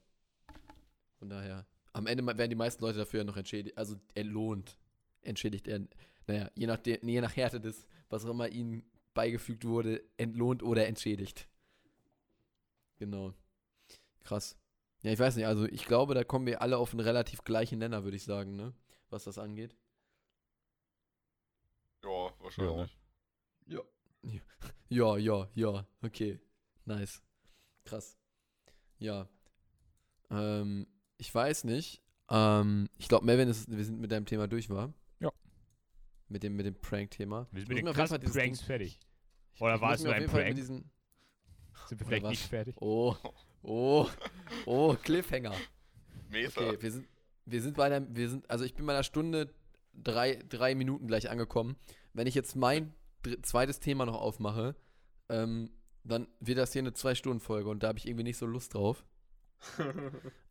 [1.18, 4.78] Von daher, am Ende werden die meisten Leute dafür ja noch entschädigt, also entlohnt.
[5.22, 5.88] Entschädigt er,
[6.28, 8.84] naja, je nach, der, je nach Härte des, was auch immer ihnen
[9.16, 11.50] beigefügt wurde, entlohnt oder entschädigt.
[13.00, 13.34] Genau.
[14.20, 14.56] Krass.
[15.06, 17.78] Ja, ich weiß nicht, also ich glaube, da kommen wir alle auf einen relativ gleichen
[17.78, 18.74] Nenner, würde ich sagen, ne?
[19.12, 19.76] Was das angeht.
[22.04, 22.98] Ja, wahrscheinlich.
[24.90, 26.40] Ja, ja, ja, okay.
[26.86, 27.22] Nice.
[27.84, 28.18] Krass.
[28.98, 29.28] Ja.
[30.32, 30.88] Ähm,
[31.18, 32.02] ich weiß nicht.
[32.30, 34.94] Ähm, ich glaube, Melvin, ist, wir sind mit deinem Thema durch, war?
[35.20, 35.32] Ja.
[36.30, 37.48] Mit dem, mit dem Prank-Thema.
[37.52, 39.00] Wir sind Ich mit den krassen Pranks Ding- fertig.
[39.54, 40.56] ich- Oder ich war es nur ein Prank?
[40.56, 40.90] Diesen,
[41.88, 42.76] Sind wir vielleicht nicht fertig?
[42.82, 43.16] oh,
[43.66, 44.08] oh,
[44.66, 45.54] oh, Cliffhanger.
[46.30, 46.70] Meter.
[46.70, 47.08] Okay, wir sind,
[47.46, 49.54] wir sind bei einer, wir sind, also ich bin bei einer Stunde
[49.94, 51.76] drei, drei Minuten gleich angekommen.
[52.14, 52.94] Wenn ich jetzt mein
[53.42, 54.76] zweites Thema noch aufmache,
[55.30, 55.72] ähm,
[56.04, 59.04] dann wird das hier eine Zwei-Stunden-Folge und da habe ich irgendwie nicht so Lust drauf.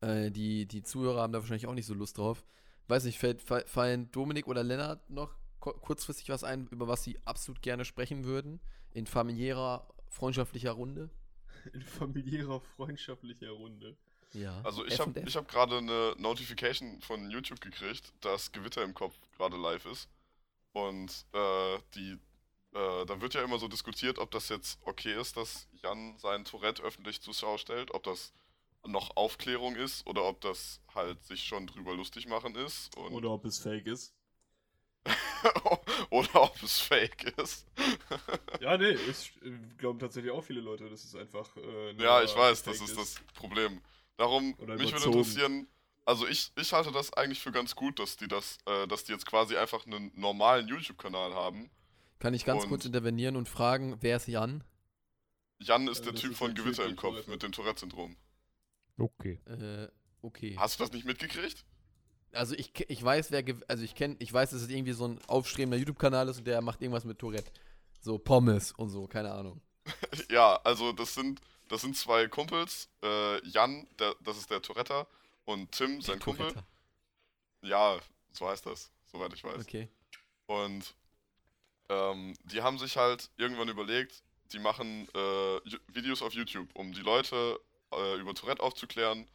[0.00, 2.44] Äh, die, die Zuhörer haben da wahrscheinlich auch nicht so Lust drauf.
[2.88, 7.18] Weiß nicht, fällt, fall- fallen Dominik oder Lennart noch kurzfristig was ein, über was sie
[7.24, 8.60] absolut gerne sprechen würden?
[8.90, 11.08] In familiärer, freundschaftlicher Runde?
[11.72, 13.96] In familiärer, freundschaftlicher Runde.
[14.32, 14.60] Ja.
[14.64, 19.56] Also ich habe hab gerade eine Notification von YouTube gekriegt, dass Gewitter im Kopf gerade
[19.56, 20.08] live ist.
[20.72, 22.18] Und äh, die,
[22.72, 26.44] äh, da wird ja immer so diskutiert, ob das jetzt okay ist, dass Jan sein
[26.44, 28.32] Tourette öffentlich zur Schau stellt, ob das
[28.86, 32.94] noch Aufklärung ist oder ob das halt sich schon drüber lustig machen ist.
[32.96, 34.12] Und Oder ob es fake ist.
[36.10, 37.66] oder ob es fake ist.
[38.60, 39.32] Ja, nee, ich
[39.76, 41.54] glaube tatsächlich auch viele Leute, das ist einfach.
[41.56, 43.80] Äh, Ja, ich weiß, das ist das Problem.
[44.16, 45.66] Darum, Oder mich würde interessieren,
[46.06, 49.12] also ich, ich halte das eigentlich für ganz gut, dass die das, äh, dass die
[49.12, 51.70] jetzt quasi einfach einen normalen YouTube-Kanal haben.
[52.20, 54.64] Kann ich ganz und- kurz intervenieren und fragen, wer ist Jan?
[55.58, 58.16] Jan ist Äh, der Typ ist von Gewitter Typ im Kopf mit dem Tourette-Syndrom.
[58.96, 59.40] Okay.
[59.46, 59.88] Äh,
[60.22, 60.56] okay.
[60.58, 61.64] Hast du das nicht mitgekriegt?
[62.34, 65.18] Also ich, ich weiß, wer, also ich kenne, ich weiß, dass es irgendwie so ein
[65.26, 67.50] aufstrebender YouTube-Kanal ist und der macht irgendwas mit Tourette.
[68.00, 69.60] So Pommes und so, keine Ahnung.
[70.30, 72.88] ja, also das sind, das sind zwei Kumpels.
[73.02, 75.06] Äh, Jan, der, das ist der Touretter,
[75.44, 76.48] und Tim, sein Kumpel.
[76.48, 76.66] Tourette.
[77.62, 77.98] Ja,
[78.32, 79.62] so heißt das, soweit ich weiß.
[79.62, 79.88] Okay.
[80.46, 80.94] Und
[81.88, 84.22] ähm, die haben sich halt irgendwann überlegt,
[84.52, 87.60] die machen äh, Videos auf YouTube, um die Leute
[87.92, 89.26] äh, über Tourette aufzuklären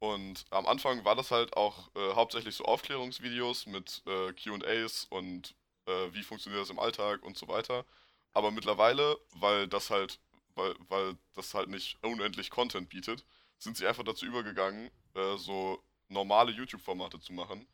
[0.00, 5.54] Und am Anfang war das halt auch äh, hauptsächlich so Aufklärungsvideos mit äh, QAs und
[5.86, 7.84] äh, wie funktioniert das im Alltag und so weiter.
[8.32, 10.18] Aber mittlerweile, weil das halt,
[10.54, 13.24] weil, weil das halt nicht unendlich Content bietet,
[13.58, 17.66] sind sie einfach dazu übergegangen, äh, so normale YouTube-Formate zu machen.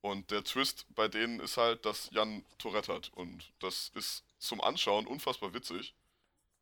[0.00, 3.10] Und der Twist bei denen ist halt, dass Jan Tourette hat.
[3.14, 5.94] Und das ist zum Anschauen unfassbar witzig.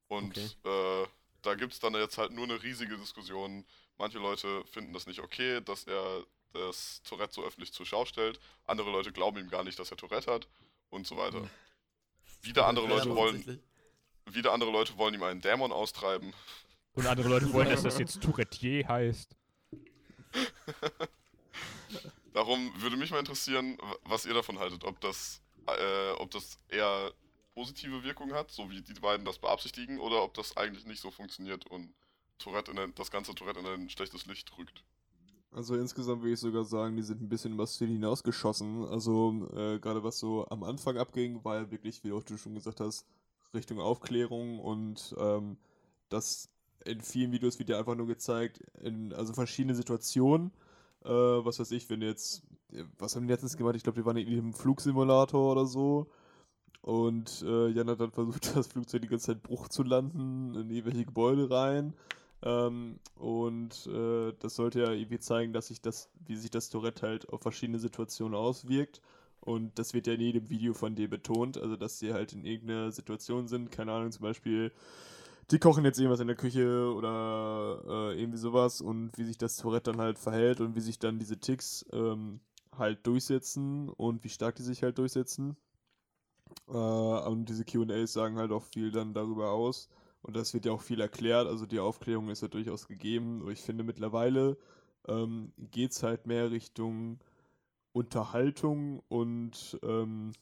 [0.09, 1.07] Und äh,
[1.45, 3.65] da gibt es dann jetzt halt nur eine riesige Diskussion.
[3.99, 8.41] Manche Leute finden das nicht okay, dass er das Tourette so öffentlich zur Schau stellt.
[8.67, 10.49] Andere Leute glauben ihm gar nicht, dass er Tourette hat
[10.91, 11.49] und so weiter.
[12.43, 13.63] Wieder andere Leute wollen,
[14.27, 16.33] wieder andere Leute wollen ihm einen Dämon austreiben.
[16.95, 19.37] Und andere Leute wollen, dass das jetzt Touretier heißt.
[22.33, 27.13] Darum würde mich mal interessieren, was ihr davon haltet, ob das, äh, ob das eher
[27.55, 31.11] positive Wirkung hat, so wie die beiden das beabsichtigen, oder ob das eigentlich nicht so
[31.11, 31.95] funktioniert und
[32.39, 34.85] Tourette in ein, das ganze Tourette in ein schlechtes Licht rückt.
[35.53, 38.85] Also insgesamt würde ich sogar sagen, die sind ein bisschen übers Ziel hinausgeschossen.
[38.87, 42.55] Also äh, gerade was so am Anfang abging, war ja wirklich, wie auch du schon
[42.55, 43.07] gesagt hast,
[43.55, 45.57] Richtung Aufklärung und ähm,
[46.09, 46.51] das
[46.85, 50.51] in vielen Videos wird ja einfach nur gezeigt, in also verschiedene Situationen.
[51.05, 52.43] Äh, was weiß ich, wenn jetzt,
[52.99, 53.77] was haben die letztens gemacht?
[53.77, 56.11] Ich glaube, die waren irgendwie im Flugsimulator oder so.
[56.85, 60.69] Und äh, Jan hat dann versucht, das Flugzeug die ganze Zeit Bruch zu landen, in
[60.69, 61.95] irgendwelche Gebäude rein.
[62.43, 67.07] Ähm, und äh, das sollte ja irgendwie zeigen, dass sich das, wie sich das Tourette
[67.07, 69.01] halt auf verschiedene Situationen auswirkt.
[69.41, 72.45] Und das wird ja in jedem Video von dir betont, also dass sie halt in
[72.45, 74.71] irgendeiner Situation sind, keine Ahnung, zum Beispiel,
[75.51, 79.57] die kochen jetzt irgendwas in der Küche oder äh, irgendwie sowas und wie sich das
[79.57, 82.41] Tourette dann halt verhält und wie sich dann diese Ticks ähm,
[82.77, 85.57] halt durchsetzen und wie stark die sich halt durchsetzen.
[86.69, 89.89] Äh, und diese QAs sagen halt auch viel dann darüber aus.
[90.23, 91.47] Und das wird ja auch viel erklärt.
[91.47, 93.43] Also die Aufklärung ist ja durchaus gegeben.
[93.43, 94.57] Aber ich finde mittlerweile
[95.07, 97.19] ähm, geht es halt mehr Richtung
[97.93, 100.33] Unterhaltung und ähm,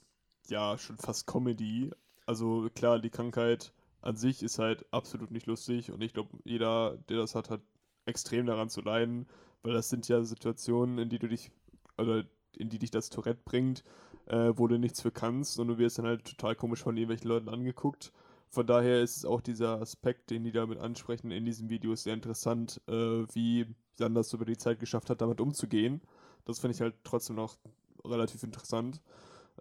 [0.49, 1.91] ja, schon fast Comedy.
[2.27, 5.93] Also klar, die Krankheit an sich ist halt absolut nicht lustig.
[5.93, 7.61] Und ich glaube, jeder, der das hat, hat
[8.07, 9.27] extrem daran zu leiden.
[9.63, 11.51] Weil das sind ja Situationen, in die du dich,
[11.99, 12.25] oder
[12.57, 13.85] in die dich das Tourette bringt,
[14.33, 17.29] äh, wo du nichts für kannst und du wirst dann halt total komisch von irgendwelchen
[17.29, 18.13] Leuten angeguckt.
[18.49, 22.15] Von daher ist es auch dieser Aspekt, den die damit ansprechen in diesen Videos sehr
[22.15, 23.67] interessant, äh, wie
[23.99, 26.01] Jan das über die Zeit geschafft hat, damit umzugehen.
[26.47, 27.59] Das finde ich halt trotzdem noch
[28.05, 29.03] relativ interessant.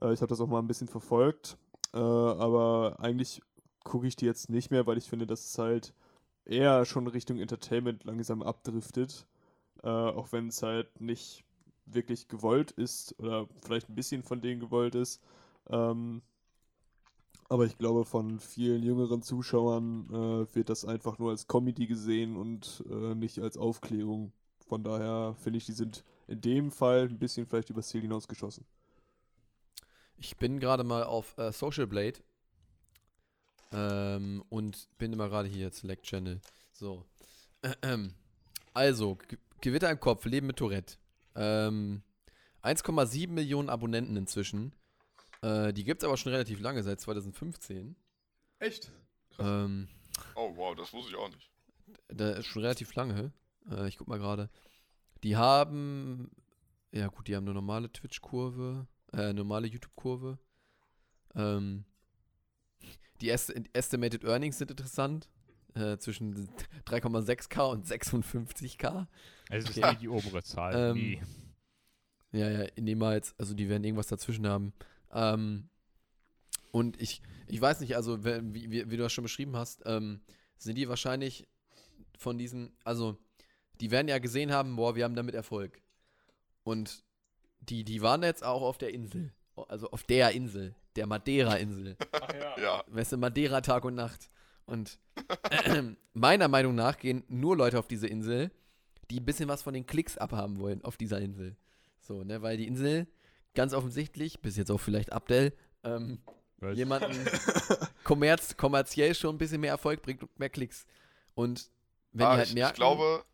[0.02, 1.58] Äh, ich habe das auch mal ein bisschen verfolgt,
[1.94, 3.42] äh, aber eigentlich
[3.84, 5.94] gucke ich die jetzt nicht mehr, weil ich finde, dass es halt
[6.46, 9.28] eher schon Richtung Entertainment langsam abdriftet.
[9.84, 11.44] Äh, auch wenn es halt nicht
[11.94, 15.22] wirklich gewollt ist oder vielleicht ein bisschen von denen gewollt ist.
[15.70, 16.22] Ähm,
[17.50, 22.38] aber ich glaube, von vielen jüngeren Zuschauern äh, wird das einfach nur als Comedy gesehen
[22.38, 24.32] und äh, nicht als Aufklärung.
[24.68, 28.66] Von daher finde ich, die sind in dem Fall ein bisschen vielleicht übers Ziel hinausgeschossen.
[30.16, 32.20] Ich bin gerade mal auf äh, Social Blade
[33.74, 36.40] ähm, und bin immer gerade hier, Select Channel.
[36.72, 37.04] So.
[38.74, 40.96] Also, Ge Gewitter im Kopf, Leben mit Tourette.
[41.36, 42.04] Ähm,
[42.64, 44.74] 1,7 Millionen Abonnenten inzwischen.
[45.42, 47.96] Äh, die gibt es aber schon relativ lange, seit 2015.
[48.60, 48.92] Echt?
[49.40, 49.88] Ähm,
[50.36, 51.50] Oh wow, das wusste ich auch nicht.
[52.10, 53.32] da ist schon relativ lange.
[53.70, 54.50] Äh, ich guck mal gerade.
[55.24, 56.30] Die haben,
[56.92, 60.38] ja gut, die haben eine normale Twitch-Kurve, äh, normale YouTube-Kurve.
[61.36, 61.86] Ähm,
[63.22, 65.30] die est Estimated Earnings sind interessant.
[65.74, 66.50] Äh, zwischen
[66.86, 69.08] 3,6k und 56k.
[69.50, 69.92] Also es ist Okay.
[69.92, 70.74] nie die obere Zahl.
[70.92, 71.22] Ähm, nie.
[72.34, 73.34] Ja, ja, niemals.
[73.38, 74.74] Also die werden irgendwas dazwischen haben.
[75.14, 75.70] Ähm,
[76.72, 80.22] und ich, ich weiß nicht, also wie, wie, wie du das schon beschrieben hast, ähm,
[80.58, 81.48] sind die wahrscheinlich
[82.18, 83.18] von diesen, also
[83.80, 85.82] die werden ja gesehen haben, boah, wir haben damit Erfolg.
[86.64, 87.04] Und
[87.62, 89.34] die, die waren jetzt auch auf der Insel.
[89.68, 91.98] Also auf der Insel, der Madeira-Insel.
[92.62, 94.30] Ja, Weißt du, Madeira Tag und Nacht.
[94.66, 95.00] Und
[96.14, 98.52] meiner Meinung nach gehen nur Leute auf diese Insel,
[99.10, 101.56] die ein bisschen was von den Klicks abhaben wollen auf dieser Insel.
[102.00, 103.08] So, ne, weil die Insel
[103.54, 106.20] ganz offensichtlich, bis jetzt auch vielleicht Abdel, ähm,
[106.74, 107.14] jemanden
[108.04, 110.86] kommerz, kommerziell schon ein bisschen mehr Erfolg bringt und mehr Klicks.
[111.34, 111.70] Und
[112.14, 113.26] wenn ah, die halt ich, merken, ich glaube,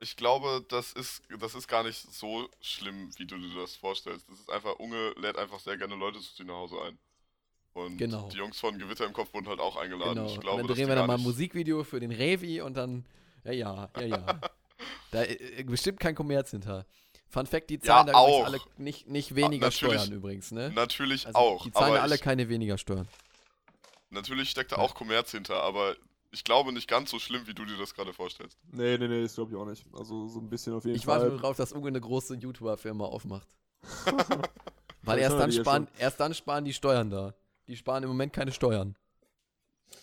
[0.00, 4.28] ich glaube, das ist, das ist gar nicht so schlimm, wie du dir das vorstellst.
[4.28, 6.98] Das ist einfach, Unge lädt einfach sehr gerne Leute zu sich nach Hause ein.
[7.74, 8.28] Und Genau.
[8.28, 10.14] die Jungs von Gewitter im Kopf wurden halt auch eingeladen.
[10.14, 12.60] genau, Ich und glaube, dann dass drehen wir dann mal ein Musikvideo für den Revi
[12.60, 13.06] und dann,
[13.44, 14.40] ja, ja, ja, ja.
[15.10, 16.84] da äh, bestimmt kein Kommerz hinter.
[17.28, 18.44] Fun Fact, die zahlen da auch.
[18.44, 19.94] alle nicht, nicht weniger natürlich.
[20.02, 20.70] Steuern übrigens, ne?
[20.74, 21.62] Natürlich Also auch.
[21.64, 23.08] die zahlen aber alle ich, keine weniger Steuern.
[24.10, 24.82] natürlich steckt da Ja.
[24.82, 25.96] auch Kommerz hinter, aber
[26.30, 28.58] ich glaube, nicht ganz so schlimm, wie du dir das gerade vorstellst.
[28.70, 29.84] Nee, nee, nee, das glaube ich auch nicht.
[29.94, 31.20] Also so ein bisschen auf jeden Ich Fall.
[31.20, 33.48] warte nur drauf, dass Unge eine große YouTuber-Firma aufmacht.
[35.02, 37.34] Weil erst dann, ja sparen, erst dann sparen die Steuern da.
[37.68, 38.96] Die sparen im Moment keine Steuern.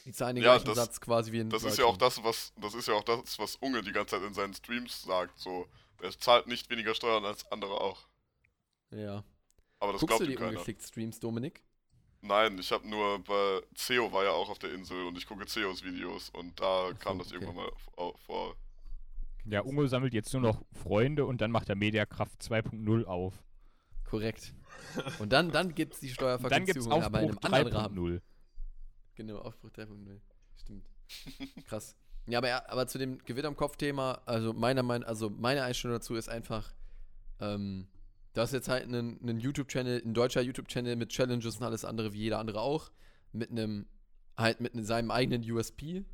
[0.06, 2.24] Die zahlen den Ja, gleichen das- Satz quasi wie in Das ist ja auch das,
[2.24, 5.38] was das ist ja auch das, was Unge die ganze Zeit in seinen Streams sagt.
[5.40, 5.68] So,
[6.02, 8.08] der zahlt nicht weniger Steuern als andere auch.
[8.92, 9.24] Ja.
[9.80, 10.50] Aber das Guckst glaubt du die keiner.
[10.50, 11.64] ungeklickt Streams, Dominik?
[12.22, 15.46] Nein, ich habe nur bei Ceo war ja auch auf der Insel und ich gucke
[15.46, 17.36] Ceos Videos und da so, kam das okay.
[17.36, 17.56] irgendwann
[17.98, 18.56] mal vor.
[19.46, 23.34] Ja, Unge sammelt jetzt nur noch Freunde und dann macht er Mediakraft 2.0 auf.
[24.10, 24.54] Korrekt.
[25.20, 27.54] Und dann, dann gibt es die Und dann gibt es Steuervergünstigungen, aber in Aufbruch einem
[27.54, 27.98] anderen Rahmen.
[27.98, 28.22] 3.0.
[29.16, 30.20] Genau, Aufbruch 3.0.
[30.58, 30.90] Stimmt.
[31.66, 31.96] Krass.
[32.26, 35.98] Ja, aber, ja, aber zu dem Gewitter im Kopf-Thema, also meiner Meinung, also meine Einstellung
[35.98, 36.74] dazu ist einfach,
[37.40, 37.88] ähm,
[38.34, 42.14] du hast jetzt halt einen, einen YouTube-Channel, ein deutscher YouTube-Channel mit Challenges und alles andere
[42.14, 42.92] wie jeder andere auch,
[43.32, 43.88] mit einem,
[44.38, 46.06] halt mit seinem eigenen USP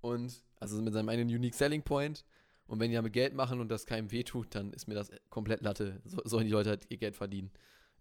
[0.00, 2.24] und, also mit seinem eigenen Unique Selling Point.
[2.66, 5.60] Und wenn die damit Geld machen und das keinem wehtut, dann ist mir das komplett
[5.60, 6.00] Latte.
[6.04, 7.50] So, sollen die Leute halt ihr Geld verdienen.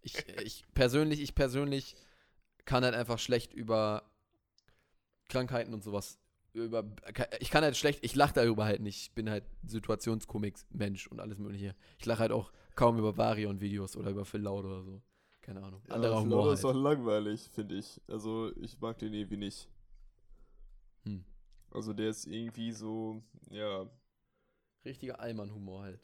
[0.02, 1.95] Ich, ich persönlich, ich persönlich
[2.65, 4.03] kann halt einfach schlecht über
[5.27, 6.19] Krankheiten und sowas
[6.53, 6.85] über
[7.40, 9.02] ich kann halt schlecht, ich lache darüber halt nicht.
[9.02, 11.76] Ich bin halt Situationskomik-Mensch und alles mögliche.
[11.98, 15.02] Ich lache halt auch kaum über Varion-Videos oder über Phil Laude oder so.
[15.41, 15.81] Keine Ahnung.
[15.88, 16.76] Ja, Anderer Phil Humor Laude ist halt.
[16.76, 17.99] auch langweilig, finde ich.
[18.07, 19.68] Also ich mag den irgendwie nicht.
[21.06, 21.26] Hm.
[21.72, 23.90] Also der ist irgendwie so, ja.
[24.86, 26.00] Richtiger Allmann-Humor halt.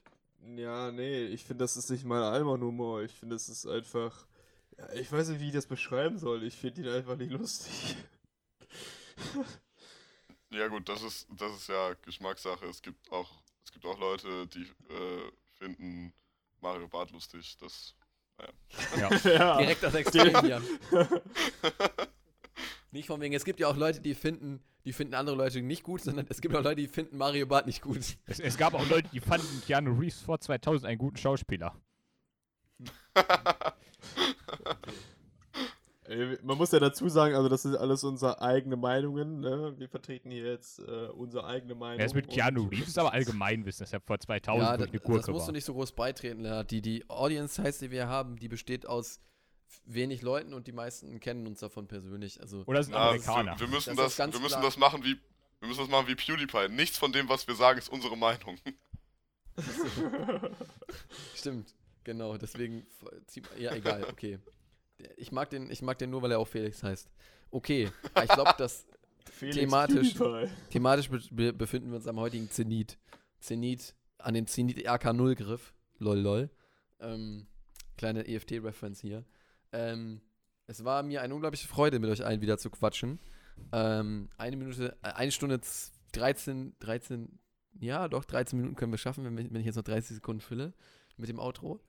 [0.55, 3.01] Ja, nee, ich finde, das ist nicht mal Alman-Humor.
[3.01, 4.25] Ich finde, das ist einfach.
[4.77, 6.43] Ja, ich weiß nicht, wie ich das beschreiben soll.
[6.43, 7.97] Ich finde ihn einfach nicht lustig.
[10.51, 12.65] Ja gut, das ist das ist ja Geschmackssache.
[12.65, 13.29] Es gibt auch
[13.63, 16.11] es gibt auch Leute, die äh, finden
[16.59, 17.55] Mario Bart lustig.
[17.59, 17.93] Das
[18.97, 19.15] Ja.
[19.31, 19.57] ja.
[19.57, 20.61] Direkt das Extrem hier.
[22.91, 25.83] Nicht von wegen, es gibt ja auch Leute, die finden, die finden andere Leute nicht
[25.83, 27.99] gut, sondern es gibt auch Leute, die finden Mario Barth nicht gut.
[28.25, 31.75] Es, es gab auch Leute, die fanden Keanu Reeves vor 2000 einen guten Schauspieler.
[36.05, 39.41] Ey, Man muss ja dazu sagen, also das sind alles unsere eigenen Meinungen.
[39.41, 39.75] Ne?
[39.77, 41.99] Wir vertreten hier jetzt äh, unsere eigene Meinung.
[41.99, 44.89] Er ist mit Keanu Reeves ist aber Allgemeinwissen, dass er vor 2000 ja, wirklich das,
[44.89, 45.47] eine das Gurke musst war.
[45.47, 46.71] du nicht so groß beitreten, Lennart.
[46.71, 49.19] Die, die Audience heißt, die wir haben, die besteht aus
[49.85, 52.39] wenig Leuten und die meisten kennen uns davon persönlich.
[52.41, 53.53] Also Oder sind Amerikaner.
[53.59, 54.61] wir, wir müssen Das das, wir müssen klar.
[54.63, 55.17] das machen wie
[55.59, 56.69] wir müssen das machen wie PewDiePie.
[56.69, 58.57] Nichts von dem, was wir sagen, ist unsere Meinung.
[61.35, 62.37] Stimmt, genau.
[62.37, 62.85] Deswegen,
[63.57, 64.39] ja, egal, okay.
[65.17, 67.09] Ich mag, den, ich mag den nur, weil er auch Felix heißt.
[67.51, 67.89] Okay,
[68.23, 68.85] ich glaube, dass
[69.31, 70.51] Felix thematisch- PewDiePie.
[70.71, 72.97] thematisch be be befinden wir uns am heutigen Zenit.
[73.39, 75.73] Zenit, an den Zenit RK0-Griff.
[75.99, 76.49] Lol, lol.
[76.99, 77.47] Ähm,
[77.97, 79.23] kleine EFT-Reference hier.
[79.71, 80.21] Ähm,
[80.67, 83.19] es war mir eine unglaubliche Freude, mit euch allen wieder zu quatschen.
[83.71, 87.39] Ähm, eine Minute, äh, eine Stunde z- 13, 13,
[87.79, 90.41] ja, doch, 13 Minuten können wir schaffen, wenn, wir- wenn ich jetzt noch 30 Sekunden
[90.41, 90.73] fülle
[91.17, 91.79] mit dem Outro.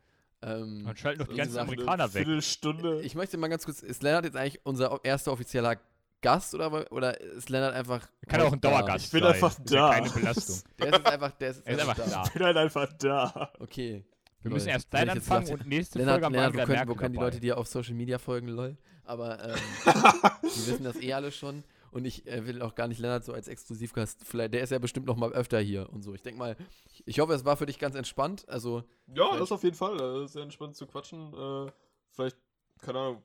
[0.42, 2.24] Ähm, Man schalten doch die ganzen Sachen, Amerikaner weg.
[2.26, 3.02] Viertelstunde.
[3.02, 5.76] ich möchte mal ganz kurz, ist Lennart jetzt eigentlich unser erster offizieller
[6.22, 8.06] Gast oder, oder ist Lennart einfach.
[8.28, 8.70] Kann auch ein da?
[8.70, 9.32] Dauergast Ich bin sein.
[9.34, 9.94] einfach Ist ja da.
[9.94, 10.56] keine Belastung.
[10.78, 12.22] Der ist jetzt einfach, der ist, jetzt Er ist einfach da.
[12.26, 13.52] Ich bin halt einfach da.
[13.58, 14.04] Okay.
[14.42, 14.54] Wir Lol.
[14.56, 16.94] müssen erst klein jetzt anfangen und nächste Lennart, Folge am Lennart wo, Angela können, Merkel
[16.94, 17.26] wo können die dabei.
[17.28, 18.76] Leute dir auf Social Media folgen, lol?
[19.04, 19.56] Aber ähm,
[20.42, 21.62] die wissen das eh alle schon.
[21.90, 24.24] Und ich äh, will auch gar nicht Lennart so als Exklusivgast.
[24.24, 26.14] Vielleicht, der ist ja bestimmt noch mal öfter hier und so.
[26.14, 26.56] Ich denke mal,
[27.04, 28.48] ich hoffe, es war für dich ganz entspannt.
[28.48, 29.96] Also, Ja, Vielleicht- das auf jeden Fall.
[29.96, 31.34] Das ist sehr entspannt zu quatschen.
[31.34, 31.70] Äh,
[32.12, 32.36] vielleicht,
[32.80, 33.22] keine Ahnung,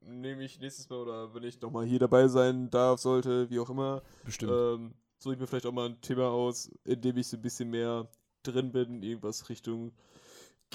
[0.00, 3.68] nehme ich nächstes Mal oder wenn ich nochmal hier dabei sein darf, sollte, wie auch
[3.68, 4.50] immer, bestimmt.
[4.52, 7.42] ähm, suche ich mir vielleicht auch mal ein Thema aus, in dem ich so ein
[7.42, 8.08] bisschen mehr
[8.42, 9.92] drin bin, irgendwas Richtung,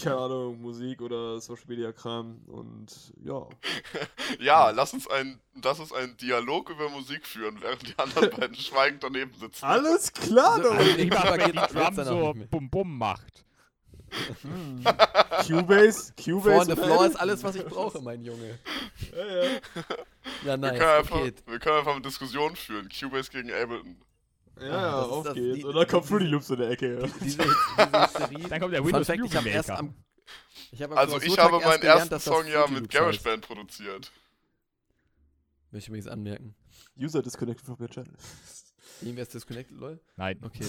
[0.02, 3.48] keine Ahnung, Musik oder Social Media Kram und ja.
[4.40, 8.56] Ja, lass uns ein lass uns einen Dialog über Musik führen, während die anderen beiden
[8.56, 9.64] schweigend daneben sitzen.
[9.66, 10.90] Alles klar, So, Dominik!
[10.90, 13.46] also- Ich mag, wenn die Drum so bum bum macht.
[14.44, 14.84] Hm.
[15.48, 16.60] Cubase, Cubase.
[16.60, 18.60] on the floor ist alles, was ich brauche, mein Junge.
[19.16, 19.44] Ja, ja.
[19.44, 19.62] Ja,
[20.44, 20.80] wir, nice.
[20.80, 21.34] können einfach, Okay.
[21.48, 22.88] wir können einfach eine Diskussion führen.
[22.90, 23.98] Cubase gegen Ableton.
[24.60, 25.56] Ja, Ah, ja, ist auf das- geht's.
[25.58, 26.98] die- Und dann kommt Fruity Loops in der Ecke.
[27.00, 27.44] Diese, diese
[28.04, 28.48] Hysterie.
[28.50, 29.94] Dann kommt der Windows Fact, ich habe erst am.
[30.72, 32.90] Ich hab am Also ich habe erst meinen gelernt, ersten Song ja mit.
[32.90, 34.12] GarageBand produziert.
[35.72, 36.56] Möchte ich übrigens anmerken.
[37.00, 38.14] User disconnected from your channel.
[39.02, 40.00] Irgendwer ist disconnected, lol?
[40.16, 40.40] Nein.
[40.42, 40.66] Okay.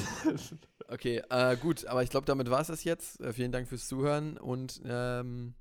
[0.89, 3.21] Okay, äh, gut, aber ich glaube, damit war es das jetzt.
[3.21, 5.55] Äh, vielen Dank fürs Zuhören und ähm,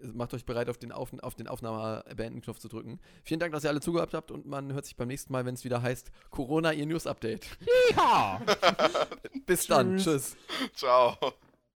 [0.00, 3.00] macht euch bereit, auf den, auf, auf den Aufnahme-Beenden-Knopf zu drücken.
[3.24, 5.54] Vielen Dank, dass ihr alle zugehört habt und man hört sich beim nächsten Mal, wenn
[5.54, 7.46] es wieder heißt Corona, ihr News-Update.
[7.90, 8.40] Ja!
[9.46, 9.96] Bis dann.
[9.96, 10.36] Tschüss.
[10.36, 10.36] Tschüss.
[10.74, 11.16] Ciao.